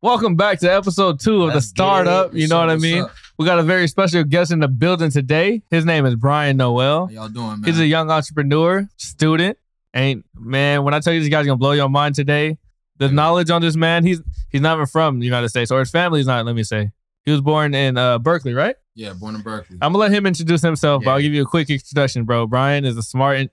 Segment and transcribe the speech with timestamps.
[0.00, 2.32] Welcome back to episode two of the Let's get startup.
[2.32, 3.02] You know what I mean?
[3.02, 3.10] up?
[3.36, 5.62] We got a very special guest in the building today.
[5.70, 7.06] His name is Brian Noel.
[7.06, 7.64] How y'all doing, man?
[7.64, 9.58] He's a young entrepreneur, student.
[9.94, 12.58] Ain't man, when I tell you this guy's gonna blow your mind today,
[12.98, 15.90] the knowledge on this man, he's he's not even from the United States, or his
[15.90, 16.92] family's not, let me say.
[17.24, 18.76] He was born in uh, Berkeley, right?
[18.94, 19.78] yeah, born in Berkeley.
[19.82, 22.46] I'm gonna let him introduce himself, but I'll give you a quick introduction, bro.
[22.46, 23.50] Brian is a smart, in-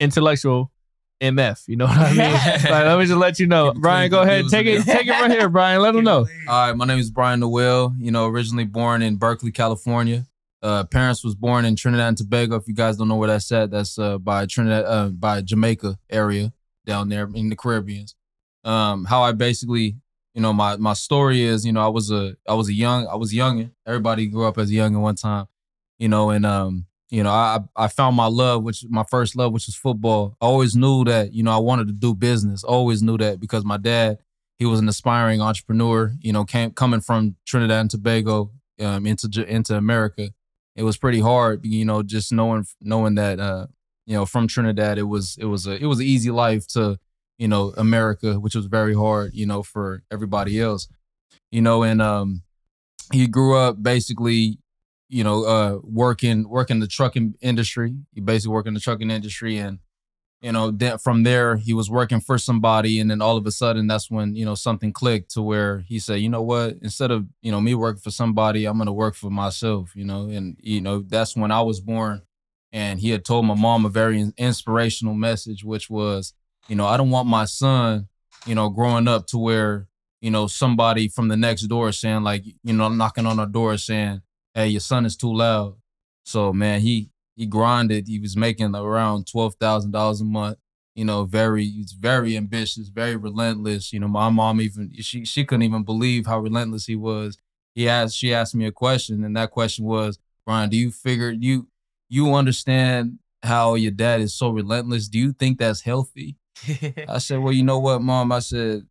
[0.00, 0.70] intellectual
[1.20, 1.62] MF.
[1.66, 2.18] You know what I mean?
[2.52, 3.72] like, let me just let you know.
[3.72, 5.80] Brian, go ahead, take it it, take it right here, Brian.
[5.80, 6.26] Let him know.
[6.48, 7.94] All right, my name is Brian Noel.
[7.98, 10.26] You know, originally born in Berkeley, California.
[10.62, 12.56] Uh, parents was born in Trinidad and Tobago.
[12.56, 15.98] If you guys don't know where that's at, that's uh, by Trinidad, uh, by Jamaica
[16.08, 16.52] area
[16.86, 18.06] down there in the Caribbean.
[18.64, 19.96] Um, how I basically,
[20.32, 23.06] you know, my my story is, you know, I was a I was a young
[23.06, 23.72] I was youngin.
[23.86, 25.46] Everybody grew up as a youngin one time,
[25.98, 29.52] you know, and um, you know, I I found my love, which my first love,
[29.52, 30.36] which was football.
[30.40, 32.64] I always knew that, you know, I wanted to do business.
[32.64, 34.18] Always knew that because my dad,
[34.58, 36.12] he was an aspiring entrepreneur.
[36.20, 40.30] You know, came coming from Trinidad and Tobago um, into into America.
[40.74, 43.68] It was pretty hard, you know, just knowing knowing that, uh,
[44.06, 46.98] you know, from Trinidad, it was it was a it was an easy life to,
[47.38, 50.88] you know, America, which was very hard, you know, for everybody else,
[51.52, 52.42] you know, and um,
[53.12, 54.58] he grew up basically,
[55.14, 57.94] you know, uh, working working the trucking industry.
[58.12, 59.78] He basically worked in the trucking industry, and
[60.40, 63.52] you know, then from there he was working for somebody, and then all of a
[63.52, 67.12] sudden that's when you know something clicked to where he said, you know what, instead
[67.12, 70.56] of you know me working for somebody, I'm gonna work for myself, you know, and
[70.60, 72.22] you know that's when I was born,
[72.72, 76.34] and he had told my mom a very in- inspirational message, which was,
[76.66, 78.08] you know, I don't want my son,
[78.46, 79.86] you know, growing up to where
[80.20, 83.78] you know somebody from the next door saying like, you know, knocking on our door
[83.78, 84.20] saying,
[84.54, 85.76] hey, your son is too loud.
[86.24, 88.06] So man, he he grinded.
[88.06, 90.58] He was making around twelve thousand dollars a month.
[90.94, 93.92] You know, very he's very ambitious, very relentless.
[93.92, 97.36] You know, my mom even she she couldn't even believe how relentless he was.
[97.74, 101.30] He asked she asked me a question, and that question was, Brian, do you figure
[101.30, 101.68] you
[102.08, 105.08] you understand how your dad is so relentless?
[105.08, 106.36] Do you think that's healthy?
[107.08, 108.32] I said, well, you know what, mom?
[108.32, 108.86] I said,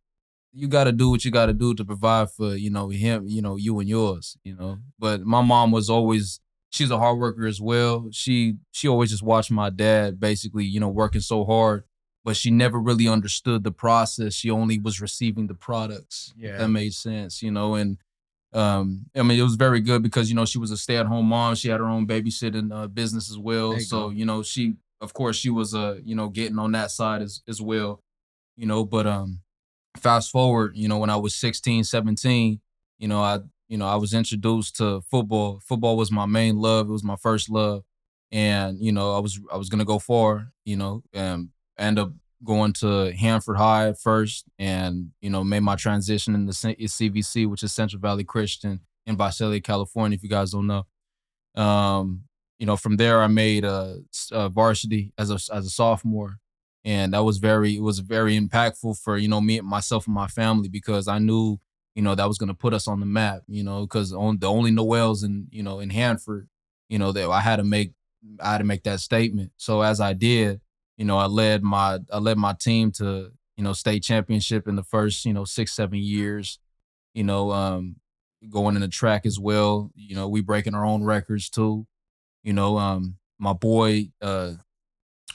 [0.54, 3.26] you got to do what you got to do to provide for you know him,
[3.26, 4.78] you know you and yours, you know.
[4.98, 8.08] But my mom was always she's a hard worker as well.
[8.12, 11.84] She she always just watched my dad basically, you know, working so hard,
[12.24, 14.34] but she never really understood the process.
[14.34, 16.32] She only was receiving the products.
[16.36, 16.58] Yeah.
[16.58, 17.74] that made sense, you know.
[17.74, 17.98] And
[18.52, 21.06] um, I mean, it was very good because you know she was a stay at
[21.06, 21.56] home mom.
[21.56, 23.74] She had her own babysitting uh, business as well.
[23.74, 24.10] You So go.
[24.10, 27.42] you know, she of course she was uh you know getting on that side as
[27.48, 28.00] as well,
[28.56, 28.84] you know.
[28.84, 29.40] But um,
[29.96, 32.60] fast forward, you know, when I was 16, 17,
[32.98, 35.60] you know, I you know I was introduced to football.
[35.64, 36.88] Football was my main love.
[36.88, 37.82] It was my first love,
[38.30, 40.52] and you know I was I was gonna go far.
[40.64, 42.12] You know, and end up
[42.44, 47.62] going to Hanford High first, and you know made my transition in the CVC, which
[47.62, 50.16] is Central Valley Christian in Visalia, California.
[50.16, 50.86] If you guys don't know,
[51.60, 52.24] um,
[52.58, 53.98] you know from there I made a,
[54.30, 56.38] a varsity as a as a sophomore,
[56.84, 60.14] and that was very it was very impactful for you know me and myself and
[60.14, 61.58] my family because I knew
[61.94, 63.42] you know that was going to put us on the map.
[63.48, 66.48] You know because on the only Noels in you know in Hanford,
[66.88, 67.92] you know that I had to make
[68.40, 69.52] I had to make that statement.
[69.56, 70.60] So as I did,
[70.96, 74.76] you know, I led my I led my team to you know state championship in
[74.76, 76.58] the first you know six seven years.
[77.14, 77.96] You know, um,
[78.50, 79.90] going in the track as well.
[79.94, 81.86] You know, we breaking our own records too.
[82.42, 84.54] You know, um, my boy uh,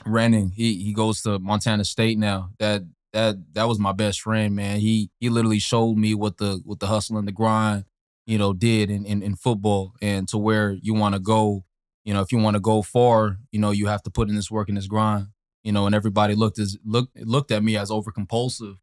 [0.05, 2.51] Renning, he he goes to Montana State now.
[2.59, 2.83] That
[3.13, 4.79] that that was my best friend, man.
[4.79, 7.85] He he literally showed me what the what the hustle and the grind,
[8.25, 11.65] you know, did in in, in football and to where you want to go.
[12.05, 14.35] You know, if you want to go far, you know, you have to put in
[14.35, 15.27] this work and this grind
[15.63, 18.77] you know, and everybody looked as looked looked at me as over compulsive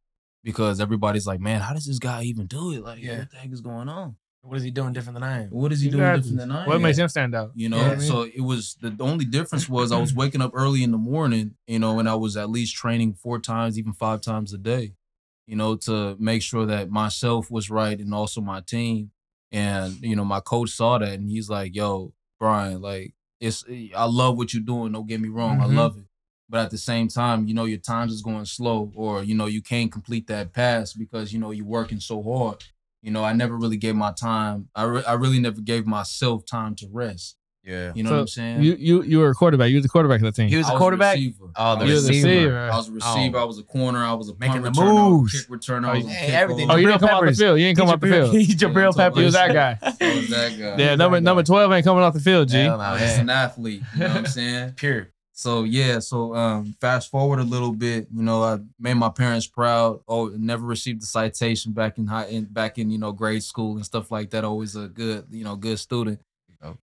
[0.44, 2.82] because everybody's like, man, how does this guy even do it?
[2.82, 3.20] Like, Yeah.
[3.20, 4.16] what the heck is going on?
[4.46, 5.50] What is he doing different than I am?
[5.50, 6.68] What is he You doing different than I am?
[6.68, 7.50] What makes him stand out?
[7.54, 8.08] You know, You know what I mean?
[8.08, 10.98] so it was the, the only difference was I was waking up early in the
[10.98, 14.58] morning, you know, and I was at least training four times, even five times a
[14.58, 14.94] day,
[15.46, 19.10] you know, to make sure that myself was right and also my team.
[19.52, 23.64] And, you know, my coach saw that and he's like, yo, Brian, like, it's
[23.96, 24.92] I love what you're doing.
[24.92, 25.58] Don't get me wrong.
[25.58, 25.62] Mhm.
[25.62, 26.04] I love it.
[26.48, 29.46] But at the same time, you know, your times is going slow or, you know,
[29.46, 32.62] you can't complete that pass because, you know, you're working so hard.
[33.06, 34.68] You know, I never really gave my time.
[34.74, 37.36] I, re- I really never gave myself time to rest.
[37.62, 37.92] Yeah.
[37.94, 38.62] You know So, what I'm saying?
[38.62, 39.70] You you you were a quarterback.
[39.70, 40.48] You was the quarterback of the team.
[40.48, 41.14] He was I a quarterback.
[41.14, 41.46] receiver.
[41.54, 42.28] Oh, the You was was a receiver.
[42.28, 42.58] receiver.
[42.58, 42.94] I was a oh.
[42.94, 43.38] receiver.
[43.38, 43.40] Oh.
[43.40, 44.04] I was a corner.
[44.04, 44.86] I was a Making punt the returner.
[44.86, 45.32] I oh, was a moves.
[45.40, 45.86] kick returner.
[45.86, 46.70] Oh, I was hey, everything.
[46.70, 47.38] oh, you didn't come off the Peppers.
[47.38, 47.58] field.
[47.60, 48.32] You didn't come off the field.
[48.36, 49.78] He's Jabril Yeah, You was that guy.
[49.82, 50.82] I was that guy.
[50.82, 52.56] Yeah, number number twelve ain't coming off the field, G.
[52.58, 53.20] Hell no, I was just yeah.
[53.22, 53.82] an athlete.
[53.94, 54.72] You know what I'm saying?
[54.72, 55.08] Pure.
[55.38, 59.46] So yeah, so um, fast forward a little bit, you know, I made my parents
[59.46, 60.00] proud.
[60.08, 63.76] Oh, never received a citation back in high, in, back in you know grade school
[63.76, 64.44] and stuff like that.
[64.44, 66.20] Always a good, you know, good student.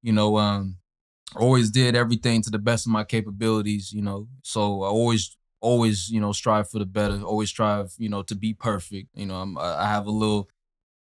[0.03, 0.77] You know, um,
[1.35, 3.91] always did everything to the best of my capabilities.
[3.91, 7.23] You know, so I always, always, you know, strive for the better.
[7.23, 9.09] Always strive, you know, to be perfect.
[9.15, 10.47] You know, I'm, I I have a little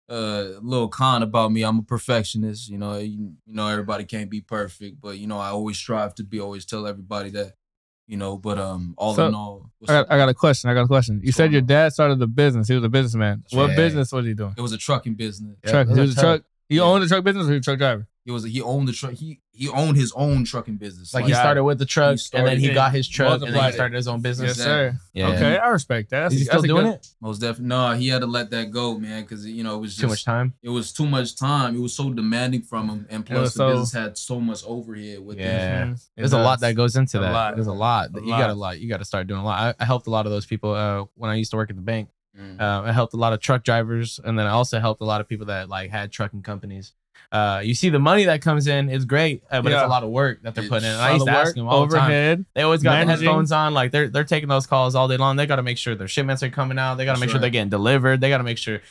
[0.09, 1.63] uh little con about me.
[1.63, 2.69] I'm a perfectionist.
[2.69, 6.15] You know, you, you know everybody can't be perfect, but you know I always strive
[6.15, 6.39] to be.
[6.39, 7.53] Always tell everybody that.
[8.07, 10.11] You know, but um, all So, in all, I got.
[10.11, 10.67] I got a question.
[10.67, 11.21] I got a question.
[11.23, 12.67] You said your dad started the business.
[12.67, 13.43] He was a businessman.
[13.51, 13.75] What Yeah.
[13.75, 14.55] business was he doing?
[14.57, 15.57] it was a trucking business.
[15.63, 15.87] Yeah, truck.
[15.89, 16.41] it He was was a a truck.
[16.67, 16.81] He Yeah.
[16.83, 18.07] owned a truck business or he was a truck driver?
[18.25, 19.13] He was he owned the truck.
[19.13, 21.13] He he owned his own trucking business.
[21.13, 21.35] Like Got he it.
[21.37, 23.63] started with the truck, and started then he it, got his truck, and then multiplied
[23.63, 23.73] he it.
[23.73, 24.57] started his own business.
[24.57, 24.99] Yes, sir.
[25.13, 25.29] Yeah.
[25.29, 26.21] Okay, I respect that.
[26.23, 27.07] That's, Is he still doing good- it?
[27.21, 27.67] most definitely.
[27.69, 30.07] No, he had to let that go, man, because you know it was just Too
[30.09, 30.53] much time.
[30.61, 31.75] It was too much time.
[31.75, 34.39] It was so demanding from him, and It was plus the so- business had so
[34.39, 35.43] much overhead with it.
[35.43, 35.85] Yeah.
[35.85, 35.93] Mhm.
[35.93, 37.31] It There's a lot that goes into A that.
[37.33, 37.55] lot.
[37.55, 38.09] There's a lot.
[38.15, 38.57] A you got a lot.
[38.57, 38.79] lot.
[38.79, 39.75] You got to start doing a lot.
[39.79, 41.75] I, I helped a lot of those people uh, when I used to work at
[41.77, 42.09] the bank.
[42.39, 42.61] Mm.
[42.61, 45.19] Uh, I helped a lot of truck drivers, and then I also helped a lot
[45.19, 46.93] of people that like had trucking companies.
[47.31, 50.03] Uh, you see the money that comes in is great, uh, but it's a lot
[50.03, 50.95] of work that they're It's putting in.
[50.95, 52.05] And A I used to ask them all the time.
[52.05, 52.45] overhead.
[52.55, 53.25] They always got managing.
[53.25, 55.35] the headphones on, like they're they're taking those calls all day long.
[55.35, 56.95] They got to make sure their shipments are coming out.
[56.95, 57.41] They got to make sure right.
[57.41, 58.19] they're getting delivered.
[58.19, 58.81] They got to make sure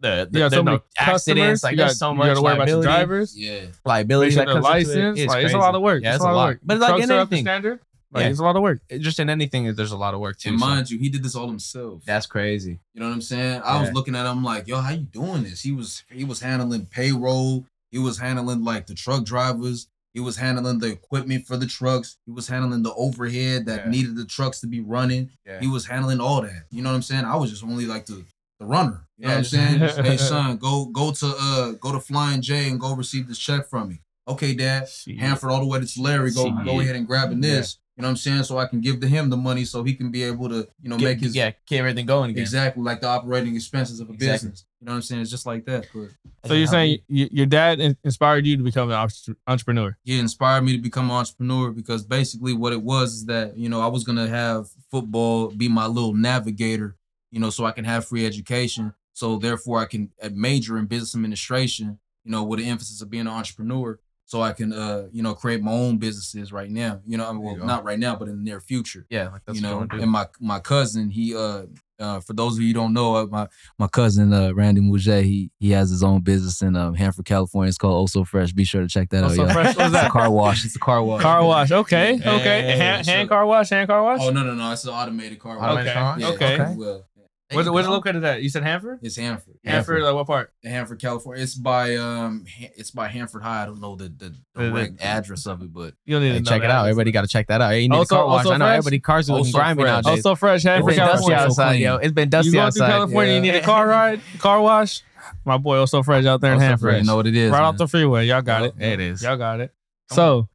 [0.00, 1.60] the, the You got there's so many no accidents.
[1.60, 1.62] customers.
[1.64, 2.86] Like you there's got, so you much got to worry about your liability.
[2.86, 3.38] drivers.
[3.38, 5.18] Yeah, liability Make sure that comes into it.
[5.18, 6.02] It's Like, it's a lot of work.
[6.02, 6.60] Yeah, it's it's a lot of work.
[6.64, 7.80] But it's like in are anything, standard.
[8.16, 8.30] Like Yeah.
[8.30, 8.80] it's a lot of work.
[8.98, 10.48] just in anything, there's a lot of work too.
[10.50, 12.02] and so- mind you, he did this all himself.
[12.06, 12.78] That's crazy.
[12.94, 13.62] You know what I'm saying?
[13.64, 15.62] I was looking at him like, yo, how you doing this?
[15.62, 17.66] He was he was handling payroll.
[17.90, 19.86] He was handling like the truck drivers.
[20.14, 22.16] He was handling the equipment for the trucks.
[22.24, 23.90] He was handling the overhead that Yeah.
[23.90, 25.28] needed the trucks to be running.
[25.46, 25.60] Yeah.
[25.60, 26.64] He was handling all that.
[26.70, 27.26] You know what I'm saying?
[27.26, 28.24] I was just only like the
[28.58, 29.06] the runner.
[29.18, 30.04] You know Yeah, what I'm just- saying?
[30.06, 33.68] hey son, go go to uh go to Flying J and go receive this check
[33.68, 34.00] from me.
[34.28, 34.88] Okay, dad.
[34.88, 35.18] Shit.
[35.18, 36.32] Hanford all the way to Larry.
[36.32, 36.64] Go Shit.
[36.64, 37.78] go ahead and grabbing this.
[37.96, 38.42] You know what I'm saying?
[38.42, 40.90] So I can give to him the money so he can be able to, you
[40.90, 42.42] know, Get- make his yeah, keep everything going again.
[42.42, 44.32] Exactly, like the operating expenses of a Exactly.
[44.50, 44.66] business.
[44.80, 45.22] You know what I'm saying?
[45.22, 45.86] It's just like that.
[45.94, 46.10] But
[46.48, 49.08] So you're saying y your dad inspired you to become an
[49.46, 49.96] entrepreneur?
[50.04, 53.70] he inspired me to become an entrepreneur because basically what it was is that, you
[53.70, 56.96] know, I was gonna have football be my little navigator,
[57.30, 58.92] you know, so I can have free education.
[59.14, 63.08] So therefore I can uh, major in business administration, you know, with the emphasis of
[63.08, 63.98] being an entrepreneur.
[64.28, 67.00] So I can uh, you know, create my own businesses right now.
[67.06, 69.06] You know, well, you not right now, but in the near future.
[69.08, 70.02] yeah, like that's you know, you want to do.
[70.02, 71.62] and my my cousin, he uh
[72.00, 73.46] uh for those of you who don't know, uh, my
[73.78, 77.68] my cousin uh Randy Mouget, he he has his own business in um Hanford, California.
[77.68, 78.52] It's called Also Fresh.
[78.52, 79.32] Be sure to check that Oh, out.
[79.36, 79.52] so yeah.
[79.52, 79.66] fresh.
[79.76, 80.10] What's It's a that?
[80.10, 80.64] car wash.
[80.64, 81.22] It's a car wash.
[81.22, 81.70] Car wash.
[81.70, 82.14] Okay.
[82.14, 82.32] Yeah.
[82.32, 82.68] Okay.
[82.68, 83.14] Yeah, hand, sure.
[83.14, 83.70] hand car wash.
[83.70, 84.20] Hand car wash.
[84.22, 84.72] Oh no no no!
[84.72, 85.66] It's an automated car wash.
[85.70, 86.00] Automated Okay.
[86.00, 86.16] car?
[86.18, 86.62] Yeah, Okay.
[86.64, 87.04] if you will.
[87.52, 88.42] Where's, it- where's it located at?
[88.42, 88.98] You said Hanford.
[89.02, 89.54] It's Hanford.
[89.64, 90.02] Hanford.
[90.02, 90.52] Like what part?
[90.64, 91.42] Hanford, California.
[91.44, 92.44] It's by um,
[92.76, 93.62] it's by Hanford High.
[93.62, 96.32] I don't know the the The- the- direct address of it, but You don't need
[96.32, 96.70] Hey, to check it that.
[96.70, 96.86] out.
[96.88, 97.70] Everybody got to check that out.
[97.70, 98.38] Hey, you need Also- a car wash.
[98.46, 98.76] also I know fresh?
[98.78, 99.92] everybody cars are looking grimy fresh.
[100.04, 100.26] nowadays.
[100.26, 100.56] Also fresh.
[100.56, 101.38] it's Hanford, been dusty California.
[101.38, 101.82] so outside, clean.
[101.82, 101.96] yo.
[101.96, 102.86] It's been You dusty going outside.
[102.86, 103.34] through California?
[103.34, 105.02] You need a car ride, car wash.
[105.44, 106.90] My boy, also fresh out there in Also Hanford.
[106.90, 107.00] Fresh.
[107.02, 107.50] you know what it is.
[107.52, 107.64] right man.
[107.66, 108.26] off the freeway.
[108.26, 108.74] Y'all got it.
[108.80, 109.22] It is.
[109.22, 109.72] Y'all got it.
[110.10, 110.48] So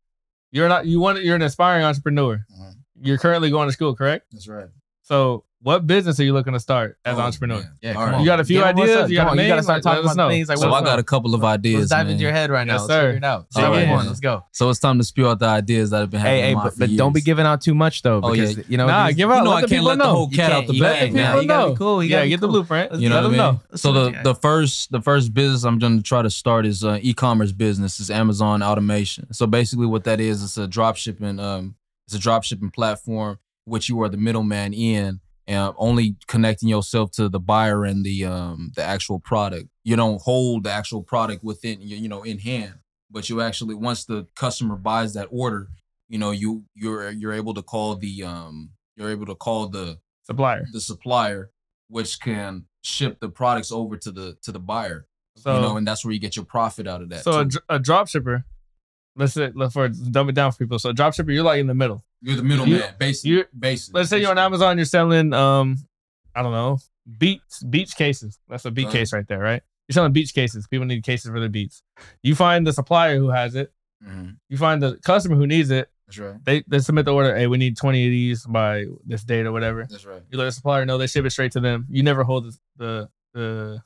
[0.51, 2.45] you're not you want you're an aspiring entrepreneur.
[2.53, 2.73] Mhm.
[3.01, 4.25] You're currently going to school, correct?
[4.33, 4.67] That's right.
[5.03, 7.57] So what business are you looking to start as an Oh, entrepreneur?
[7.59, 7.71] man.
[7.81, 8.13] Yeah, All come right.
[8.15, 8.19] on.
[8.21, 9.09] You got a few Give 'em ideas?
[9.11, 10.29] You got Come a on, you gotta start Like, talking about know.
[10.29, 11.79] things like So what's I got a couple of ideas.
[11.81, 12.13] Let's dive man.
[12.13, 12.73] into your head right now.
[12.73, 13.01] Yes, Let's sir.
[13.01, 13.39] figure it out.
[13.55, 13.81] All Take right.
[13.83, 14.07] it on.
[14.07, 14.43] Let's go.
[14.53, 16.63] So it's time to spew out the ideas that have been having Hey, hey, mind
[16.65, 18.47] but, for but don't be giving out too much though, Oh, yeah.
[18.47, 18.87] because you know.
[18.87, 19.43] Nah, these- give You out.
[19.43, 20.11] know let I the can't people let the know.
[20.11, 20.99] whole cat can't- out the bag.
[20.99, 21.39] can't, now.
[21.39, 21.73] You gotta know.
[21.73, 22.03] be cool.
[22.03, 22.93] Yeah, get the blueprint.
[22.95, 23.59] You know what I mean?
[23.75, 26.97] So the the first the first business I'm going to try to start is uh,
[27.01, 27.99] e-commerce business.
[27.99, 29.31] Is Amazon automation.
[29.33, 31.75] So basically, what that is, it's a drop shipping um
[32.07, 37.11] it's a drop shipping platform which you are the middleman in, and only connecting yourself
[37.11, 39.67] to the buyer and the um the actual product.
[39.83, 42.75] You don't hold the actual product within you know in hand,
[43.09, 45.69] but you actually once the customer buys that order,
[46.09, 49.99] you know you you're you're able to call the um you're able to call the
[50.23, 50.65] Supplier.
[50.71, 51.51] the supplier,
[51.87, 55.07] which can ship the products over to the to the buyer.
[55.37, 57.23] So you know, and that's where you get your profit out of that.
[57.23, 57.49] so a, too.
[57.49, 58.45] dr- a drop shipper.
[59.15, 60.79] Let's say let's for dumb it down for people.
[60.79, 62.03] So a drop shipper, you're like in the middle.
[62.21, 63.93] You're the middleman, you- basic, you- basic.
[63.95, 65.77] Let's say you're on Amazon, you're selling um,
[66.35, 66.77] I don't know,
[67.17, 68.39] beats, beach cases.
[68.47, 68.93] That's a beat Right.
[68.93, 69.61] case right there, right?
[69.87, 70.67] You're selling beach cases.
[70.67, 71.83] People need cases for their beats.
[72.23, 73.73] You find the supplier who has it.
[74.07, 75.89] Mhm, You find the customer who needs it.
[76.07, 76.43] That's right.
[76.45, 77.35] They they submit the order.
[77.35, 79.85] Hey, we need 20 of these by this date or whatever.
[79.89, 80.21] That's right.
[80.29, 80.97] You let the supplier know.
[80.97, 81.85] They ship it straight to them.
[81.89, 83.83] You never hold the the the,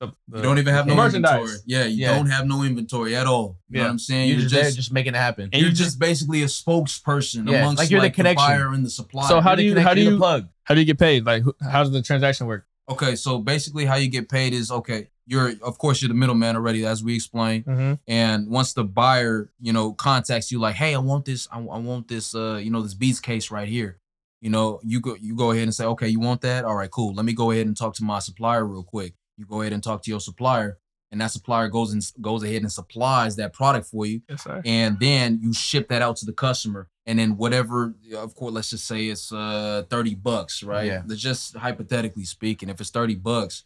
[0.00, 1.32] the, the You don't even have no merchandise.
[1.34, 1.58] inventory.
[1.66, 2.14] Yeah, you Yeah.
[2.16, 3.58] don't have no inventory at all.
[3.68, 3.84] You know Yeah.
[3.86, 4.28] what I'm saying?
[4.28, 5.44] You're You're, just there, just, making it happen.
[5.52, 8.46] And you're you just, basically a spokesperson Yeah, amongst like you're the connection.
[8.46, 9.28] buyer and the supplier.
[9.28, 10.48] So how do you how do the you plug?
[10.64, 11.24] how do you get paid?
[11.24, 12.66] Like how does the transaction work?
[12.88, 15.08] Okay, so basically how you get paid is okay.
[15.28, 17.64] you're of course you're the middleman already, as we explained.
[17.64, 17.94] Mm-hmm.
[18.06, 21.78] And once the buyer, you know, contacts you like, hey, I want this, I, I
[21.78, 23.98] want this, uh, you know, this Beats case right here.
[24.40, 26.64] You know, you go you go ahead and say, okay, you want that?
[26.64, 27.12] All right, cool.
[27.14, 29.14] Let me go ahead and talk to my supplier real quick.
[29.36, 30.78] You go ahead and talk to your supplier,
[31.12, 34.62] and that supplier goes and goes ahead and supplies that product for you, Yes, sir.
[34.64, 36.88] and then you ship that out to the customer.
[37.08, 40.86] And then whatever, of course, let's just say it's uh 30 bucks, right?
[40.86, 41.02] Yeah.
[41.06, 43.64] Let's just hypothetically speaking, if it's 30 bucks,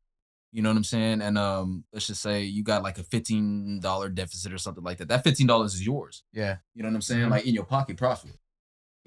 [0.53, 1.23] you know what I'm saying?
[1.23, 5.09] And um, let's just say you got like a $15 deficit or something like that.
[5.09, 6.25] That $15 is yours.
[6.33, 6.57] Yeah.
[6.75, 7.27] You know what I'm saying?
[7.27, 7.31] Mhm.
[7.31, 8.31] Like in your pocket profit.
[8.33, 8.37] You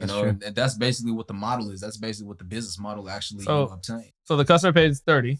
[0.07, 0.29] That's know, true.
[0.29, 1.79] and and that's basically what the model is.
[1.81, 4.11] That's basically what the business model actually So- you obtain.
[4.23, 5.39] So the customer pays thirty.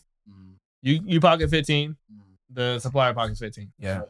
[0.84, 1.96] You you pocket fifteen.
[2.14, 2.20] Mhm.
[2.52, 3.72] The supplier pockets fifteen.
[3.80, 4.02] Yeah.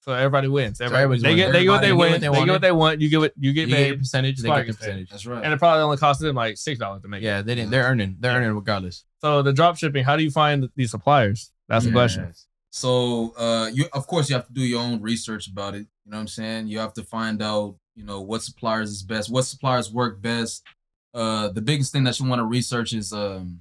[0.00, 0.80] So everybody wins.
[0.80, 2.20] Everybody, everybody's they get they get what they Everybody win.
[2.20, 3.00] They they get what they want.
[3.00, 3.86] You get what you You get get paid.
[3.88, 4.84] your percentage, they get their gets paid.
[4.86, 5.10] percentage.
[5.10, 5.42] That's right.
[5.44, 7.22] and it probably only costs them like six dollars to make.
[7.22, 7.26] it.
[7.26, 7.70] Yeah, they didn't.
[7.70, 8.16] They're earning.
[8.20, 8.38] They're Yeah.
[8.38, 9.04] earning regardless.
[9.20, 11.50] So the drop shipping, how do you find these suppliers?
[11.68, 12.32] That's the question.
[12.70, 15.86] So uh you of course you have to do your own research about it.
[16.04, 16.68] You know what I'm saying?
[16.68, 20.62] You have to find out, you know, what suppliers is best, what suppliers work best.
[21.14, 23.60] Uh the biggest thing that you want to research is um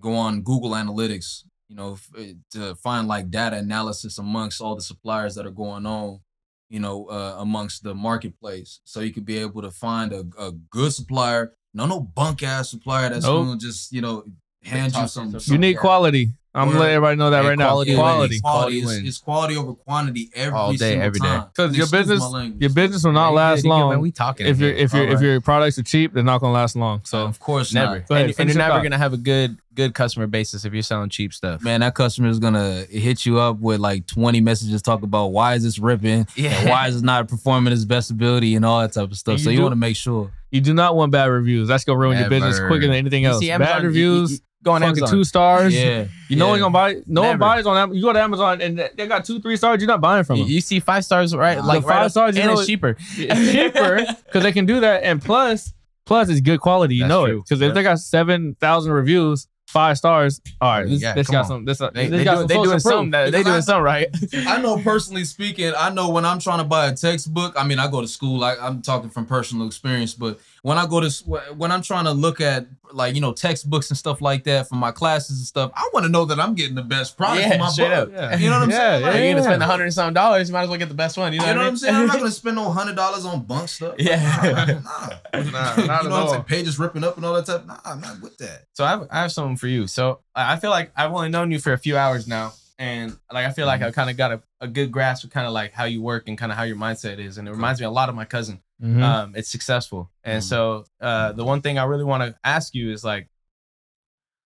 [0.00, 4.74] go on Google Analytics, you know, f- eh, to find like data analysis amongst all
[4.76, 6.20] the suppliers that are going on,
[6.68, 8.80] you know, uh amongst the marketplace.
[8.84, 12.70] So you could be able to find a, a good supplier, no no bunk ass
[12.70, 13.46] supplier that's Nope.
[13.46, 14.24] gonna just, you know,
[14.62, 16.30] hand you some, it some You need quality.
[16.56, 16.72] I'm Word.
[16.74, 17.68] gonna let everybody know that Yeah, right now.
[17.70, 18.40] quality Quality.
[18.40, 21.26] quality, Quality is, is quality over quantity every All day, single every day.
[21.26, 21.44] time.
[21.56, 22.22] 'Cause your business-
[22.60, 23.88] Your business will not Yeah, last good, you good, man.
[23.88, 24.46] long We talking.
[24.46, 26.12] if your if your if your products are cheap.
[26.14, 27.00] They're not gonna last long.
[27.04, 28.10] so So of course never, not.
[28.10, 28.82] Ahead, and, and you're never thought.
[28.84, 31.60] gonna have a good good customer basis if you're selling cheap stuff.
[31.60, 35.54] Man, that customer is gonna hit you up with like 20 messages talk about why
[35.54, 38.92] is this ripping and why is it not performing its best ability and all that
[38.92, 39.32] type of stuff.
[39.34, 40.30] And So you you want to make sure.
[40.52, 41.66] you do not want bad reviews.
[41.66, 43.40] That's gonna ruin your business quicker than anything You else.
[43.40, 44.30] see Bad Amazon, you- reviews.
[44.30, 45.08] you- you go on Amazon.
[45.08, 45.74] two stars.
[45.74, 46.06] Yeah.
[46.28, 46.62] You know yeah.
[46.62, 47.02] one gonna buy.
[47.06, 47.76] No one buys on.
[47.76, 49.80] Am- You go to Amazon and they got two, three stars.
[49.80, 50.48] You're not buying from them.
[50.48, 51.62] you see five stars, right?
[51.62, 52.96] Like The right five up- stars, you and know it's cheaper.
[53.16, 55.72] It's cheaper because they can do that, and plus,
[56.06, 56.96] plus it's good quality.
[56.96, 57.42] You That's know it true.
[57.42, 60.40] because if they got seven thousand reviews, five stars.
[60.60, 61.44] All right, this, Yeah, this got on.
[61.46, 61.64] some.
[61.66, 62.82] This, uh, They, this they, got do, some they doing proof.
[62.82, 63.10] something.
[63.10, 64.08] That, they doing I- something right.
[64.46, 67.78] I know personally speaking, I know when I'm trying to buy a textbook, I mean,
[67.78, 71.10] I go to school, like I'm talking from personal experience, but when I go to
[71.58, 74.76] when I'm trying to look at like, you know, textbooks and stuff like that for
[74.76, 77.52] my classes and stuff, I want to know that I'm getting the best product Yeah,
[77.54, 78.08] for my straight book.
[78.08, 78.12] up.
[78.12, 78.36] Yeah.
[78.36, 79.00] You know what I'm Yeah, saying?
[79.02, 80.48] yeah, Like, You're gonna spend a hundred and some dollars.
[80.48, 81.32] You might as well get the best one.
[81.32, 81.94] You know, You know what I I'm saying?
[81.96, 83.96] I'm not gonna spend no hundred dollars on bunk stuff.
[83.98, 84.16] Yeah.
[84.42, 85.08] Nah, nah.
[85.34, 86.28] Nah, you know not what at I'm all.
[86.30, 86.44] saying?
[86.44, 87.66] Pages ripping up and all that stuff.
[87.66, 88.66] Nah, I'm not with that.
[88.74, 89.86] So I have, I have something for you.
[89.86, 93.46] So I feel like I've only known you for a few hours now, and like
[93.46, 95.72] I feel like I kind of got a, a good grasp of kind of like
[95.72, 97.90] how you work and kind of how your mindset is, and it reminds me a
[97.90, 98.60] lot of my cousin.
[98.82, 99.02] Mhm.
[99.02, 100.46] Um, it's successful, and Mhm.
[100.46, 103.30] so uh, the one thing I really want to ask you is like,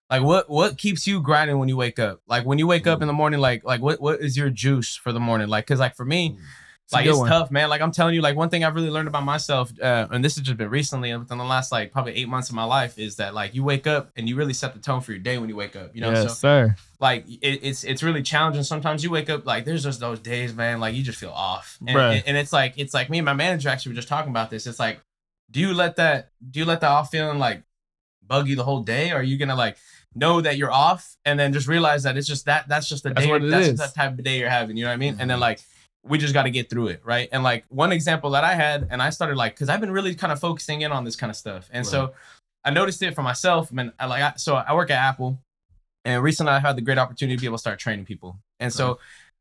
[0.09, 2.21] like what what keeps you grinding when you wake up?
[2.27, 4.95] Like when you wake up in the morning, like like what what is your juice
[4.95, 5.49] for the morning?
[5.49, 6.33] Like because like for me, a
[6.93, 7.69] like it's tough, man.
[7.69, 10.35] Like I'm telling you, like one thing I've really learned about myself, uh, and this
[10.35, 12.97] has just been recently, and within the last like probably eight months of my life,
[12.97, 15.37] is that like you wake up and you really set the tone for your day
[15.37, 15.95] when you wake up.
[15.95, 16.75] You know, yes, so sir.
[16.99, 18.63] like it, it's it's really challenging.
[18.63, 20.79] Sometimes you wake up like there's just those days, man.
[20.79, 23.33] Like you just feel off, and, and, and it's like it's like me and my
[23.33, 24.65] manager actually were just talking about this.
[24.65, 24.99] It's like,
[25.51, 27.63] do you let that do you let that off feeling like
[28.25, 29.77] bug you the whole day, or are you gonna like
[30.15, 33.09] know that you're off and then just realize that it's just that that's just the
[33.09, 33.79] That's day what it that's is.
[33.79, 34.75] just that type of day you're having.
[34.75, 35.17] You know what I mean?
[35.19, 35.41] And then Mhm.
[35.41, 35.59] like
[36.03, 37.29] we just got to get through it, right?
[37.31, 40.15] And like one example that I had, and I started like because I've been really
[40.15, 42.13] kind of focusing in on this kind of stuff, and so
[42.63, 43.71] I noticed it for myself.
[43.71, 45.39] Man, I like I, so I work at Apple,
[46.05, 48.71] and recently I had the great opportunity to be able to start training people, and
[48.71, 48.99] so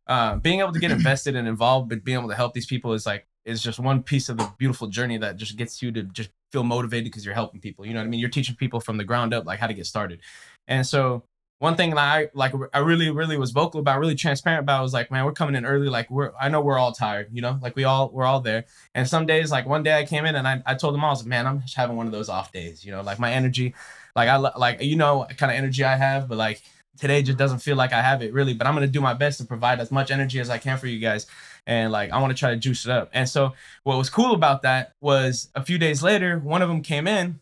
[0.09, 2.93] uh, being able to get invested and involved, but being able to help these people
[2.93, 6.03] is like is just one piece of the beautiful journey that just gets you to
[6.03, 7.87] just feel motivated because you're helping people.
[7.87, 8.21] You know what I mean?
[8.21, 10.21] You're teaching people from the ground up like how to get started,
[10.67, 11.23] and so
[11.59, 14.93] one thing that I like I really really was vocal about, really transparent about was
[14.93, 15.89] like, man, we're coming in early.
[15.89, 18.65] Like we're I know we're all tired, you know, like we all we're all there.
[18.95, 21.11] And some days, like one day I came in and I, I told them all,
[21.11, 23.19] I was like, man, I'm just having one of those off days, you know, like
[23.19, 23.75] my energy,
[24.15, 26.63] like I like you know kind of energy I have, but like
[26.97, 28.55] today just doesn't feel like I have it really.
[28.55, 30.87] But I'm gonna do my best to provide as much energy as I can for
[30.87, 31.27] you guys.
[31.67, 33.11] And like I want to try to juice it up.
[33.13, 36.83] And so what was cool about that was a few days later, one of them
[36.83, 37.41] came in,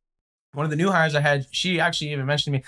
[0.56, 2.64] one of the new hires I had, she actually even mentioned to me,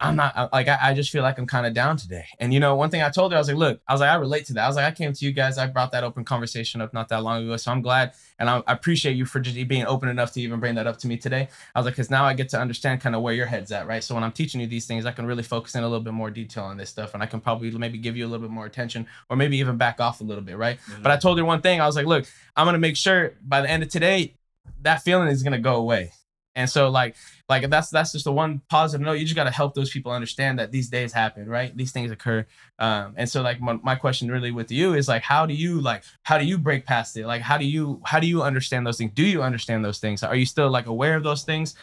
[0.00, 2.24] I'm not like I, I just feel like I'm kind of down today.
[2.38, 4.10] And you know, one thing I told her, I was like, look, I was like,
[4.10, 4.64] I relate to that.
[4.64, 7.08] I was like, I came to you guys, I brought that open conversation up not
[7.08, 7.56] that long ago.
[7.56, 10.58] So I'm glad and I, I appreciate you for just being open enough to even
[10.58, 11.48] bring that up to me today.
[11.74, 13.86] I was like, because now I get to understand kind of where your head's at,
[13.86, 14.02] right?
[14.02, 16.14] So when I'm teaching you these things, I can really focus in a little bit
[16.14, 18.52] more detail on this stuff, and I can probably maybe give you a little bit
[18.52, 20.78] more attention, or maybe even back off a little bit, right?
[20.78, 21.02] Mm-hmm.
[21.02, 21.80] But I told her one thing.
[21.80, 22.24] I was like, look,
[22.56, 24.34] I'm gonna make sure by the end of today,
[24.80, 26.12] that feeling is gonna go away.
[26.60, 27.16] And so like
[27.48, 29.14] like that's that's just the one positive note.
[29.14, 31.74] You just gotta help those people understand that these days happen, right?
[31.74, 32.46] These things occur.
[32.78, 35.80] Um, and so like my, my question really with you is like how do you
[35.80, 37.26] like how do you break past it?
[37.26, 39.12] Like how do you how do you understand those things?
[39.14, 40.22] Do you understand those things?
[40.22, 41.74] Are you still like aware of those things?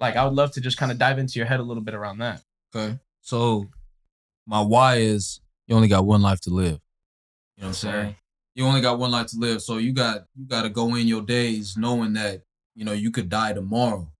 [0.00, 1.94] Like I would love to just kind of dive into your head a little bit
[1.94, 2.42] around that.
[2.74, 2.98] Okay.
[3.20, 3.68] So
[4.46, 6.80] my why is you only got one life to live.
[7.56, 8.16] You know what I'm saying?
[8.54, 9.62] You only got one life to live.
[9.62, 12.42] So you got you gotta go in your days knowing that,
[12.74, 14.11] you know, you could die tomorrow.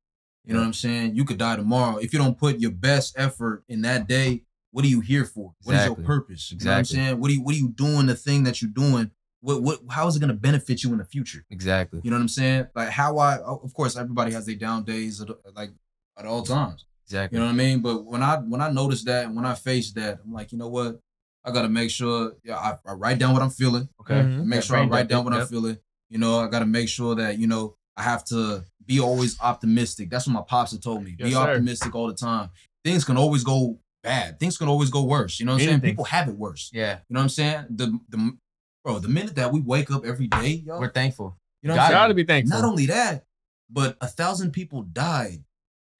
[0.44, 1.14] You know what I'm saying?
[1.14, 1.98] You could die tomorrow.
[1.98, 5.54] If you don't put your best effort in that day, what are you here for?
[5.62, 6.02] What is Exactly.
[6.02, 6.50] your purpose?
[6.52, 7.20] You know what I'm saying?
[7.20, 9.10] What are you what are you doing the thing that you're doing?
[9.40, 11.44] What what how is it gonna benefit you in the future?
[11.50, 12.00] Exactly.
[12.02, 12.66] You know what I'm saying?
[12.74, 15.70] Like how I of course everybody has their down days at, like
[16.18, 16.86] at all times.
[17.06, 17.36] Exactly.
[17.36, 17.80] You know what I mean?
[17.80, 20.58] But when I when I noticed that and when I faced that, I'm like, you
[20.58, 20.98] know what?
[21.44, 23.88] I gotta make sure yeah, I, I write down what I'm feeling.
[24.00, 24.14] okay.
[24.22, 24.44] Mhm.
[24.46, 25.78] Make Yeah, sure I write down it, what I'm feeling.
[26.08, 30.10] You know, I gotta make sure that, you know, I have to be always optimistic.
[30.10, 31.14] That's what my pops have told me.
[31.18, 31.38] Yes, be sir.
[31.38, 32.50] optimistic all the time.
[32.84, 34.40] Things can always go bad.
[34.40, 35.38] Things can always go worse.
[35.40, 35.80] You know what I'm saying?
[35.82, 36.70] People have it worse.
[36.72, 36.98] Yeah.
[37.08, 37.66] You know what I'm saying?
[37.70, 38.36] The the
[38.84, 41.36] bro, the minute that we wake up every day, yo, We're thankful.
[41.62, 41.94] you know what I'm gotta?
[42.06, 42.58] Gotta be thankful.
[42.60, 43.24] Not only that,
[43.70, 45.42] but a thousand people died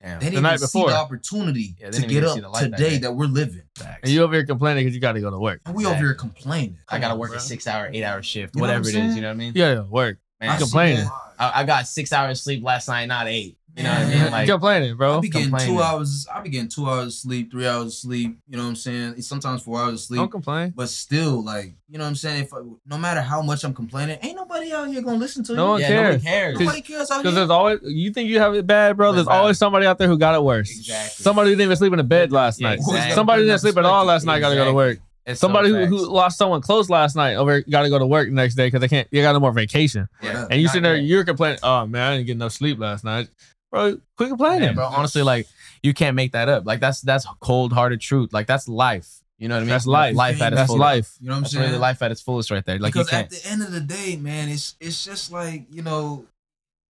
[0.03, 0.19] Damn.
[0.19, 0.89] they didn't night even before.
[0.89, 3.63] see the opportunity Yeah, to get up the light that today that, we're living.
[4.03, 5.61] and you over here complaining because you got to go to work.
[5.65, 6.79] And we over here complaining.
[6.89, 9.15] I gotta work on, a six hour, eight hour shift, You what whatever it is.
[9.15, 9.53] You know what I mean?
[9.55, 10.19] Yeah, yeah, work.
[10.43, 11.09] Man, I see complaining.
[11.39, 13.57] I, I got six hours sleep last night, not eight.
[13.75, 14.31] You know what I mean?
[14.31, 15.21] Like, you complaining, I bro.
[15.23, 16.27] be getting two hours.
[16.31, 18.37] I be getting two hours of sleep, three hours of sleep.
[18.47, 19.23] You know what I'm saying?
[19.23, 20.19] Sometimes four hours of sleep.
[20.19, 20.75] Don't complain.
[20.77, 22.43] But still, like, you know what I'm saying?
[22.45, 25.55] If I, no matter how much I'm complaining, ain't nobody out here gonna listen to
[25.55, 25.71] No you.
[25.71, 26.03] one yeah, cares.
[26.05, 26.61] nobody cares.
[26.61, 29.13] Nobody cares out Because there's always you think you have it bad, bro.
[29.13, 29.39] There's Bad.
[29.39, 30.71] always somebody out there who got it worse.
[30.71, 31.23] Exactly.
[31.23, 32.79] Somebody didn't even sleep in a bed last Yeah, night.
[32.81, 33.15] exactly.
[33.15, 34.27] Somebody who Put it in didn't sleep at all last perspective.
[34.27, 34.99] night got to go to work.
[35.25, 38.07] It's so Somebody who, who lost someone close last night over got to go to
[38.07, 39.07] work the next day because they can't.
[39.11, 40.09] You got no more vacation.
[40.23, 40.47] Yeah.
[40.51, 41.05] And you sitting there, yet.
[41.05, 41.61] you're complaining.
[41.63, 43.29] Oh man, I didn't get enough sleep last night,
[43.71, 43.99] bro.
[44.17, 44.71] Quit complaining.
[44.71, 44.87] Yeah, bro.
[44.87, 45.47] Honestly, like
[45.83, 46.67] you can't make that up.
[46.67, 48.33] Like that's that's cold hearted truth.
[48.33, 49.23] Like that's life.
[49.39, 49.71] You know what I mean?
[49.71, 50.15] That's life.
[50.15, 50.81] Life at its That's fullest.
[50.81, 51.17] life.
[51.21, 51.67] You know what I'm That's saying?
[51.67, 52.79] really life at its fullest right there.
[52.79, 53.43] Like because you at can't.
[53.43, 56.27] the end of the day, man, it's it's just like you know,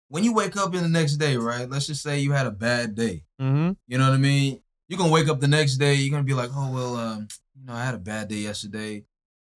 [0.09, 1.69] when you wake up in the next day, right?
[1.69, 3.23] Let's just say you had a bad day.
[3.41, 3.71] Mm-hmm.
[3.87, 4.61] You know what I mean?
[4.89, 5.93] You're gonna wake up the next day.
[5.93, 7.27] You're gonna be like, oh well, um,
[7.61, 9.05] you know, I had a bad day yesterday.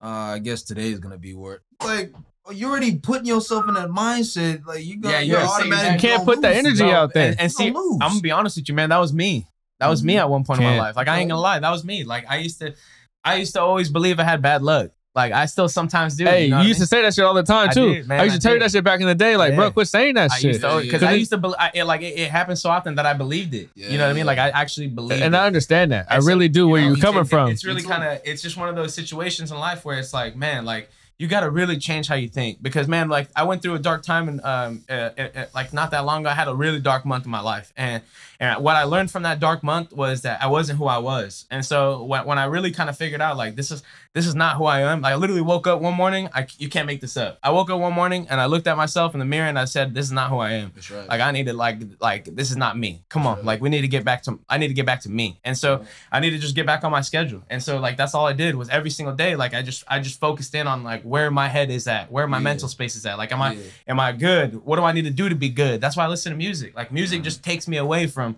[0.03, 1.61] Uh, I guess today is gonna be worse.
[1.83, 2.13] Like
[2.51, 4.65] you're already putting yourself in that mindset.
[4.65, 7.29] Like you gonna, Yeah, you're you're automatically You can't put that energy out there.
[7.29, 7.97] And, and see, lose.
[8.01, 8.89] I'm gonna be honest with you, man.
[8.89, 9.47] That was me.
[9.79, 10.95] That was me at one point in my life.
[10.95, 12.03] Like I ain't gonna lie, that was me.
[12.03, 12.75] Like I used to,
[13.23, 14.91] I used to always believe I had bad luck.
[15.15, 16.25] Like I still sometimes do.
[16.25, 16.83] Hey, you, you, know what I used mean?
[16.83, 17.93] to say that shit all the time I too.
[17.95, 19.37] did, man, I used I to tell you that shit back in the day.
[19.37, 19.55] Like, Yeah.
[19.55, 20.43] bro, quit saying that I shit.
[20.43, 21.03] used to Yeah, because.
[21.03, 23.69] I used to believe it, like it, it happened so often that I believed it.
[23.75, 24.25] you know what I mean?
[24.25, 24.37] Like.
[24.39, 25.37] I actually believed and it.
[25.37, 26.07] I understand that.
[26.11, 26.67] I And so, really do.
[26.67, 27.49] Where know, you it's- coming it- from?
[27.49, 30.35] It's really kind of it's just one of those situations in life where it's like,
[30.35, 33.61] man, like you got to really change how you think because man, like I went
[33.61, 36.33] through a dark time and um uh, uh, uh, like not that long ago, I
[36.33, 38.03] had a really dark month in my life, and
[38.37, 41.45] and what I learned from that dark month was that I wasn't who I was,
[41.49, 43.81] and so when, when I really kind of figured out like this is
[44.15, 46.87] this is not who I am, I literally woke up one morning, I you can't
[46.87, 47.37] make this up.
[47.43, 49.65] I woke up one morning and I looked at myself in the mirror and I
[49.65, 50.71] said, this is not who I am.
[50.73, 51.07] That's right.
[51.07, 53.03] Like I need to like like this is not me.
[53.09, 55.09] Come on, like we need to get back to I need to get back to
[55.09, 55.41] me.
[55.43, 57.43] And so I need to just get back on my schedule.
[57.49, 59.99] And so like that's all I did was every single day like I just I
[59.99, 62.43] just focused in on like where my head is at, where my Yeah.
[62.43, 63.17] mental space is at.
[63.17, 64.63] Like am I am I good?
[64.65, 65.81] What do I need to do to be good?
[65.81, 66.73] That's why I listen to music.
[66.73, 67.25] Like music mm-hmm.
[67.25, 68.37] just takes me away from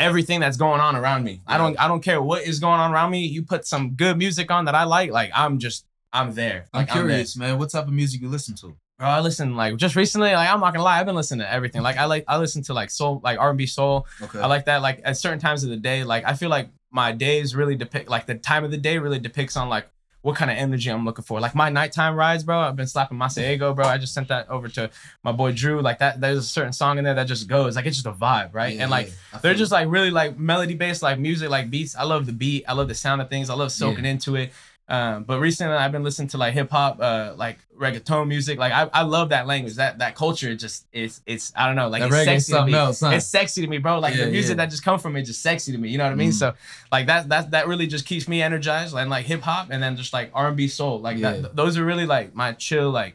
[0.00, 1.42] everything that's going on around me.
[1.46, 3.26] I don't I don't care what is going on around me.
[3.26, 6.64] You put some good music on that I like, like I'm just I'm there.
[6.72, 6.96] I'm Like there.
[7.02, 7.58] curious, man.
[7.58, 8.76] What type of music you listen to?
[8.98, 10.32] Bro, I listen like just recently.
[10.32, 11.82] Like I'm not gonna lie, I've been listening to everything.
[11.82, 14.06] Like I like I listen to like soul, like R&B soul.
[14.20, 14.40] Okay.
[14.40, 14.82] I like that.
[14.82, 18.10] Like at certain times of the day, like I feel like my days really depict
[18.10, 19.86] like the time of the day really depicts on like
[20.22, 21.40] what kind of energy I'm looking for.
[21.40, 22.58] Like my nighttime rides, bro.
[22.58, 23.86] I've been slapping Masego, bro.
[23.86, 24.90] I just sent that over to
[25.24, 25.80] my boy Drew.
[25.80, 28.12] Like that, there's a certain song in there that just goes like it's just a
[28.12, 28.74] vibe, right?
[28.76, 29.38] Yeah, and like yeah.
[29.40, 31.96] They're just like really like melody based, like music, like beats.
[31.96, 32.64] I love the beat.
[32.68, 33.48] I love the sound of things.
[33.48, 34.52] I love soaking into it.
[34.90, 38.58] Um, but recently I've been listening to like hip hop, uh, like reggaeton music.
[38.58, 39.76] Like I, I love that language.
[39.76, 42.74] That that culture just is it's I don't know, like That it's sexy to me.
[42.74, 43.10] else, huh?
[43.10, 44.00] It's sexy to me, bro.
[44.00, 44.64] Like Yeah, the music yeah.
[44.64, 45.90] that just come from it just sexy to me.
[45.90, 46.30] You know what I mean?
[46.30, 46.34] Mm.
[46.34, 46.54] So
[46.90, 48.94] like that that that really just keeps me energized.
[48.96, 51.00] And like hip hop and then just like R and B soul.
[51.00, 51.32] Like Yeah.
[51.34, 53.14] that those are really like my chill like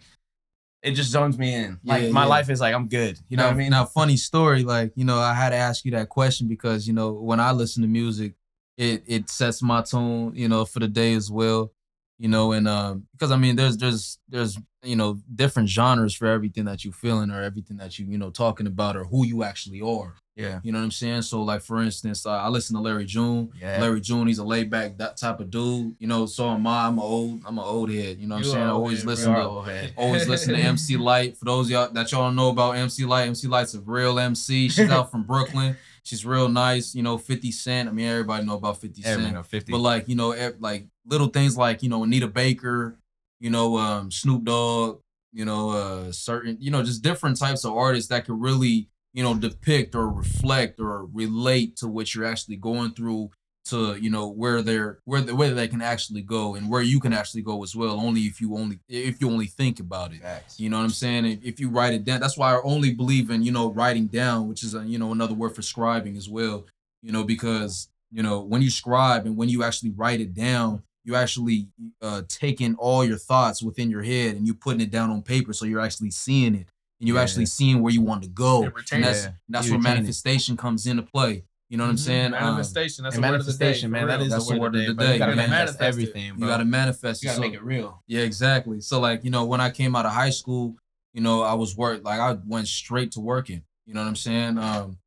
[0.82, 1.80] it just zones me in.
[1.84, 3.20] Like my life is like I'm good.
[3.28, 3.72] You know now, what I mean?
[3.72, 6.94] Now, funny story, like you know, I had to ask you that question because you
[6.94, 8.36] know when I listen to music,
[8.78, 11.72] it it sets my tone, you know, for the day as well.
[12.18, 16.28] you know, and um, because I mean, there's there's there's you know different genres for
[16.28, 19.44] everything that you're feeling or everything that you you know talking about or who you
[19.44, 20.16] actually are.
[20.36, 20.60] Yeah.
[20.64, 21.22] You know what I'm saying?
[21.22, 23.52] So like for instance, uh, I listen to Larry June.
[23.60, 23.80] Yeah.
[23.80, 25.96] Larry June, he's a laid back that type of dude.
[25.98, 26.88] You know, so am I.
[26.88, 28.20] I'm an old I'm an old head.
[28.20, 28.64] You know what I'm saying?
[28.66, 31.38] I always head, listen to always listen to MC Lyte.
[31.38, 34.68] For those of y'all that y'all know about MC Lyte, MC Lyte's a real MC.
[34.70, 35.78] She's out from Brooklyn.
[36.06, 36.94] She's real nice.
[36.96, 37.90] You know, 50 Cent.
[37.90, 39.14] I mean, everybody know about 50 Cent.
[39.14, 39.72] Everything of 50.
[39.72, 42.98] But like, you know, ev- like little things like, you know, Anita Baker,
[43.40, 45.02] you know, um, Snoop Dogg,
[45.34, 49.24] you know, uh certain, you know, just different types of artists that could really, you
[49.24, 53.32] know, depict or reflect or relate to what you're actually going through
[53.66, 57.00] to, you know, where they're where the, where they can actually go and where you
[57.00, 60.22] can actually go as well, only if you only if you only think about it.
[60.22, 60.60] Facts.
[60.60, 61.26] You know what I'm saying?
[61.26, 64.06] If, if you write it down, that's why I only believe in, you know, writing
[64.08, 66.66] down, which is, a, you know, another word for scribing as well,
[67.02, 70.84] you know, because, you know, when you scribe and when you actually write it down,
[71.04, 71.68] you actually
[72.02, 75.54] uh, taking all your thoughts within your head and you putting it down on paper.
[75.54, 76.68] So you're actually seeing it
[77.00, 77.24] and you're Yeah.
[77.24, 78.64] actually seeing where you want to go.
[78.64, 79.96] And retain And that's, that's where retain it.
[79.96, 81.44] manifestation comes into play.
[81.70, 82.00] You know what I'm Mhm.
[82.00, 82.34] saying?
[82.36, 83.04] Um, Manifestation.
[83.04, 83.58] That's and the word of the day.
[83.58, 84.08] manifestation, man.
[84.08, 84.26] That real.
[84.28, 85.08] is That's the word of the day.
[85.08, 85.50] day, You gotta man.
[85.50, 86.48] manifest Manifest everything, bro.
[86.48, 88.04] you got to manifest You gotta So- make it real.
[88.08, 88.82] Yeah, exactly.
[88.82, 90.76] So like, you know, when I came out of high school,
[91.14, 93.64] you know, I was work like I went straight to working.
[93.88, 94.58] You know what I'm saying?
[94.60, 94.98] Um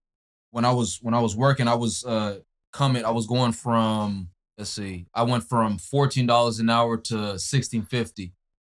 [0.51, 2.39] when I was when I was working, I was uh
[2.73, 7.39] coming I was going from let's see, I went from fourteen dollars an hour to
[7.39, 8.33] sixteen fifty.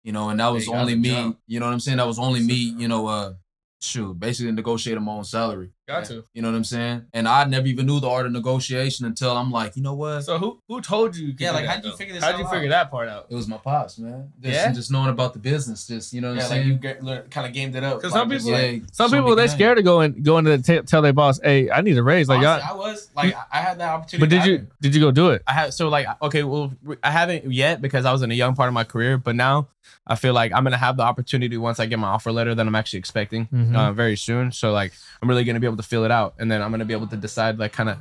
[0.05, 1.39] You know, and that was you only me, jump.
[1.47, 1.99] you know what I'm saying?
[1.99, 3.35] That was only me, you know, uh
[3.83, 5.71] shoot, basically negotiating my own salary.
[5.91, 6.25] Got to.
[6.35, 7.07] You know what I'm saying?
[7.13, 10.23] And I never even knew the art of negotiation until I'm like, you know what?
[10.23, 11.29] So who who told you?
[11.29, 11.97] you Yeah, like, how'd you though?
[11.97, 12.51] figure this How'd you out?
[12.53, 13.27] figure that part out?
[13.29, 14.33] It was my pops, man.
[14.41, 14.73] Just, Yeah?
[14.73, 16.69] just knowing about the business, just you know what Yeah, I'm like saying.
[16.69, 17.97] you get, learn, kind of gamed it up.
[17.99, 19.57] Because like, some just people- like- Yeah, Some people me they game.
[19.57, 22.29] scared to go and going to t- tell their boss, "Hey, I need a raise."
[22.29, 24.21] Like, Honestly, y'all, I was like, I- I had that opportunity.
[24.27, 25.43] but did you didn't- did you go do it?
[25.47, 26.73] I have so like okay, well,
[27.03, 29.69] I haven't yet because I was in a young part of my career, but now
[30.07, 32.67] I feel like I'm gonna have the opportunity once I get my offer letter that
[32.67, 33.75] I'm actually expecting Mhm.
[33.77, 34.53] uh, very soon.
[34.53, 36.85] So like I'm really gonna be able to fill it out, and then I'm gonna
[36.85, 37.99] be able to decide like kind of.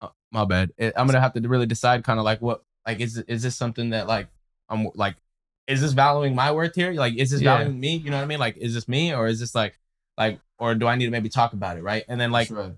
[0.00, 0.72] Uh, my bad.
[0.80, 3.90] I'm gonna have to really decide kind of like what like is is this something
[3.90, 4.28] that like
[4.68, 5.16] I'm like
[5.68, 6.92] is this valuing my worth here?
[6.92, 7.58] Like is this Yeah.
[7.58, 7.96] valuing me?
[7.96, 8.40] You know what I mean?
[8.40, 9.78] Like is this me or is this like
[10.18, 11.82] like or do I need to maybe talk about it?
[11.82, 12.04] Right?
[12.08, 12.72] And then like That's right.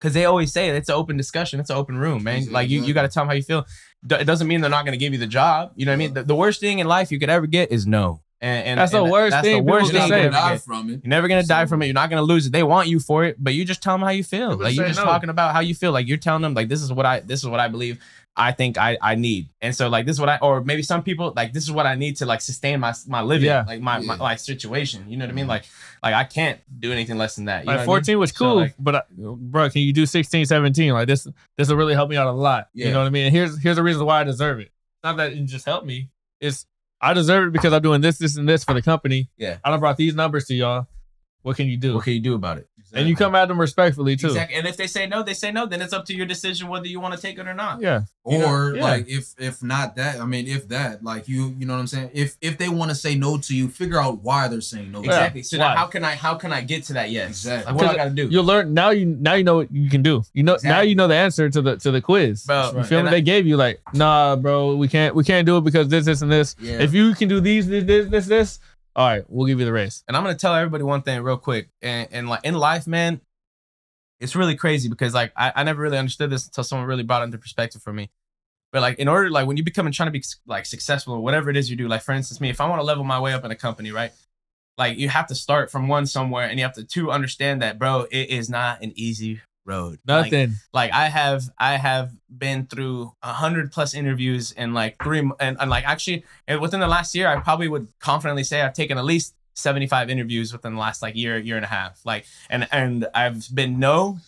[0.00, 2.36] because they always say it's an open discussion, it's an open room, man.
[2.36, 2.54] Exactly.
[2.54, 3.66] Like you, you got to tell them how you feel.
[4.08, 5.72] It doesn't mean they're not going to give you the job.
[5.74, 6.14] You know what I mean?
[6.14, 8.22] The, the worst thing in life you could ever get is no.
[8.40, 10.28] And, and That's the and worst that's thing The worst can thing You're you say.
[10.30, 10.62] gonna die get.
[10.62, 11.00] from it.
[11.02, 11.86] You're never gonna die from it.
[11.86, 12.52] You're not gonna lose it.
[12.52, 14.56] They want you for it, but you just tell them how you feel.
[14.56, 15.04] Like you're just no.
[15.06, 15.90] talking about how you feel.
[15.90, 17.98] Like you're telling them like this is what I this is what I believe
[18.36, 19.48] I think I I need.
[19.60, 21.86] And so like this is what I or maybe some people like this is what
[21.86, 23.64] I need to like sustain my my living, Yeah.
[23.66, 24.22] like my, my Yeah.
[24.22, 25.06] like situation.
[25.08, 25.48] You know what I mean?
[25.48, 25.64] Like
[26.04, 27.62] like I can't do anything less than that.
[27.64, 28.02] You know Like what I mean?
[28.04, 30.92] 14 was So, cool, like- but I, bro, can you do 16, 17?
[30.92, 32.68] Like this, this will really help me out a lot.
[32.72, 33.26] You know what I mean?
[33.26, 34.70] And here's here's the reason why I deserve it.
[35.02, 36.10] Not that it just helped me.
[36.40, 36.64] It's
[37.00, 39.30] I deserve it because I'm doing this, this, and this for the company.
[39.36, 39.58] Yeah.
[39.64, 40.86] I done brought these numbers to y'all.
[41.42, 41.94] What can you do?
[41.94, 42.68] What can you do about it?
[42.92, 44.28] And you come at them respectfully too.
[44.28, 44.56] Exactly.
[44.56, 45.66] And if they say no, they say no.
[45.66, 47.80] Then it's up to your decision whether you want to take it or not.
[47.80, 48.02] Yeah.
[48.24, 48.82] Or yeah.
[48.82, 51.86] like if if not that, I mean if that, like you you know what I'm
[51.86, 52.10] saying?
[52.14, 55.00] If if they want to say no to you, figure out why they're saying no.
[55.00, 55.10] to you.
[55.10, 55.42] Exactly.
[55.42, 57.30] So now how can I how can I get to that yes?
[57.30, 57.72] Exactly.
[57.72, 58.28] Like what do I got to do?
[58.28, 58.90] You'll learn now.
[58.90, 60.22] You now you know what you can do.
[60.32, 62.44] You know now you know the answer to the to the quiz.
[62.44, 63.08] Bro, You feel and me?
[63.08, 66.06] I- they gave you like, nah, bro, we can't we can't do it because this,
[66.06, 66.56] this, and this.
[66.60, 66.80] Yeah.
[66.80, 68.60] If you can do these, this, this, this, this,
[68.98, 70.02] all right, we'll give you the race.
[70.08, 71.68] And I'm gonna tell everybody one thing real quick.
[71.80, 73.20] And, and like in life, man,
[74.18, 77.22] it's really crazy because like I, I never really understood this until someone really brought
[77.22, 78.10] it into perspective for me.
[78.72, 81.20] But like in order, like when you become and trying to be like successful or
[81.20, 83.20] whatever it is you do, like for instance, me, if I want to level my
[83.20, 84.10] way up in a company, right?
[84.76, 87.78] Like you have to start from one somewhere and you have to two understand that,
[87.78, 89.98] bro, it is not an easy road.
[90.06, 90.54] Nothing.
[90.72, 95.56] like I have I have been through a hundred plus interviews in like three and,
[95.60, 98.98] and like actually and within the last year I probably would confidently say I've taken
[98.98, 102.68] at least 75 interviews within the last like year year and a half like and
[102.72, 104.18] and I've been no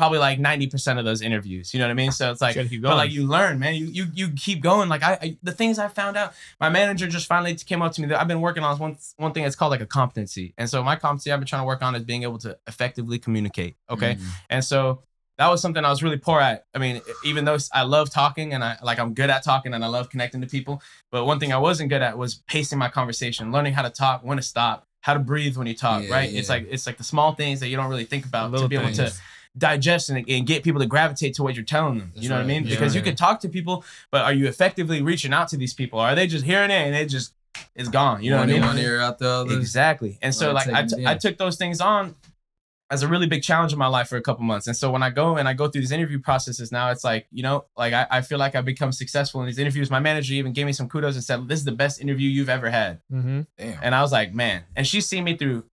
[0.00, 2.56] probably like 90% of those interviews you know what I mean so it's like
[2.90, 5.78] but like you learn man you you you keep going like I, I the things
[5.78, 6.32] I found out
[6.64, 9.32] my manager just finally came up to me that I've been working on one one
[9.32, 11.82] thing that's called like a competency and so my competency I've been trying to work
[11.82, 14.26] on is being able to effectively communicate okay Mhm.
[14.48, 15.02] and so
[15.38, 16.66] that was something I was really poor at.
[16.74, 19.82] I mean, even though I love talking and I like I'm good at talking and
[19.82, 22.90] I love connecting to people, but one thing I wasn't good at was pacing my
[22.90, 26.12] conversation, learning how to talk, when to stop, how to breathe when you talk, Yeah,
[26.16, 26.30] right?
[26.30, 28.68] It's like it's like the small things that you don't really think about to Little
[28.68, 29.20] be able to things.
[29.58, 32.10] Digest and, and get people to gravitate to what you're telling them.
[32.14, 32.64] That's you know what I mean?
[32.64, 33.06] Yeah, because you yeah.
[33.06, 35.98] can talk to people, but are you effectively reaching out to these people?
[35.98, 37.34] Or are they just hearing it and it just
[37.74, 38.22] it's gone?
[38.22, 38.66] You know one what I mean?
[38.68, 39.58] one ear out the other.
[39.58, 40.18] Exactly.
[40.22, 42.14] And so like I, taking t- it I took those things on
[42.90, 44.66] as a really big challenge in my life for a couple months.
[44.66, 47.26] And so when I go and I go through these interview processes now, it's like,
[47.30, 49.90] you know, like I, I feel like I've become successful in these interviews.
[49.90, 52.48] My manager even gave me some kudos and said, This is the best interview you've
[52.48, 53.00] ever had.
[53.12, 53.42] Mm-hmm.
[53.56, 53.78] Damn.
[53.80, 55.64] And I was like, man, and she's seen me through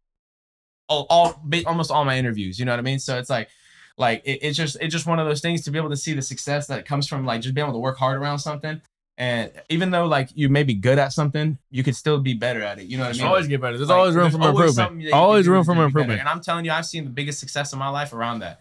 [0.88, 2.60] all, all ba- almost all my interviews.
[2.60, 3.00] You know what I mean?
[3.00, 3.50] So it's like,
[3.98, 6.14] like it, it's just it's just one of those things to be able to see
[6.14, 8.82] the success that comes from like just being able to work hard around something.
[9.20, 12.62] And even though like you may be good at something, you could still be better
[12.62, 12.86] at it.
[12.86, 13.28] You know what I mean?
[13.28, 13.76] always get better.
[13.78, 15.06] There's Like, always room for always improvement.
[15.10, 15.86] that Always room for be better.
[15.88, 16.20] improvement.
[16.20, 18.60] And I'm telling you, I've seen the biggest success in my life around that.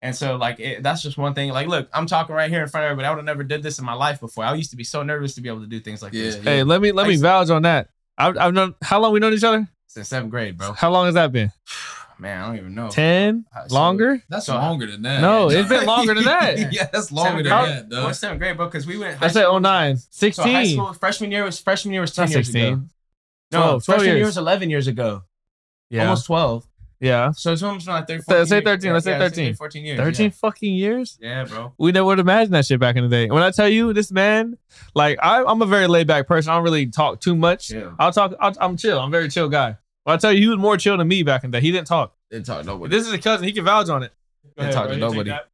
[0.00, 1.50] And so, like, it, that's just one thing.
[1.50, 3.06] Like, look, I'm talking right here in front of everybody.
[3.06, 4.44] I would have never did this in my life before.
[4.44, 6.36] I used to be so nervous to be able to do things like Yeah, this
[6.36, 6.42] yeah.
[6.42, 7.88] Hey, let me let I me used to- vouch on that.
[8.16, 9.68] I've, I've known how long we known each other.
[9.88, 10.72] since seventh grade, bro.
[10.72, 11.52] How long has that been?
[12.20, 12.88] Man, I don't even know.
[12.88, 14.22] Ten Uh, so- longer?
[14.28, 15.20] That's So- longer than that.
[15.20, 16.72] No, it's been longer than that.
[16.72, 17.90] yeah, that's longer Seventh than grade.
[17.90, 18.14] that, Well, dog.
[18.14, 19.18] seventh grade, bro, because we went.
[19.18, 19.96] High I said school- 09.
[19.96, 20.02] So
[20.42, 20.66] high 16.
[20.76, 22.64] school freshman year was freshman year was ten Not years 16.
[22.72, 22.82] ago.
[23.52, 25.22] No, 12, 12 freshman year was eleven years ago.
[25.90, 26.02] Yeah.
[26.02, 26.66] Almost twelve.
[27.00, 27.30] yeah.
[27.30, 28.94] So it's almost like 13, Let's say 13, years.
[28.94, 29.54] let's say 13.
[29.54, 29.98] 14 years.
[29.98, 31.16] 13 fucking years?
[31.20, 31.72] Yeah, yeah bro.
[31.78, 33.30] We never would imagine that shit back in the day.
[33.30, 34.58] When I tell you this man,
[34.94, 36.50] like I, I'm a very laid back person.
[36.50, 37.70] I don't really talk too much.
[37.70, 37.92] Yeah.
[37.98, 38.34] I'll talk.
[38.40, 38.98] I'll, I'm chill.
[38.98, 39.76] I'm a very chill guy.
[40.08, 41.66] But I tell you, he was more chill than me back in the day.
[41.66, 42.14] He didn't talk.
[42.30, 42.96] Didn't talk to nobody.
[42.96, 43.44] this is a cousin.
[43.44, 44.12] He can vouch on it.
[44.56, 44.94] Go Didn't talk bro.
[44.94, 45.30] to You take nobody.
[45.30, 45.48] that?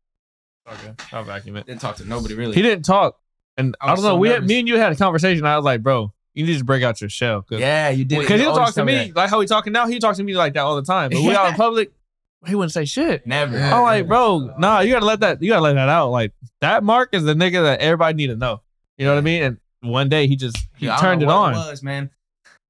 [0.72, 1.66] Okay, I'll vacuum it.
[1.66, 2.54] Didn't talk to nobody really.
[2.54, 3.18] He didn't talk,
[3.56, 4.14] and I I, was don't know.
[4.14, 4.48] so we had, nervous.
[4.50, 5.44] me and you had a conversation.
[5.44, 7.42] I was like, bro, you need to break out your shell.
[7.42, 8.20] Cause, yeah, you did.
[8.20, 9.16] Because You he'll always talk to tell me that.
[9.16, 9.88] like how he talking now.
[9.88, 11.10] He talks to me like that all the time.
[11.10, 11.90] But we out in public,
[12.46, 13.26] he wouldn't say shit.
[13.26, 13.58] Never.
[13.58, 15.42] I'm like, bro, nah, you gotta let that.
[15.42, 16.10] You gotta let that out.
[16.10, 18.62] Like that Mark is the nigga that everybody need to know.
[18.98, 19.42] You know what I mean?
[19.42, 19.58] And
[19.92, 21.66] one day he just he Yeah, I don't turned it know what on.
[21.66, 22.10] It was man,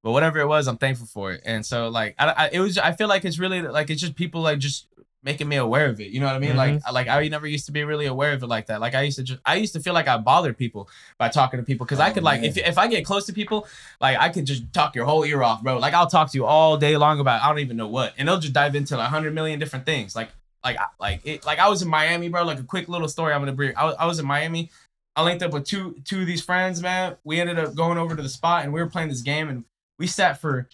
[0.05, 1.41] but whatever it was, I'm thankful for it.
[1.45, 2.79] And so like, I, I it was.
[2.79, 4.87] I feel like it's really like it's just people like just
[5.25, 6.09] making me aware of it.
[6.11, 6.55] You know what I mean?
[6.55, 8.81] Like, I- like I never used to be really aware of it like that.
[8.83, 10.87] Like I used to just, I used to feel like I bothered people
[11.17, 12.51] by talking to people because I Oh, could like, man.
[12.51, 13.67] if if I get close to people,
[14.03, 15.79] like I could just talk your whole ear off, bro.
[15.79, 18.29] Like I'll talk to you all day long about I don't even know what, and
[18.29, 20.15] they'll just dive into like a hundred million different things.
[20.15, 20.29] Like,
[20.63, 22.45] like, like it, like I was in Miami, bro.
[22.45, 23.75] Like a quick little story I'm gonna bring.
[23.77, 24.71] I was, I was in Miami.
[25.17, 27.17] I linked up with two two of these friends, man.
[27.25, 29.65] We ended up going over to the spot and we were playing this game and
[29.99, 30.69] we sat for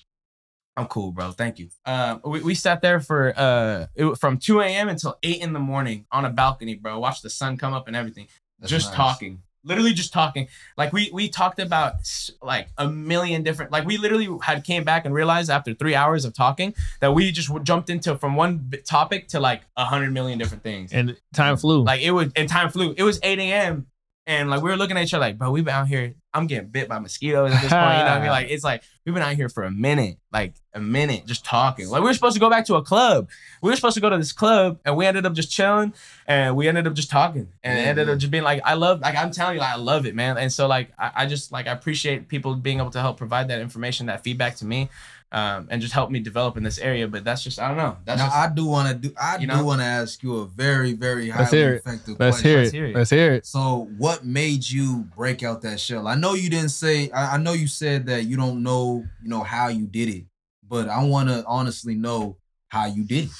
[0.76, 1.32] I'm cool, bro.
[1.32, 1.68] Thank you.
[1.84, 4.88] Um, we, we sat there for uh it, from 2 a.m.
[4.88, 6.98] until 8 in the morning on a balcony, bro.
[6.98, 8.28] Watch the sun come up and everything.
[8.58, 8.96] That's just nice.
[8.96, 9.42] talking.
[9.62, 10.48] Literally just talking.
[10.78, 11.96] Like we we talked about
[12.40, 16.24] like a million different like we literally had came back and realized after 3 hours
[16.24, 20.38] of talking that we just jumped into from one topic to like a 100 million
[20.38, 20.92] different things.
[20.94, 21.84] And time flew.
[21.84, 22.94] Like it was, and time flew.
[22.96, 23.86] It was 8 a.m.
[24.26, 26.14] And like we were looking at each other, like, bro, we've been out here.
[26.32, 27.98] I'm getting bit by mosquitoes at this point.
[27.98, 28.30] You know what I mean?
[28.30, 31.88] Like it's like we've been out here for a minute, like a minute, just talking.
[31.88, 33.28] Like we were supposed to go back to a club.
[33.60, 35.92] We were supposed to go to this club, and we ended up just chilling,
[36.28, 39.00] and we ended up just talking, and Yeah, ended up just being like, I love,
[39.00, 40.38] like I'm telling you, like, I love it, man.
[40.38, 43.48] And so like I, I just like I appreciate people being able to help provide
[43.48, 44.90] that information, that feedback to me,
[45.32, 47.06] um, and just help me develop in this area.
[47.06, 47.96] But that's just I don't know.
[48.04, 49.14] That's now just, I do want to do.
[49.20, 49.64] I You do know?
[49.64, 51.76] want to ask you a very, very Let's highly hear it.
[51.78, 52.50] effective Let's question.
[52.50, 52.76] hear Let's it.
[52.76, 52.94] hear it.
[52.96, 53.46] Let's hear it.
[53.46, 56.08] So, what made you break out that shell?
[56.08, 57.10] I know you didn't say.
[57.10, 60.24] I, I know you said that you don't know, you know, how you did it,
[60.68, 62.36] but I want to honestly know
[62.68, 63.30] how you did it.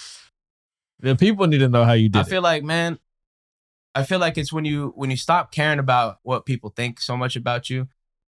[1.00, 2.20] The people need to know how you did it.
[2.20, 2.28] I it.
[2.30, 2.98] feel like, man,
[3.94, 7.16] I feel like it's when you when you stop caring about what people think so
[7.16, 7.88] much about you,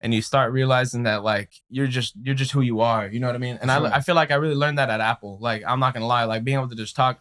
[0.03, 3.07] and you start realizing that like you're just you're just who you are.
[3.07, 3.59] You know what I mean?
[3.61, 5.39] And I I feel like I really learned that at Apple.
[5.41, 7.21] Like I'm not gonna lie, like being able to just talk.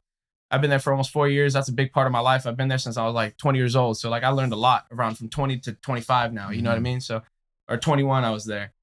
[0.52, 1.54] I've been there for almost four years.
[1.54, 2.48] That's a big part of my life.
[2.48, 4.00] I've been there since I was like 20 years old.
[4.00, 6.50] So like I learned a lot around from 20 to 25 now.
[6.50, 6.84] You know what I Mhm.
[6.84, 7.02] mean?
[7.02, 7.22] So
[7.68, 8.74] or 21, I was there.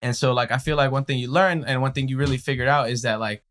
[0.00, 2.36] And so like I feel like one thing you learn and one thing you really
[2.36, 3.42] figured out is that like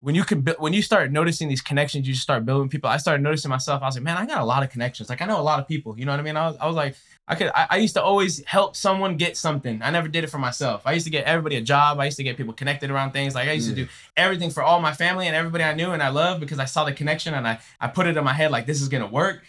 [0.00, 2.90] when you can when you start noticing these connections, you start building people.
[2.90, 3.82] I started noticing myself.
[3.82, 5.08] I was like, man, I got a lot of connections.
[5.08, 5.96] Like I know a lot of people.
[5.96, 6.36] You know what I mean?
[6.36, 6.96] I was, I was like,
[7.28, 7.50] I could.
[7.54, 9.80] I, I used to always help someone get something.
[9.80, 10.82] I never did it for myself.
[10.84, 12.00] I used to get everybody a job.
[12.00, 13.34] I used to get people connected around things.
[13.34, 13.90] Like I used to do mm.
[14.16, 16.84] everything for all my family and everybody I knew and I loved because I saw
[16.84, 19.42] the connection and I I put it in my head like this is gonna work.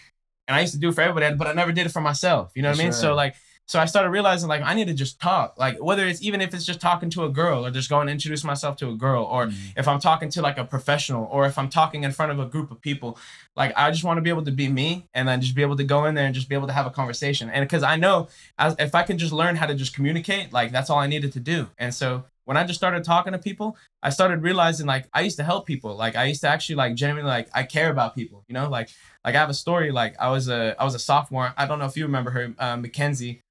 [0.48, 2.52] And I used to do it for everybody, but I never did it for myself.
[2.54, 2.88] You know what I mean?
[2.88, 3.36] That's So like.
[3.66, 6.54] So I started realizing like I need to just talk, like whether it's even if
[6.54, 9.24] it's just talking to a girl or just going to introduce myself to a girl,
[9.24, 12.40] or if I'm talking to like a professional or if I'm talking in front of
[12.40, 13.18] a group of people,
[13.56, 15.78] like I just want to be able to be me and then just be able
[15.78, 17.50] to go in there and just be able to have a conversation.
[17.50, 20.72] And because I know as, if I can just learn how to just communicate, like
[20.72, 21.70] that's all I needed to do.
[21.78, 25.38] And so when I just started talking to people, I started realizing like I used
[25.38, 25.96] to help people.
[25.96, 28.90] Like I used to actually like genuinely like I care about people, you know, like
[29.24, 29.92] like I have a story.
[29.92, 31.54] Like I was a I was a sophomore.
[31.56, 33.42] I don't know if you remember her, uh, Mackenzie.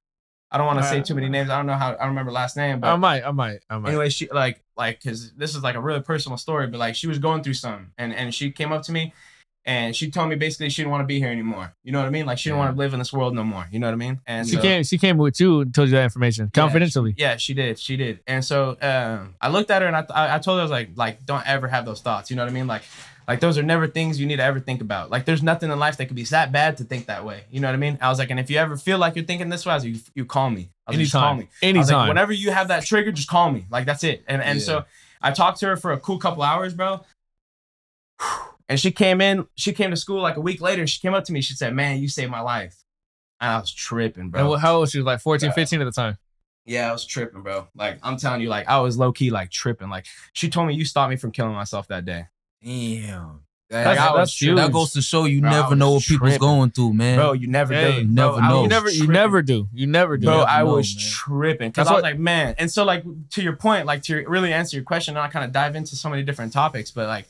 [0.53, 1.49] I don't want to say too many names.
[1.51, 3.23] I don't know how I remember last name, but I might.
[3.25, 3.61] I might.
[3.71, 3.89] I might.
[3.89, 7.07] anyway she like like because this is like a really personal story but like she
[7.07, 9.13] was going through something and and she came up to me
[9.65, 12.07] and she told me basically she didn't want to be here anymore you know what
[12.07, 12.65] i mean like she didn't Yeah.
[12.65, 14.57] want to live in this world no more you know what i mean and she
[14.57, 14.83] so- came.
[14.83, 17.15] She came with you and told you that information confidentially.
[17.17, 20.35] yeah she did she did and so um i looked at her and i i,
[20.35, 22.51] I told her i was like like don't ever have those thoughts you know what
[22.51, 22.83] i mean like
[23.33, 25.11] Like those are never things you need to ever think about.
[25.11, 27.45] Like there's nothing in life that could be that bad to think that way.
[27.51, 27.97] You know what I mean?
[28.03, 29.85] I was like, and if you ever feel like you're thinking this way, I was
[29.85, 30.71] like, you, you call me.
[30.87, 31.39] I was like, just call Anytime.
[31.39, 31.45] me.
[31.45, 32.09] Was like, Anytime.
[32.09, 33.65] whenever you have that trigger, just call me.
[33.71, 34.23] Like that's it.
[34.29, 34.65] And and Yeah.
[34.65, 34.85] so
[35.23, 37.01] I talked to her for a cool couple hours, bro.
[38.69, 40.87] And she came in, she came to school like a week later.
[40.87, 42.77] She came up to me, she said, Man, you saved my life.
[43.41, 44.41] And I was tripping, bro.
[44.41, 45.05] and what, how old was she was?
[45.05, 45.55] Like 14, Bro.
[45.55, 46.17] 15 at the time.
[46.65, 47.67] Yeah, I was tripping, bro.
[47.75, 49.91] Like I'm telling you, like I was low key like tripping.
[49.91, 52.27] Like she told me you stopped me from killing myself that day.
[52.63, 53.41] Damn.
[53.71, 54.57] Like, That's- I that's huge.
[54.57, 57.17] That goes to show you Bro, never know what was people's going through, man.
[57.17, 58.09] Bro, you never Hey, do.
[58.09, 58.63] never Bro, know.
[58.65, 59.67] You never, you never do.
[59.73, 60.27] You never do.
[60.27, 61.05] Bro, never I know, was man.
[61.09, 62.55] tripping because I was what- like, man.
[62.59, 65.43] And so, like, to your point, like to really answer your question, and I kind
[65.45, 67.27] of dive into so many different topics, but like,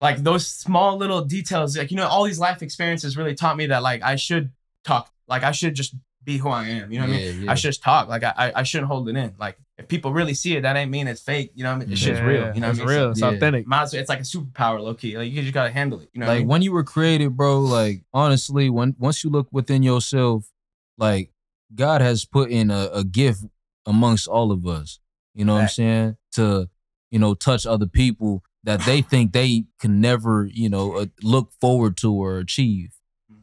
[0.00, 3.66] like those small little details, like you know, all these life experiences really taught me
[3.66, 4.52] that like I should
[4.84, 5.92] talk, like I should just
[6.24, 6.92] be who I am.
[6.92, 7.24] You know what I mean?
[7.26, 7.50] Yeah, yeah.
[7.50, 8.08] I should just talk.
[8.08, 9.34] Like I, I, I shouldn't hold it in.
[9.38, 11.52] Like if people really see it, that ain't mean it's fake.
[11.54, 11.92] You know what I mean?
[11.92, 12.54] It's Yeah, shit's real.
[12.54, 12.98] You know it's what I mean?
[12.98, 13.10] real.
[13.10, 13.28] It's Yeah.
[13.30, 13.66] authentic.
[13.66, 15.16] Might as well- it's like a superpower, low key.
[15.18, 16.08] Like you just gotta handle it.
[16.12, 16.26] You know?
[16.26, 16.48] what I like mean?
[16.48, 20.50] when you were created, bro, like honestly, when once you look within yourself,
[20.98, 21.32] like
[21.74, 23.44] God has put in a, a gift
[23.86, 25.00] amongst all of us.
[25.34, 26.16] You know what I'm saying?
[26.32, 26.68] To,
[27.10, 31.50] you know, touch other people that they think they can never, you know, uh, look
[31.60, 32.90] forward to or achieve.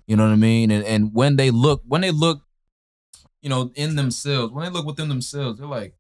[0.08, 0.72] You know what I mean?
[0.72, 2.42] And and when they look, when they look,
[3.42, 5.96] you know, in themselves, when they look within themselves, they're like,